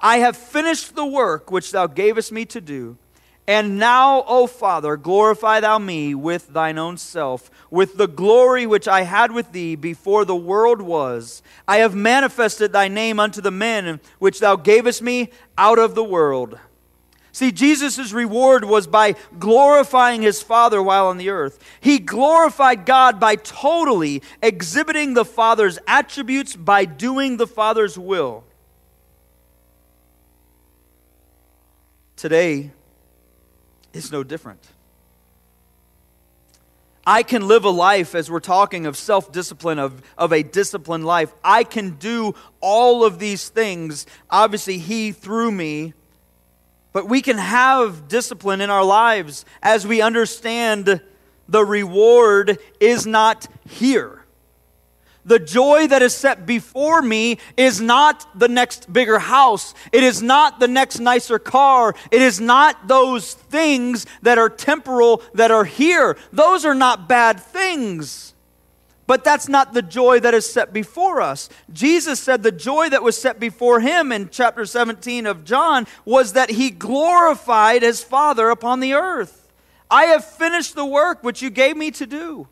I 0.00 0.18
have 0.18 0.36
finished 0.36 0.94
the 0.94 1.06
work 1.06 1.50
which 1.50 1.72
thou 1.72 1.86
gavest 1.86 2.32
me 2.32 2.44
to 2.46 2.60
do. 2.60 2.98
And 3.46 3.78
now, 3.78 4.24
O 4.26 4.46
Father, 4.46 4.96
glorify 4.96 5.60
thou 5.60 5.78
me 5.78 6.14
with 6.14 6.48
thine 6.48 6.78
own 6.78 6.96
self, 6.96 7.50
with 7.70 7.98
the 7.98 8.08
glory 8.08 8.66
which 8.66 8.88
I 8.88 9.02
had 9.02 9.32
with 9.32 9.52
thee 9.52 9.76
before 9.76 10.24
the 10.24 10.36
world 10.36 10.80
was. 10.80 11.42
I 11.68 11.78
have 11.78 11.94
manifested 11.94 12.72
thy 12.72 12.88
name 12.88 13.20
unto 13.20 13.42
the 13.42 13.50
men 13.50 14.00
which 14.18 14.40
thou 14.40 14.56
gavest 14.56 15.02
me 15.02 15.30
out 15.58 15.78
of 15.78 15.94
the 15.94 16.04
world. 16.04 16.58
See, 17.32 17.52
Jesus' 17.52 18.12
reward 18.12 18.64
was 18.64 18.86
by 18.86 19.16
glorifying 19.38 20.22
his 20.22 20.40
Father 20.40 20.82
while 20.82 21.08
on 21.08 21.18
the 21.18 21.28
earth. 21.30 21.58
He 21.80 21.98
glorified 21.98 22.86
God 22.86 23.20
by 23.20 23.36
totally 23.36 24.22
exhibiting 24.40 25.12
the 25.12 25.24
Father's 25.24 25.78
attributes 25.86 26.56
by 26.56 26.86
doing 26.86 27.36
the 27.36 27.48
Father's 27.48 27.98
will. 27.98 28.44
Today 32.16 32.70
is 33.94 34.12
no 34.12 34.22
different. 34.22 34.60
I 37.06 37.22
can 37.22 37.46
live 37.46 37.64
a 37.64 37.70
life, 37.70 38.14
as 38.14 38.30
we're 38.30 38.40
talking 38.40 38.86
of 38.86 38.96
self 38.96 39.30
discipline, 39.30 39.78
of, 39.78 40.02
of 40.16 40.32
a 40.32 40.42
disciplined 40.42 41.04
life. 41.04 41.32
I 41.42 41.64
can 41.64 41.96
do 41.96 42.34
all 42.60 43.04
of 43.04 43.18
these 43.18 43.48
things. 43.48 44.06
Obviously, 44.30 44.78
He 44.78 45.12
through 45.12 45.52
me 45.52 45.94
but 46.94 47.08
we 47.08 47.22
can 47.22 47.38
have 47.38 48.06
discipline 48.06 48.60
in 48.60 48.70
our 48.70 48.84
lives 48.84 49.44
as 49.60 49.84
we 49.84 50.00
understand 50.00 51.02
the 51.48 51.64
reward 51.64 52.56
is 52.78 53.04
not 53.04 53.48
here. 53.68 54.23
The 55.26 55.38
joy 55.38 55.86
that 55.86 56.02
is 56.02 56.14
set 56.14 56.44
before 56.44 57.00
me 57.00 57.38
is 57.56 57.80
not 57.80 58.38
the 58.38 58.48
next 58.48 58.92
bigger 58.92 59.18
house. 59.18 59.74
It 59.90 60.04
is 60.04 60.22
not 60.22 60.60
the 60.60 60.68
next 60.68 60.98
nicer 60.98 61.38
car. 61.38 61.94
It 62.10 62.20
is 62.20 62.40
not 62.40 62.88
those 62.88 63.32
things 63.32 64.06
that 64.22 64.36
are 64.36 64.50
temporal 64.50 65.22
that 65.32 65.50
are 65.50 65.64
here. 65.64 66.18
Those 66.32 66.64
are 66.64 66.74
not 66.74 67.08
bad 67.08 67.40
things. 67.40 68.34
But 69.06 69.24
that's 69.24 69.48
not 69.48 69.74
the 69.74 69.82
joy 69.82 70.20
that 70.20 70.34
is 70.34 70.50
set 70.50 70.72
before 70.72 71.20
us. 71.20 71.50
Jesus 71.72 72.20
said 72.20 72.42
the 72.42 72.52
joy 72.52 72.88
that 72.88 73.02
was 73.02 73.18
set 73.18 73.38
before 73.38 73.80
him 73.80 74.12
in 74.12 74.30
chapter 74.30 74.64
17 74.64 75.26
of 75.26 75.44
John 75.44 75.86
was 76.04 76.32
that 76.32 76.50
he 76.50 76.70
glorified 76.70 77.82
his 77.82 78.02
Father 78.02 78.48
upon 78.48 78.80
the 78.80 78.94
earth. 78.94 79.52
I 79.90 80.04
have 80.04 80.24
finished 80.24 80.74
the 80.74 80.86
work 80.86 81.22
which 81.22 81.42
you 81.42 81.50
gave 81.50 81.76
me 81.76 81.90
to 81.92 82.06
do. 82.06 82.48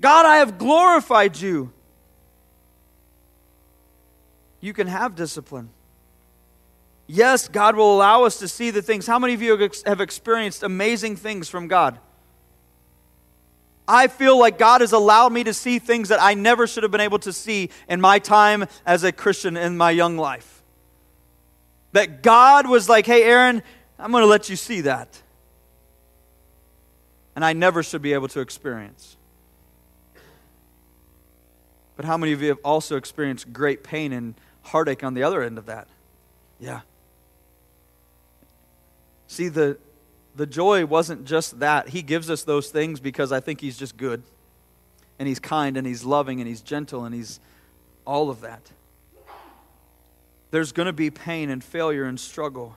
God, 0.00 0.26
I 0.26 0.36
have 0.36 0.58
glorified 0.58 1.40
you. 1.40 1.72
You 4.62 4.72
can 4.72 4.86
have 4.86 5.14
discipline. 5.14 5.68
Yes, 7.06 7.48
God 7.48 7.76
will 7.76 7.94
allow 7.94 8.24
us 8.24 8.38
to 8.38 8.48
see 8.48 8.70
the 8.70 8.80
things. 8.80 9.06
How 9.06 9.18
many 9.18 9.34
of 9.34 9.42
you 9.42 9.70
have 9.84 10.00
experienced 10.00 10.62
amazing 10.62 11.16
things 11.16 11.50
from 11.50 11.68
God? 11.68 11.98
I 13.86 14.06
feel 14.06 14.38
like 14.38 14.58
God 14.58 14.80
has 14.80 14.92
allowed 14.92 15.32
me 15.32 15.42
to 15.44 15.52
see 15.52 15.80
things 15.80 16.08
that 16.08 16.22
I 16.22 16.34
never 16.34 16.68
should 16.68 16.84
have 16.84 16.92
been 16.92 17.00
able 17.00 17.18
to 17.18 17.32
see 17.32 17.70
in 17.88 18.00
my 18.00 18.20
time 18.20 18.64
as 18.86 19.02
a 19.02 19.10
Christian 19.10 19.56
in 19.56 19.76
my 19.76 19.90
young 19.90 20.16
life. 20.16 20.62
That 21.90 22.22
God 22.22 22.68
was 22.68 22.88
like, 22.88 23.04
hey, 23.04 23.24
Aaron, 23.24 23.62
I'm 23.98 24.12
going 24.12 24.22
to 24.22 24.28
let 24.28 24.48
you 24.48 24.56
see 24.56 24.82
that. 24.82 25.20
And 27.34 27.44
I 27.44 27.52
never 27.52 27.82
should 27.82 28.00
be 28.00 28.12
able 28.12 28.28
to 28.28 28.40
experience. 28.40 29.16
But 31.96 32.04
how 32.04 32.16
many 32.16 32.32
of 32.32 32.40
you 32.40 32.48
have 32.48 32.60
also 32.64 32.96
experienced 32.96 33.52
great 33.52 33.82
pain 33.82 34.12
and 34.12 34.34
heartache 34.62 35.04
on 35.04 35.14
the 35.14 35.22
other 35.22 35.42
end 35.42 35.58
of 35.58 35.66
that? 35.66 35.88
Yeah. 36.58 36.80
See, 39.26 39.48
the, 39.48 39.78
the 40.36 40.46
joy 40.46 40.84
wasn't 40.86 41.24
just 41.24 41.60
that. 41.60 41.88
He 41.88 42.02
gives 42.02 42.30
us 42.30 42.42
those 42.42 42.70
things 42.70 43.00
because 43.00 43.32
I 43.32 43.40
think 43.40 43.60
He's 43.60 43.76
just 43.76 43.96
good. 43.96 44.22
And 45.18 45.28
He's 45.28 45.38
kind 45.38 45.76
and 45.76 45.86
He's 45.86 46.04
loving 46.04 46.40
and 46.40 46.48
He's 46.48 46.60
gentle 46.60 47.04
and 47.04 47.14
He's 47.14 47.40
all 48.06 48.30
of 48.30 48.40
that. 48.42 48.70
There's 50.50 50.72
going 50.72 50.86
to 50.86 50.92
be 50.92 51.10
pain 51.10 51.48
and 51.48 51.64
failure 51.64 52.04
and 52.04 52.20
struggle. 52.20 52.76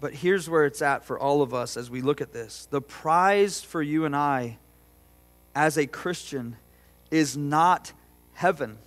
But 0.00 0.14
here's 0.14 0.48
where 0.48 0.64
it's 0.64 0.82
at 0.82 1.04
for 1.04 1.18
all 1.18 1.42
of 1.42 1.54
us 1.54 1.76
as 1.76 1.90
we 1.90 2.00
look 2.00 2.20
at 2.20 2.32
this. 2.32 2.66
The 2.70 2.80
prize 2.80 3.60
for 3.60 3.82
you 3.82 4.06
and 4.06 4.16
I 4.16 4.58
as 5.54 5.76
a 5.76 5.86
Christian 5.86 6.56
is 7.10 7.36
not 7.36 7.92
heaven 8.40 8.78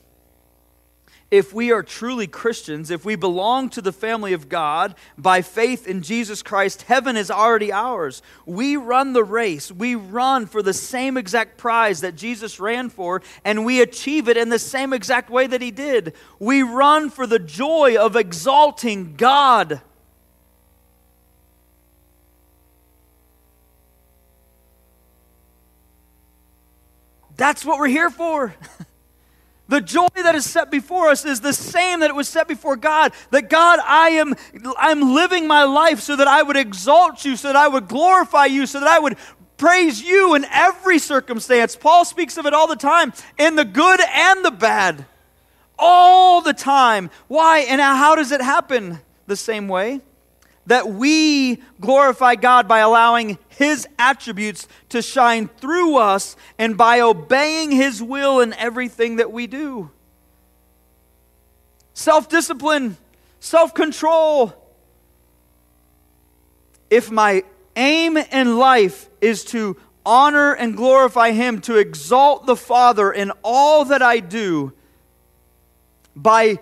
if 1.34 1.52
we 1.52 1.72
are 1.72 1.82
truly 1.82 2.28
Christians, 2.28 2.92
if 2.92 3.04
we 3.06 3.16
belong 3.16 3.70
to 3.70 3.82
the 3.82 3.92
family 3.92 4.34
of 4.34 4.50
God 4.50 4.94
by 5.18 5.42
faith 5.42 5.88
in 5.88 6.04
Jesus 6.04 6.44
Christ, 6.44 6.84
heaven 6.84 7.18
is 7.18 7.32
already 7.32 7.72
ours. 7.72 8.22
We 8.46 8.78
run 8.78 9.14
the 9.14 9.24
race. 9.24 9.72
We 9.72 9.96
run 9.96 10.46
for 10.46 10.62
the 10.62 10.76
same 10.76 11.18
exact 11.18 11.58
prize 11.58 12.02
that 12.02 12.16
Jesus 12.16 12.60
ran 12.60 12.92
for, 12.92 13.24
and 13.44 13.66
we 13.66 13.82
achieve 13.82 14.30
it 14.30 14.38
in 14.38 14.50
the 14.50 14.60
same 14.60 14.94
exact 14.94 15.32
way 15.32 15.48
that 15.48 15.60
he 15.60 15.72
did. 15.72 16.14
We 16.38 16.62
run 16.62 17.10
for 17.10 17.26
the 17.26 17.40
joy 17.40 17.98
of 17.98 18.16
exalting 18.16 19.16
God. 19.16 19.82
That's 27.38 27.66
what 27.66 27.80
we're 27.80 27.88
here 27.88 28.12
for. 28.12 28.54
The 29.70 29.80
joy 29.80 30.08
that 30.16 30.36
is 30.36 30.50
set 30.50 30.70
before 30.70 31.10
us 31.10 31.26
is 31.26 31.40
the 31.40 31.54
same 31.54 32.02
that 32.02 32.10
it 32.10 32.16
was 32.16 32.28
set 32.28 32.48
before 32.48 32.76
God. 32.76 33.14
That 33.32 33.50
God, 33.50 33.80
I 33.84 34.10
am 34.10 34.36
I'm 34.78 35.14
living 35.14 35.48
my 35.48 35.64
life 35.64 36.02
so 36.02 36.16
that 36.16 36.28
I 36.28 36.44
would 36.44 36.58
exalt 36.58 37.24
you, 37.24 37.38
so 37.38 37.48
that 37.48 37.56
I 37.56 37.68
would 37.68 37.88
glorify 37.88 38.46
you, 38.46 38.66
so 38.66 38.80
that 38.80 38.90
I 38.90 39.00
would 39.00 39.18
praise 39.58 40.04
you 40.04 40.36
in 40.36 40.46
every 40.52 41.00
circumstance. 41.00 41.76
Paul 41.78 42.04
speaks 42.04 42.38
of 42.38 42.46
it 42.46 42.54
all 42.54 42.68
the 42.68 42.76
time, 42.76 43.14
in 43.38 43.56
the 43.56 43.66
good 43.66 44.02
and 44.02 44.44
the 44.44 44.52
bad. 44.52 45.06
All 45.80 46.42
the 46.42 46.54
time. 46.54 47.10
Why 47.28 47.60
and 47.60 47.80
how 47.80 48.16
does 48.16 48.32
it 48.32 48.42
happen 48.42 49.00
the 49.28 49.38
same 49.38 49.68
way? 49.68 50.02
That 50.66 50.90
we 50.90 51.62
glorify 51.80 52.36
God 52.36 52.68
by 52.68 52.80
allowing 52.80 53.38
His 53.50 53.88
attributes 54.00 54.68
to 54.90 55.02
shine 55.02 55.48
through 55.48 55.98
us 55.98 56.36
and 56.58 56.78
by 56.78 57.02
obeying 57.02 57.72
His 57.72 58.02
will 58.02 58.40
in 58.40 58.54
everything 58.54 59.18
that 59.18 59.32
we 59.32 59.48
do. 59.48 59.92
Self 61.94 62.30
discipline, 62.30 62.98
self 63.40 63.74
control. 63.74 64.54
If 66.90 67.12
my 67.12 67.44
aim 67.76 68.18
in 68.18 68.58
life 68.58 69.10
is 69.20 69.44
to 69.46 69.78
honor 70.06 70.54
and 70.54 70.76
glorify 70.76 71.32
Him, 71.32 71.60
to 71.62 71.78
exalt 71.78 72.46
the 72.46 72.56
Father 72.56 73.12
in 73.12 73.32
all 73.44 73.86
that 73.86 74.02
I 74.02 74.20
do, 74.20 74.74
by 76.16 76.60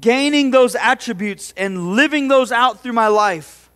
gaining 0.00 0.50
those 0.50 0.74
attributes 0.74 1.54
and 1.56 1.94
living 1.94 2.28
those 2.28 2.52
out 2.52 2.82
through 2.82 2.92
my 2.92 3.08
life, 3.08 3.70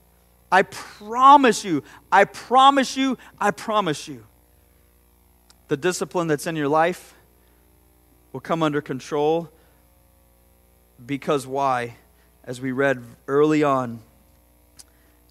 I 0.52 0.62
promise 0.62 1.64
you, 1.64 1.84
I 2.10 2.24
promise 2.24 2.96
you, 2.96 3.18
I 3.38 3.50
promise 3.50 4.08
you, 4.08 4.26
the 5.68 5.76
discipline 5.76 6.26
that's 6.26 6.46
in 6.46 6.56
your 6.56 6.68
life 6.68 7.14
will 8.32 8.40
come 8.40 8.62
under 8.62 8.80
control. 8.80 9.48
Because 11.04 11.46
why? 11.46 11.96
As 12.44 12.60
we 12.60 12.72
read 12.72 13.02
early 13.28 13.62
on 13.62 14.00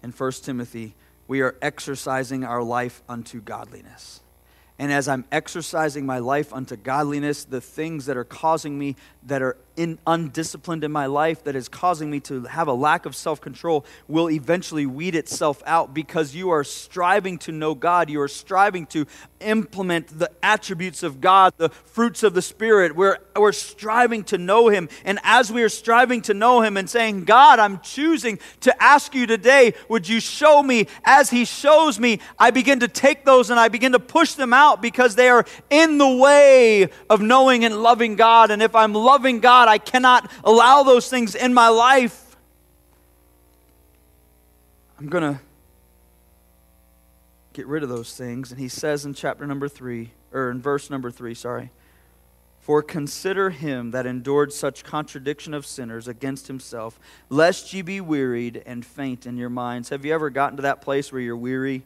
in 0.02 0.10
1 0.10 0.32
Timothy, 0.42 0.94
we 1.28 1.42
are 1.42 1.54
exercising 1.60 2.44
our 2.44 2.62
life 2.62 3.02
unto 3.08 3.40
godliness. 3.40 4.20
And 4.78 4.90
as 4.90 5.08
I'm 5.08 5.26
exercising 5.30 6.06
my 6.06 6.18
life 6.18 6.54
unto 6.54 6.74
godliness, 6.74 7.44
the 7.44 7.60
things 7.60 8.06
that 8.06 8.16
are 8.16 8.24
causing 8.24 8.78
me, 8.78 8.96
that 9.24 9.42
are 9.42 9.56
in, 9.76 9.98
undisciplined 10.06 10.84
in 10.84 10.92
my 10.92 11.06
life, 11.06 11.44
that 11.44 11.56
is 11.56 11.68
causing 11.68 12.10
me 12.10 12.20
to 12.20 12.44
have 12.44 12.68
a 12.68 12.72
lack 12.72 13.06
of 13.06 13.16
self 13.16 13.40
control, 13.40 13.84
will 14.08 14.30
eventually 14.30 14.86
weed 14.86 15.14
itself 15.14 15.62
out 15.66 15.94
because 15.94 16.34
you 16.34 16.50
are 16.50 16.64
striving 16.64 17.38
to 17.38 17.52
know 17.52 17.74
God. 17.74 18.10
You 18.10 18.20
are 18.20 18.28
striving 18.28 18.86
to 18.86 19.06
implement 19.40 20.18
the 20.18 20.30
attributes 20.42 21.02
of 21.02 21.20
God, 21.20 21.54
the 21.56 21.70
fruits 21.70 22.22
of 22.22 22.34
the 22.34 22.42
Spirit. 22.42 22.94
We're, 22.94 23.18
we're 23.34 23.52
striving 23.52 24.24
to 24.24 24.38
know 24.38 24.68
Him. 24.68 24.88
And 25.04 25.18
as 25.22 25.50
we 25.50 25.62
are 25.62 25.70
striving 25.70 26.20
to 26.22 26.34
know 26.34 26.60
Him 26.60 26.76
and 26.76 26.88
saying, 26.88 27.24
God, 27.24 27.58
I'm 27.58 27.80
choosing 27.80 28.38
to 28.60 28.82
ask 28.82 29.14
you 29.14 29.26
today, 29.26 29.74
would 29.88 30.08
you 30.08 30.20
show 30.20 30.62
me? 30.62 30.88
As 31.04 31.30
He 31.30 31.44
shows 31.44 31.98
me, 31.98 32.20
I 32.38 32.50
begin 32.50 32.80
to 32.80 32.88
take 32.88 33.24
those 33.24 33.48
and 33.50 33.58
I 33.58 33.68
begin 33.68 33.92
to 33.92 33.98
push 33.98 34.34
them 34.34 34.52
out 34.52 34.82
because 34.82 35.14
they 35.14 35.28
are 35.28 35.46
in 35.70 35.96
the 35.96 36.16
way 36.16 36.90
of 37.08 37.22
knowing 37.22 37.64
and 37.64 37.82
loving 37.82 38.16
God. 38.16 38.50
And 38.50 38.62
if 38.62 38.74
I'm 38.74 38.92
loving 39.10 39.40
God, 39.40 39.66
I 39.66 39.78
cannot 39.78 40.30
allow 40.44 40.84
those 40.84 41.10
things 41.10 41.34
in 41.34 41.52
my 41.52 41.68
life. 41.68 42.36
I'm 45.00 45.08
going 45.08 45.34
to 45.34 45.40
get 47.52 47.66
rid 47.66 47.82
of 47.82 47.88
those 47.88 48.14
things. 48.14 48.52
And 48.52 48.60
he 48.60 48.68
says 48.68 49.04
in 49.04 49.14
chapter 49.14 49.48
number 49.48 49.68
3, 49.68 50.12
or 50.32 50.52
in 50.52 50.62
verse 50.62 50.90
number 50.90 51.10
3, 51.10 51.34
sorry, 51.34 51.70
for 52.60 52.84
consider 52.84 53.50
him 53.50 53.90
that 53.90 54.06
endured 54.06 54.52
such 54.52 54.84
contradiction 54.84 55.54
of 55.54 55.66
sinners 55.66 56.06
against 56.06 56.46
himself, 56.46 57.00
lest 57.28 57.72
ye 57.72 57.82
be 57.82 58.00
wearied 58.00 58.62
and 58.64 58.86
faint 58.86 59.26
in 59.26 59.36
your 59.36 59.50
minds. 59.50 59.88
Have 59.88 60.04
you 60.04 60.14
ever 60.14 60.30
gotten 60.30 60.54
to 60.54 60.62
that 60.62 60.82
place 60.82 61.10
where 61.10 61.20
you're 61.20 61.36
weary, 61.36 61.82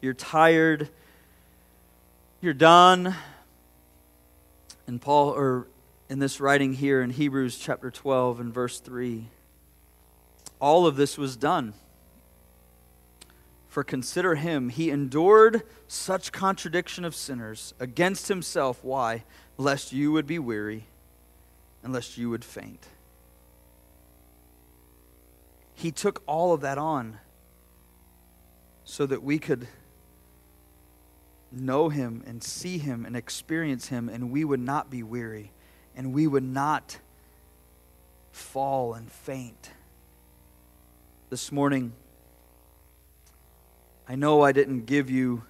you're 0.00 0.14
tired, 0.14 0.88
you're 2.40 2.54
done? 2.54 3.16
And 4.86 5.02
Paul, 5.02 5.30
or 5.30 5.66
in 6.10 6.18
this 6.18 6.40
writing 6.40 6.74
here 6.74 7.02
in 7.02 7.10
Hebrews 7.10 7.56
chapter 7.56 7.88
12 7.88 8.40
and 8.40 8.52
verse 8.52 8.80
3, 8.80 9.28
all 10.60 10.84
of 10.84 10.96
this 10.96 11.16
was 11.16 11.36
done. 11.36 11.72
For 13.68 13.84
consider 13.84 14.34
him, 14.34 14.70
he 14.70 14.90
endured 14.90 15.62
such 15.86 16.32
contradiction 16.32 17.04
of 17.04 17.14
sinners 17.14 17.74
against 17.78 18.26
himself. 18.26 18.82
Why? 18.82 19.22
Lest 19.56 19.92
you 19.92 20.10
would 20.10 20.26
be 20.26 20.40
weary 20.40 20.86
and 21.84 21.92
lest 21.92 22.18
you 22.18 22.28
would 22.28 22.44
faint. 22.44 22.88
He 25.74 25.92
took 25.92 26.24
all 26.26 26.52
of 26.52 26.60
that 26.62 26.76
on 26.76 27.18
so 28.82 29.06
that 29.06 29.22
we 29.22 29.38
could 29.38 29.68
know 31.52 31.88
him 31.88 32.24
and 32.26 32.42
see 32.42 32.78
him 32.78 33.06
and 33.06 33.14
experience 33.14 33.86
him, 33.88 34.08
and 34.08 34.32
we 34.32 34.44
would 34.44 34.58
not 34.58 34.90
be 34.90 35.04
weary 35.04 35.52
and 36.00 36.14
we 36.14 36.26
would 36.26 36.42
not 36.42 36.96
fall 38.32 38.94
and 38.94 39.12
faint 39.12 39.70
this 41.28 41.52
morning, 41.52 41.92
I 44.08 44.14
know 44.14 44.40
I 44.40 44.52
didn't 44.52 44.86
give 44.86 45.10
you 45.10 45.42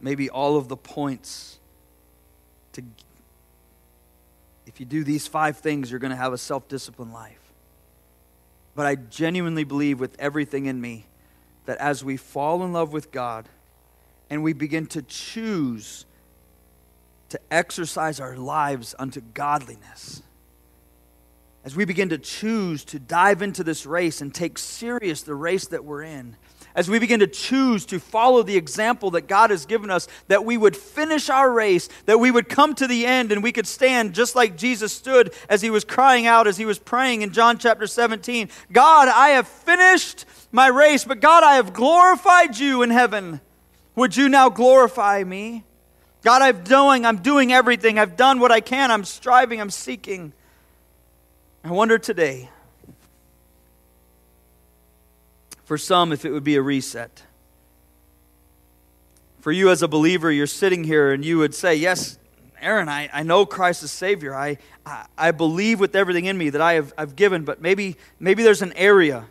maybe 0.00 0.30
all 0.30 0.56
of 0.56 0.68
the 0.68 0.76
points 0.78 1.58
to 2.72 2.82
if 4.64 4.80
you 4.80 4.86
do 4.86 5.04
these 5.04 5.26
five 5.26 5.58
things 5.58 5.90
you're 5.90 6.00
going 6.00 6.12
to 6.12 6.16
have 6.16 6.32
a 6.32 6.38
self-disciplined 6.38 7.12
life. 7.12 7.52
But 8.74 8.86
I 8.86 8.94
genuinely 8.94 9.64
believe 9.64 10.00
with 10.00 10.16
everything 10.18 10.64
in 10.64 10.80
me 10.80 11.04
that 11.66 11.76
as 11.76 12.02
we 12.02 12.16
fall 12.16 12.64
in 12.64 12.72
love 12.72 12.94
with 12.94 13.12
God 13.12 13.50
and 14.30 14.42
we 14.42 14.54
begin 14.54 14.86
to 14.86 15.02
choose 15.02 16.06
to 17.32 17.40
exercise 17.50 18.20
our 18.20 18.36
lives 18.36 18.94
unto 18.98 19.20
godliness, 19.20 20.22
as 21.64 21.74
we 21.74 21.86
begin 21.86 22.10
to 22.10 22.18
choose 22.18 22.84
to 22.84 22.98
dive 22.98 23.40
into 23.40 23.64
this 23.64 23.86
race 23.86 24.20
and 24.20 24.34
take 24.34 24.58
serious 24.58 25.22
the 25.22 25.34
race 25.34 25.66
that 25.68 25.82
we're 25.82 26.02
in, 26.02 26.36
as 26.74 26.90
we 26.90 26.98
begin 26.98 27.20
to 27.20 27.26
choose 27.26 27.86
to 27.86 27.98
follow 27.98 28.42
the 28.42 28.56
example 28.56 29.12
that 29.12 29.28
God 29.28 29.48
has 29.48 29.64
given 29.64 29.90
us, 29.90 30.08
that 30.28 30.44
we 30.44 30.58
would 30.58 30.76
finish 30.76 31.30
our 31.30 31.50
race, 31.50 31.88
that 32.04 32.20
we 32.20 32.30
would 32.30 32.50
come 32.50 32.74
to 32.74 32.86
the 32.86 33.06
end 33.06 33.32
and 33.32 33.42
we 33.42 33.52
could 33.52 33.66
stand 33.66 34.14
just 34.14 34.36
like 34.36 34.58
Jesus 34.58 34.92
stood 34.92 35.34
as 35.48 35.62
he 35.62 35.70
was 35.70 35.84
crying 35.84 36.26
out, 36.26 36.46
as 36.46 36.58
he 36.58 36.66
was 36.66 36.78
praying 36.78 37.22
in 37.22 37.32
John 37.32 37.56
chapter 37.56 37.86
17 37.86 38.50
God, 38.70 39.08
I 39.08 39.30
have 39.30 39.48
finished 39.48 40.26
my 40.50 40.66
race, 40.66 41.04
but 41.04 41.20
God, 41.20 41.42
I 41.44 41.54
have 41.54 41.72
glorified 41.72 42.58
you 42.58 42.82
in 42.82 42.90
heaven. 42.90 43.40
Would 43.96 44.18
you 44.18 44.28
now 44.28 44.50
glorify 44.50 45.24
me? 45.24 45.64
God, 46.22 46.40
I'm 46.40 46.62
doing, 46.62 47.04
I'm 47.04 47.18
doing 47.18 47.52
everything. 47.52 47.98
I've 47.98 48.16
done 48.16 48.38
what 48.38 48.52
I 48.52 48.60
can. 48.60 48.90
I'm 48.90 49.04
striving, 49.04 49.60
I'm 49.60 49.70
seeking. 49.70 50.32
I 51.64 51.70
wonder 51.70 51.98
today, 51.98 52.48
for 55.64 55.76
some, 55.76 56.12
if 56.12 56.24
it 56.24 56.30
would 56.30 56.44
be 56.44 56.56
a 56.56 56.62
reset. 56.62 57.22
For 59.40 59.50
you 59.50 59.70
as 59.70 59.82
a 59.82 59.88
believer, 59.88 60.30
you're 60.30 60.46
sitting 60.46 60.84
here 60.84 61.12
and 61.12 61.24
you 61.24 61.38
would 61.38 61.54
say, 61.54 61.74
Yes, 61.74 62.18
Aaron, 62.60 62.88
I, 62.88 63.10
I 63.12 63.24
know 63.24 63.44
Christ 63.44 63.82
is 63.82 63.90
Savior. 63.90 64.36
I, 64.36 64.58
I, 64.86 65.06
I 65.18 65.30
believe 65.32 65.80
with 65.80 65.96
everything 65.96 66.26
in 66.26 66.38
me 66.38 66.50
that 66.50 66.60
I 66.60 66.74
have 66.74 66.94
I've 66.96 67.16
given, 67.16 67.44
but 67.44 67.60
maybe, 67.60 67.96
maybe 68.20 68.44
there's 68.44 68.62
an 68.62 68.72
area. 68.74 69.26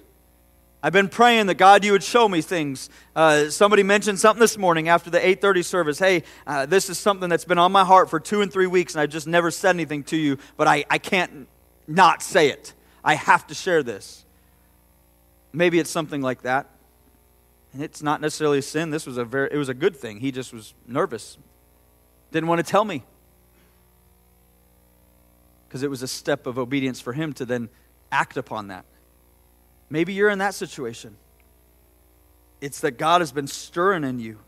I've 0.84 0.94
been 0.94 1.10
praying 1.10 1.46
that 1.48 1.56
God, 1.56 1.86
you 1.86 1.92
would 1.92 2.04
show 2.04 2.28
me 2.28 2.42
things. 2.42 2.90
Uh, 3.16 3.50
somebody 3.50 3.84
mentioned 3.84 4.20
something 4.20 4.40
this 4.40 4.58
morning 4.58 4.90
after 4.90 5.12
the 5.12 5.20
8:30 5.20 5.64
service. 5.64 6.00
Hey, 6.00 6.24
uh, 6.48 6.66
this 6.66 6.90
is 6.90 6.98
something 6.98 7.30
that's 7.30 7.46
been 7.46 7.60
on 7.60 7.72
my 7.72 7.86
heart 7.86 8.10
for 8.10 8.20
two 8.20 8.42
and 8.42 8.52
three 8.52 8.66
weeks, 8.66 8.96
and 8.96 9.02
I've 9.02 9.10
just 9.10 9.28
never 9.28 9.52
said 9.52 9.76
anything 9.76 10.04
to 10.06 10.18
you. 10.18 10.40
But 10.58 10.68
I, 10.68 10.86
I 10.90 10.98
can't 10.98 11.48
not 11.88 12.24
say 12.24 12.50
it. 12.50 12.74
I 13.04 13.14
have 13.14 13.46
to 13.48 13.54
share 13.54 13.84
this. 13.84 14.26
Maybe 15.54 15.78
it's 15.78 15.90
something 15.90 16.22
like 16.22 16.44
that. 16.44 16.68
And 17.74 17.84
it's 17.84 18.02
not 18.02 18.20
necessarily 18.20 18.58
a 18.58 18.64
sin. 18.64 18.90
This 18.90 19.06
was 19.06 19.18
a 19.18 19.26
very 19.26 19.50
it 19.52 19.58
was 19.58 19.70
a 19.70 19.76
good 19.76 19.96
thing. 19.96 20.20
He 20.20 20.32
just 20.32 20.52
was 20.52 20.74
nervous. 20.88 21.38
Didn't 22.32 22.50
want 22.50 22.66
to 22.66 22.70
tell 22.70 22.86
me. 22.86 23.04
Because 25.68 25.84
it 25.84 25.90
was 25.90 26.02
a 26.02 26.08
step 26.08 26.48
of 26.48 26.58
obedience 26.58 27.00
for 27.00 27.14
him 27.14 27.34
to 27.34 27.46
then 27.46 27.70
act 28.12 28.36
upon 28.36 28.70
that. 28.70 28.84
Maybe 29.92 30.14
you're 30.14 30.30
in 30.30 30.40
that 30.40 30.56
situation. 30.56 31.18
It's 32.62 32.80
that 32.80 32.98
God 32.98 33.22
has 33.22 33.32
been 33.32 33.48
stirring 33.48 34.04
in 34.04 34.20
you 34.20 34.40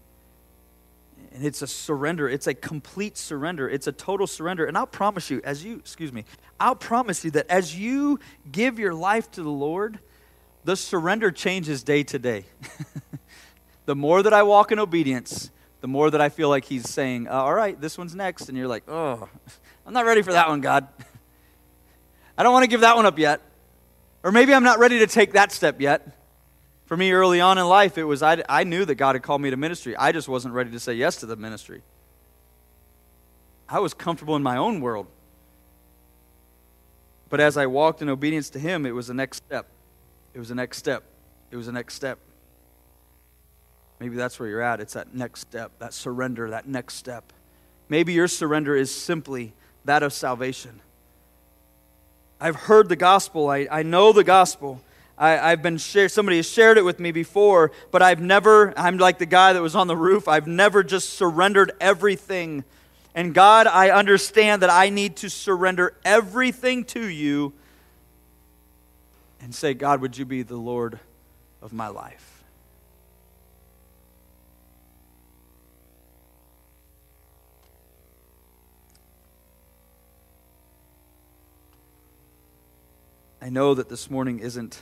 and 1.34 1.44
it's 1.44 1.62
a 1.62 1.68
surrender. 1.68 2.30
It's 2.30 2.46
a 2.46 2.54
complete 2.54 3.18
surrender. 3.18 3.68
It's 3.68 3.88
a 3.88 3.92
total 3.92 4.28
surrender. 4.28 4.66
And 4.66 4.78
I'll 4.78 4.86
promise 4.86 5.32
you, 5.32 5.42
as 5.44 5.66
you, 5.66 5.78
excuse 5.78 6.14
me, 6.14 6.26
I'll 6.60 6.76
promise 6.76 7.26
you 7.26 7.32
that 7.32 7.48
as 7.50 7.78
you 7.78 8.20
give 8.52 8.78
your 8.78 8.94
life 8.94 9.32
to 9.32 9.44
the 9.44 9.50
Lord, 9.50 10.00
the 10.64 10.76
surrender 10.76 11.32
changes 11.32 11.84
day 11.84 12.04
to 12.04 12.20
day. 12.20 12.46
the 13.86 13.96
more 13.96 14.22
that 14.22 14.34
I 14.34 14.44
walk 14.44 14.72
in 14.72 14.78
obedience, 14.78 15.50
the 15.82 15.88
more 15.88 16.12
that 16.12 16.22
I 16.22 16.30
feel 16.30 16.50
like 16.50 16.66
He's 16.66 16.88
saying, 16.88 17.28
uh, 17.28 17.32
All 17.32 17.54
right, 17.54 17.80
this 17.82 17.98
one's 17.98 18.16
next. 18.16 18.48
And 18.48 18.58
you're 18.58 18.68
like, 18.68 18.84
Oh, 18.88 19.28
I'm 19.88 19.94
not 19.94 20.06
ready 20.06 20.22
for 20.22 20.34
that 20.34 20.48
one, 20.50 20.62
God. 20.62 20.88
I 22.38 22.44
don't 22.44 22.54
want 22.54 22.64
to 22.64 22.70
give 22.70 22.82
that 22.82 22.96
one 22.96 23.06
up 23.06 23.18
yet. 23.18 23.42
Or 24.24 24.32
maybe 24.32 24.54
I'm 24.54 24.64
not 24.64 24.80
ready 24.80 25.00
to 25.00 25.08
take 25.08 25.34
that 25.34 25.52
step 25.52 25.82
yet. 25.82 26.08
For 26.86 26.98
me, 26.98 27.12
early 27.12 27.42
on 27.42 27.58
in 27.58 27.68
life, 27.68 27.98
it 27.98 28.04
was 28.04 28.24
I, 28.24 28.44
I 28.48 28.64
knew 28.64 28.86
that 28.86 28.96
God 28.96 29.16
had 29.16 29.24
called 29.24 29.42
me 29.42 29.50
to 29.50 29.58
ministry. 29.58 29.96
I 29.96 30.12
just 30.12 30.28
wasn't 30.28 30.54
ready 30.54 30.72
to 30.72 30.80
say 30.80 30.94
yes 30.94 31.18
to 31.18 31.26
the 31.26 31.36
ministry. 31.36 31.82
I 33.68 33.80
was 33.80 33.94
comfortable 33.94 34.36
in 34.36 34.44
my 34.44 34.58
own 34.58 34.82
world. 34.82 35.08
But 37.30 37.40
as 37.40 37.58
I 37.58 37.66
walked 37.66 38.02
in 38.02 38.10
obedience 38.10 38.50
to 38.52 38.60
Him, 38.60 38.86
it 38.86 38.92
was 38.92 39.08
the 39.08 39.14
next 39.14 39.38
step. 39.38 39.68
It 40.34 40.40
was 40.40 40.50
the 40.50 40.56
next 40.56 40.78
step. 40.78 41.04
It 41.52 41.56
was 41.56 41.66
the 41.66 41.72
next 41.72 41.96
step. 41.96 42.20
Maybe 44.00 44.16
that's 44.16 44.40
where 44.40 44.50
you're 44.50 44.62
at. 44.62 44.80
It's 44.80 44.94
that 44.94 45.16
next 45.16 45.42
step, 45.42 45.72
that 45.80 45.94
surrender, 45.94 46.50
that 46.52 46.68
next 46.68 46.96
step. 46.96 47.32
Maybe 47.90 48.14
your 48.14 48.28
surrender 48.28 48.76
is 48.76 48.94
simply 48.94 49.54
that 49.86 50.04
of 50.04 50.14
salvation. 50.14 50.82
I've 52.44 52.58
heard 52.58 52.90
the 52.90 52.98
gospel, 52.98 53.50
I, 53.50 53.70
I 53.72 53.84
know 53.84 54.12
the 54.12 54.26
gospel. 54.26 54.82
I, 55.18 55.52
have 55.52 55.62
been 55.62 55.78
shared, 55.78 56.12
somebody 56.12 56.36
has 56.38 56.50
shared 56.50 56.78
it 56.78 56.84
with 56.84 57.00
me 57.00 57.14
before, 57.14 57.72
but 57.90 58.02
I've 58.02 58.20
never, 58.20 58.78
I'm 58.78 58.98
like 58.98 59.18
the 59.18 59.26
guy 59.26 59.54
that 59.54 59.62
was 59.62 59.78
on 59.78 59.88
the 59.88 59.96
roof, 59.96 60.28
I've 60.28 60.46
never 60.46 60.84
just 60.84 61.12
surrendered 61.12 61.72
everything. 61.80 62.66
And 63.16 63.34
God, 63.34 63.66
I 63.66 63.92
understand 63.92 64.62
that 64.62 64.70
I 64.70 64.90
need 64.90 65.16
to 65.18 65.30
surrender 65.30 65.96
everything 66.04 66.84
to 66.86 67.08
you 67.08 67.54
and 69.40 69.56
say, 69.56 69.74
God, 69.74 70.02
would 70.02 70.18
you 70.18 70.26
be 70.26 70.42
the 70.42 70.58
Lord 70.58 71.00
of 71.62 71.72
my 71.72 71.88
life? 71.88 72.33
I 83.44 83.50
know 83.50 83.74
that 83.74 83.90
this 83.90 84.10
morning 84.10 84.40
isn't 84.40 84.82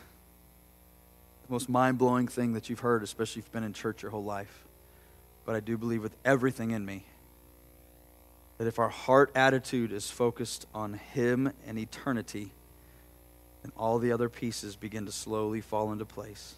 the 1.47 1.51
most 1.51 1.67
mind 1.67 1.97
blowing 1.97 2.27
thing 2.27 2.53
that 2.53 2.69
you've 2.69 2.81
heard, 2.81 3.01
especially 3.01 3.39
if 3.39 3.47
you've 3.47 3.53
been 3.53 3.63
in 3.63 3.73
church 3.73 4.03
your 4.03 4.11
whole 4.11 4.23
life. 4.23 4.65
But 5.45 5.55
I 5.55 5.61
do 5.61 5.79
believe 5.79 6.03
with 6.03 6.15
everything 6.23 6.69
in 6.69 6.85
me 6.85 7.05
that 8.59 8.67
if 8.67 8.77
our 8.77 8.89
heart 8.89 9.31
attitude 9.33 9.91
is 9.91 10.11
focused 10.11 10.67
on 10.75 10.93
Him 10.93 11.51
and 11.65 11.79
eternity, 11.79 12.51
then 13.63 13.71
all 13.75 13.97
the 13.97 14.11
other 14.11 14.29
pieces 14.29 14.75
begin 14.75 15.07
to 15.07 15.11
slowly 15.11 15.59
fall 15.59 15.91
into 15.91 16.05
place. 16.05 16.53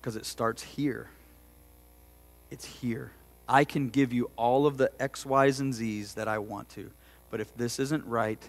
Because 0.00 0.16
it 0.16 0.26
starts 0.26 0.64
here. 0.64 1.10
It's 2.50 2.64
here. 2.64 3.12
I 3.48 3.62
can 3.62 3.90
give 3.90 4.12
you 4.12 4.32
all 4.34 4.66
of 4.66 4.78
the 4.78 4.90
X, 4.98 5.24
Y's, 5.24 5.60
and 5.60 5.72
Z's 5.72 6.14
that 6.14 6.26
I 6.26 6.38
want 6.38 6.70
to. 6.70 6.90
But 7.30 7.40
if 7.40 7.56
this 7.56 7.78
isn't 7.78 8.04
right, 8.04 8.42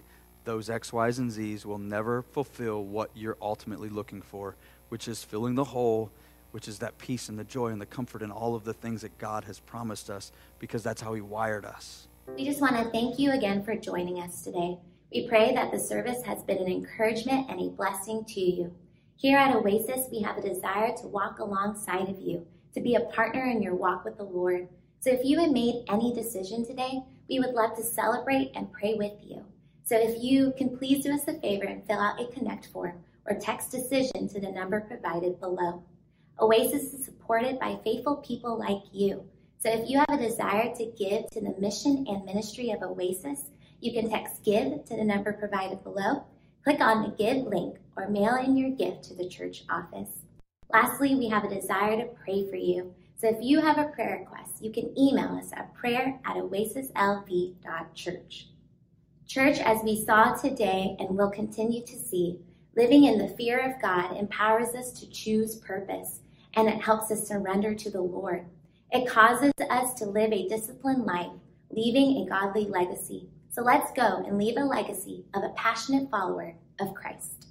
those 0.44 0.70
X, 0.70 0.92
Y's, 0.92 1.18
and 1.18 1.30
Z's 1.30 1.66
will 1.66 1.78
never 1.78 2.22
fulfill 2.22 2.84
what 2.84 3.10
you're 3.14 3.36
ultimately 3.40 3.88
looking 3.88 4.22
for, 4.22 4.56
which 4.88 5.08
is 5.08 5.22
filling 5.22 5.54
the 5.54 5.64
hole, 5.64 6.10
which 6.52 6.68
is 6.68 6.78
that 6.78 6.98
peace 6.98 7.28
and 7.28 7.38
the 7.38 7.44
joy 7.44 7.68
and 7.68 7.80
the 7.80 7.86
comfort 7.86 8.22
and 8.22 8.32
all 8.32 8.54
of 8.54 8.64
the 8.64 8.72
things 8.72 9.02
that 9.02 9.16
God 9.18 9.44
has 9.44 9.60
promised 9.60 10.10
us 10.10 10.32
because 10.58 10.82
that's 10.82 11.02
how 11.02 11.14
He 11.14 11.20
wired 11.20 11.64
us. 11.64 12.08
We 12.36 12.44
just 12.44 12.60
want 12.60 12.76
to 12.76 12.90
thank 12.90 13.18
you 13.18 13.32
again 13.32 13.64
for 13.64 13.74
joining 13.74 14.20
us 14.20 14.42
today. 14.42 14.78
We 15.12 15.26
pray 15.26 15.54
that 15.54 15.72
the 15.72 15.78
service 15.78 16.22
has 16.24 16.42
been 16.42 16.58
an 16.58 16.68
encouragement 16.68 17.50
and 17.50 17.60
a 17.60 17.70
blessing 17.70 18.24
to 18.26 18.40
you. 18.40 18.74
Here 19.16 19.38
at 19.38 19.54
Oasis, 19.54 20.06
we 20.10 20.20
have 20.22 20.36
a 20.36 20.42
desire 20.42 20.94
to 20.98 21.06
walk 21.08 21.38
alongside 21.38 22.08
of 22.08 22.20
you 22.20 22.46
to 22.74 22.80
be 22.80 22.94
a 22.94 23.00
partner 23.00 23.44
in 23.44 23.62
your 23.62 23.74
walk 23.74 24.04
with 24.04 24.16
the 24.16 24.24
Lord. 24.24 24.68
So 25.00 25.10
if 25.10 25.24
you 25.24 25.38
have 25.40 25.50
made 25.50 25.84
any 25.88 26.12
decision 26.12 26.64
today, 26.64 27.00
we 27.28 27.38
would 27.38 27.54
love 27.54 27.76
to 27.76 27.82
celebrate 27.82 28.52
and 28.54 28.72
pray 28.72 28.94
with 28.94 29.14
you. 29.22 29.44
So 29.88 29.96
if 29.96 30.22
you 30.22 30.52
can 30.58 30.76
please 30.76 31.02
do 31.02 31.14
us 31.14 31.26
a 31.28 31.40
favor 31.40 31.64
and 31.64 31.82
fill 31.86 31.98
out 31.98 32.20
a 32.20 32.26
connect 32.26 32.66
form 32.66 33.02
or 33.24 33.38
text 33.38 33.70
decision 33.70 34.28
to 34.28 34.38
the 34.38 34.52
number 34.52 34.82
provided 34.82 35.40
below. 35.40 35.82
Oasis 36.38 36.92
is 36.92 37.06
supported 37.06 37.58
by 37.58 37.78
faithful 37.82 38.16
people 38.16 38.58
like 38.58 38.82
you. 38.92 39.24
So 39.56 39.70
if 39.70 39.88
you 39.88 39.96
have 39.96 40.10
a 40.10 40.28
desire 40.28 40.74
to 40.74 40.92
give 40.98 41.30
to 41.30 41.40
the 41.40 41.54
mission 41.58 42.04
and 42.06 42.26
ministry 42.26 42.70
of 42.70 42.82
Oasis, 42.82 43.44
you 43.80 43.94
can 43.94 44.10
text 44.10 44.44
give 44.44 44.84
to 44.84 44.94
the 44.94 45.04
number 45.04 45.32
provided 45.32 45.82
below, 45.82 46.22
click 46.64 46.82
on 46.82 47.02
the 47.02 47.16
give 47.16 47.46
link, 47.46 47.78
or 47.96 48.10
mail 48.10 48.34
in 48.34 48.58
your 48.58 48.72
gift 48.72 49.04
to 49.04 49.14
the 49.14 49.26
church 49.26 49.64
office. 49.70 50.10
Lastly, 50.70 51.14
we 51.14 51.30
have 51.30 51.44
a 51.44 51.60
desire 51.60 51.96
to 51.96 52.10
pray 52.22 52.46
for 52.50 52.56
you. 52.56 52.92
So 53.16 53.28
if 53.28 53.38
you 53.40 53.62
have 53.62 53.78
a 53.78 53.88
prayer 53.88 54.18
request, 54.18 54.62
you 54.62 54.70
can 54.70 54.92
email 54.98 55.30
us 55.30 55.50
at 55.54 55.72
prayer 55.72 56.20
at 56.26 56.36
oasislv.church. 56.36 58.48
Church, 59.28 59.58
as 59.58 59.82
we 59.84 60.06
saw 60.06 60.32
today 60.32 60.96
and 60.98 61.10
will 61.10 61.30
continue 61.30 61.84
to 61.84 61.96
see, 61.98 62.38
living 62.74 63.04
in 63.04 63.18
the 63.18 63.28
fear 63.28 63.58
of 63.58 63.80
God 63.82 64.16
empowers 64.16 64.74
us 64.74 64.90
to 64.92 65.10
choose 65.10 65.56
purpose 65.56 66.20
and 66.54 66.66
it 66.66 66.80
helps 66.80 67.10
us 67.10 67.28
surrender 67.28 67.74
to 67.74 67.90
the 67.90 68.00
Lord. 68.00 68.46
It 68.90 69.06
causes 69.06 69.52
us 69.68 69.92
to 69.98 70.06
live 70.06 70.32
a 70.32 70.48
disciplined 70.48 71.04
life, 71.04 71.30
leaving 71.70 72.16
a 72.16 72.26
godly 72.26 72.68
legacy. 72.68 73.28
So 73.50 73.60
let's 73.60 73.92
go 73.92 74.24
and 74.26 74.38
leave 74.38 74.56
a 74.56 74.64
legacy 74.64 75.26
of 75.34 75.44
a 75.44 75.50
passionate 75.50 76.10
follower 76.10 76.54
of 76.80 76.94
Christ. 76.94 77.47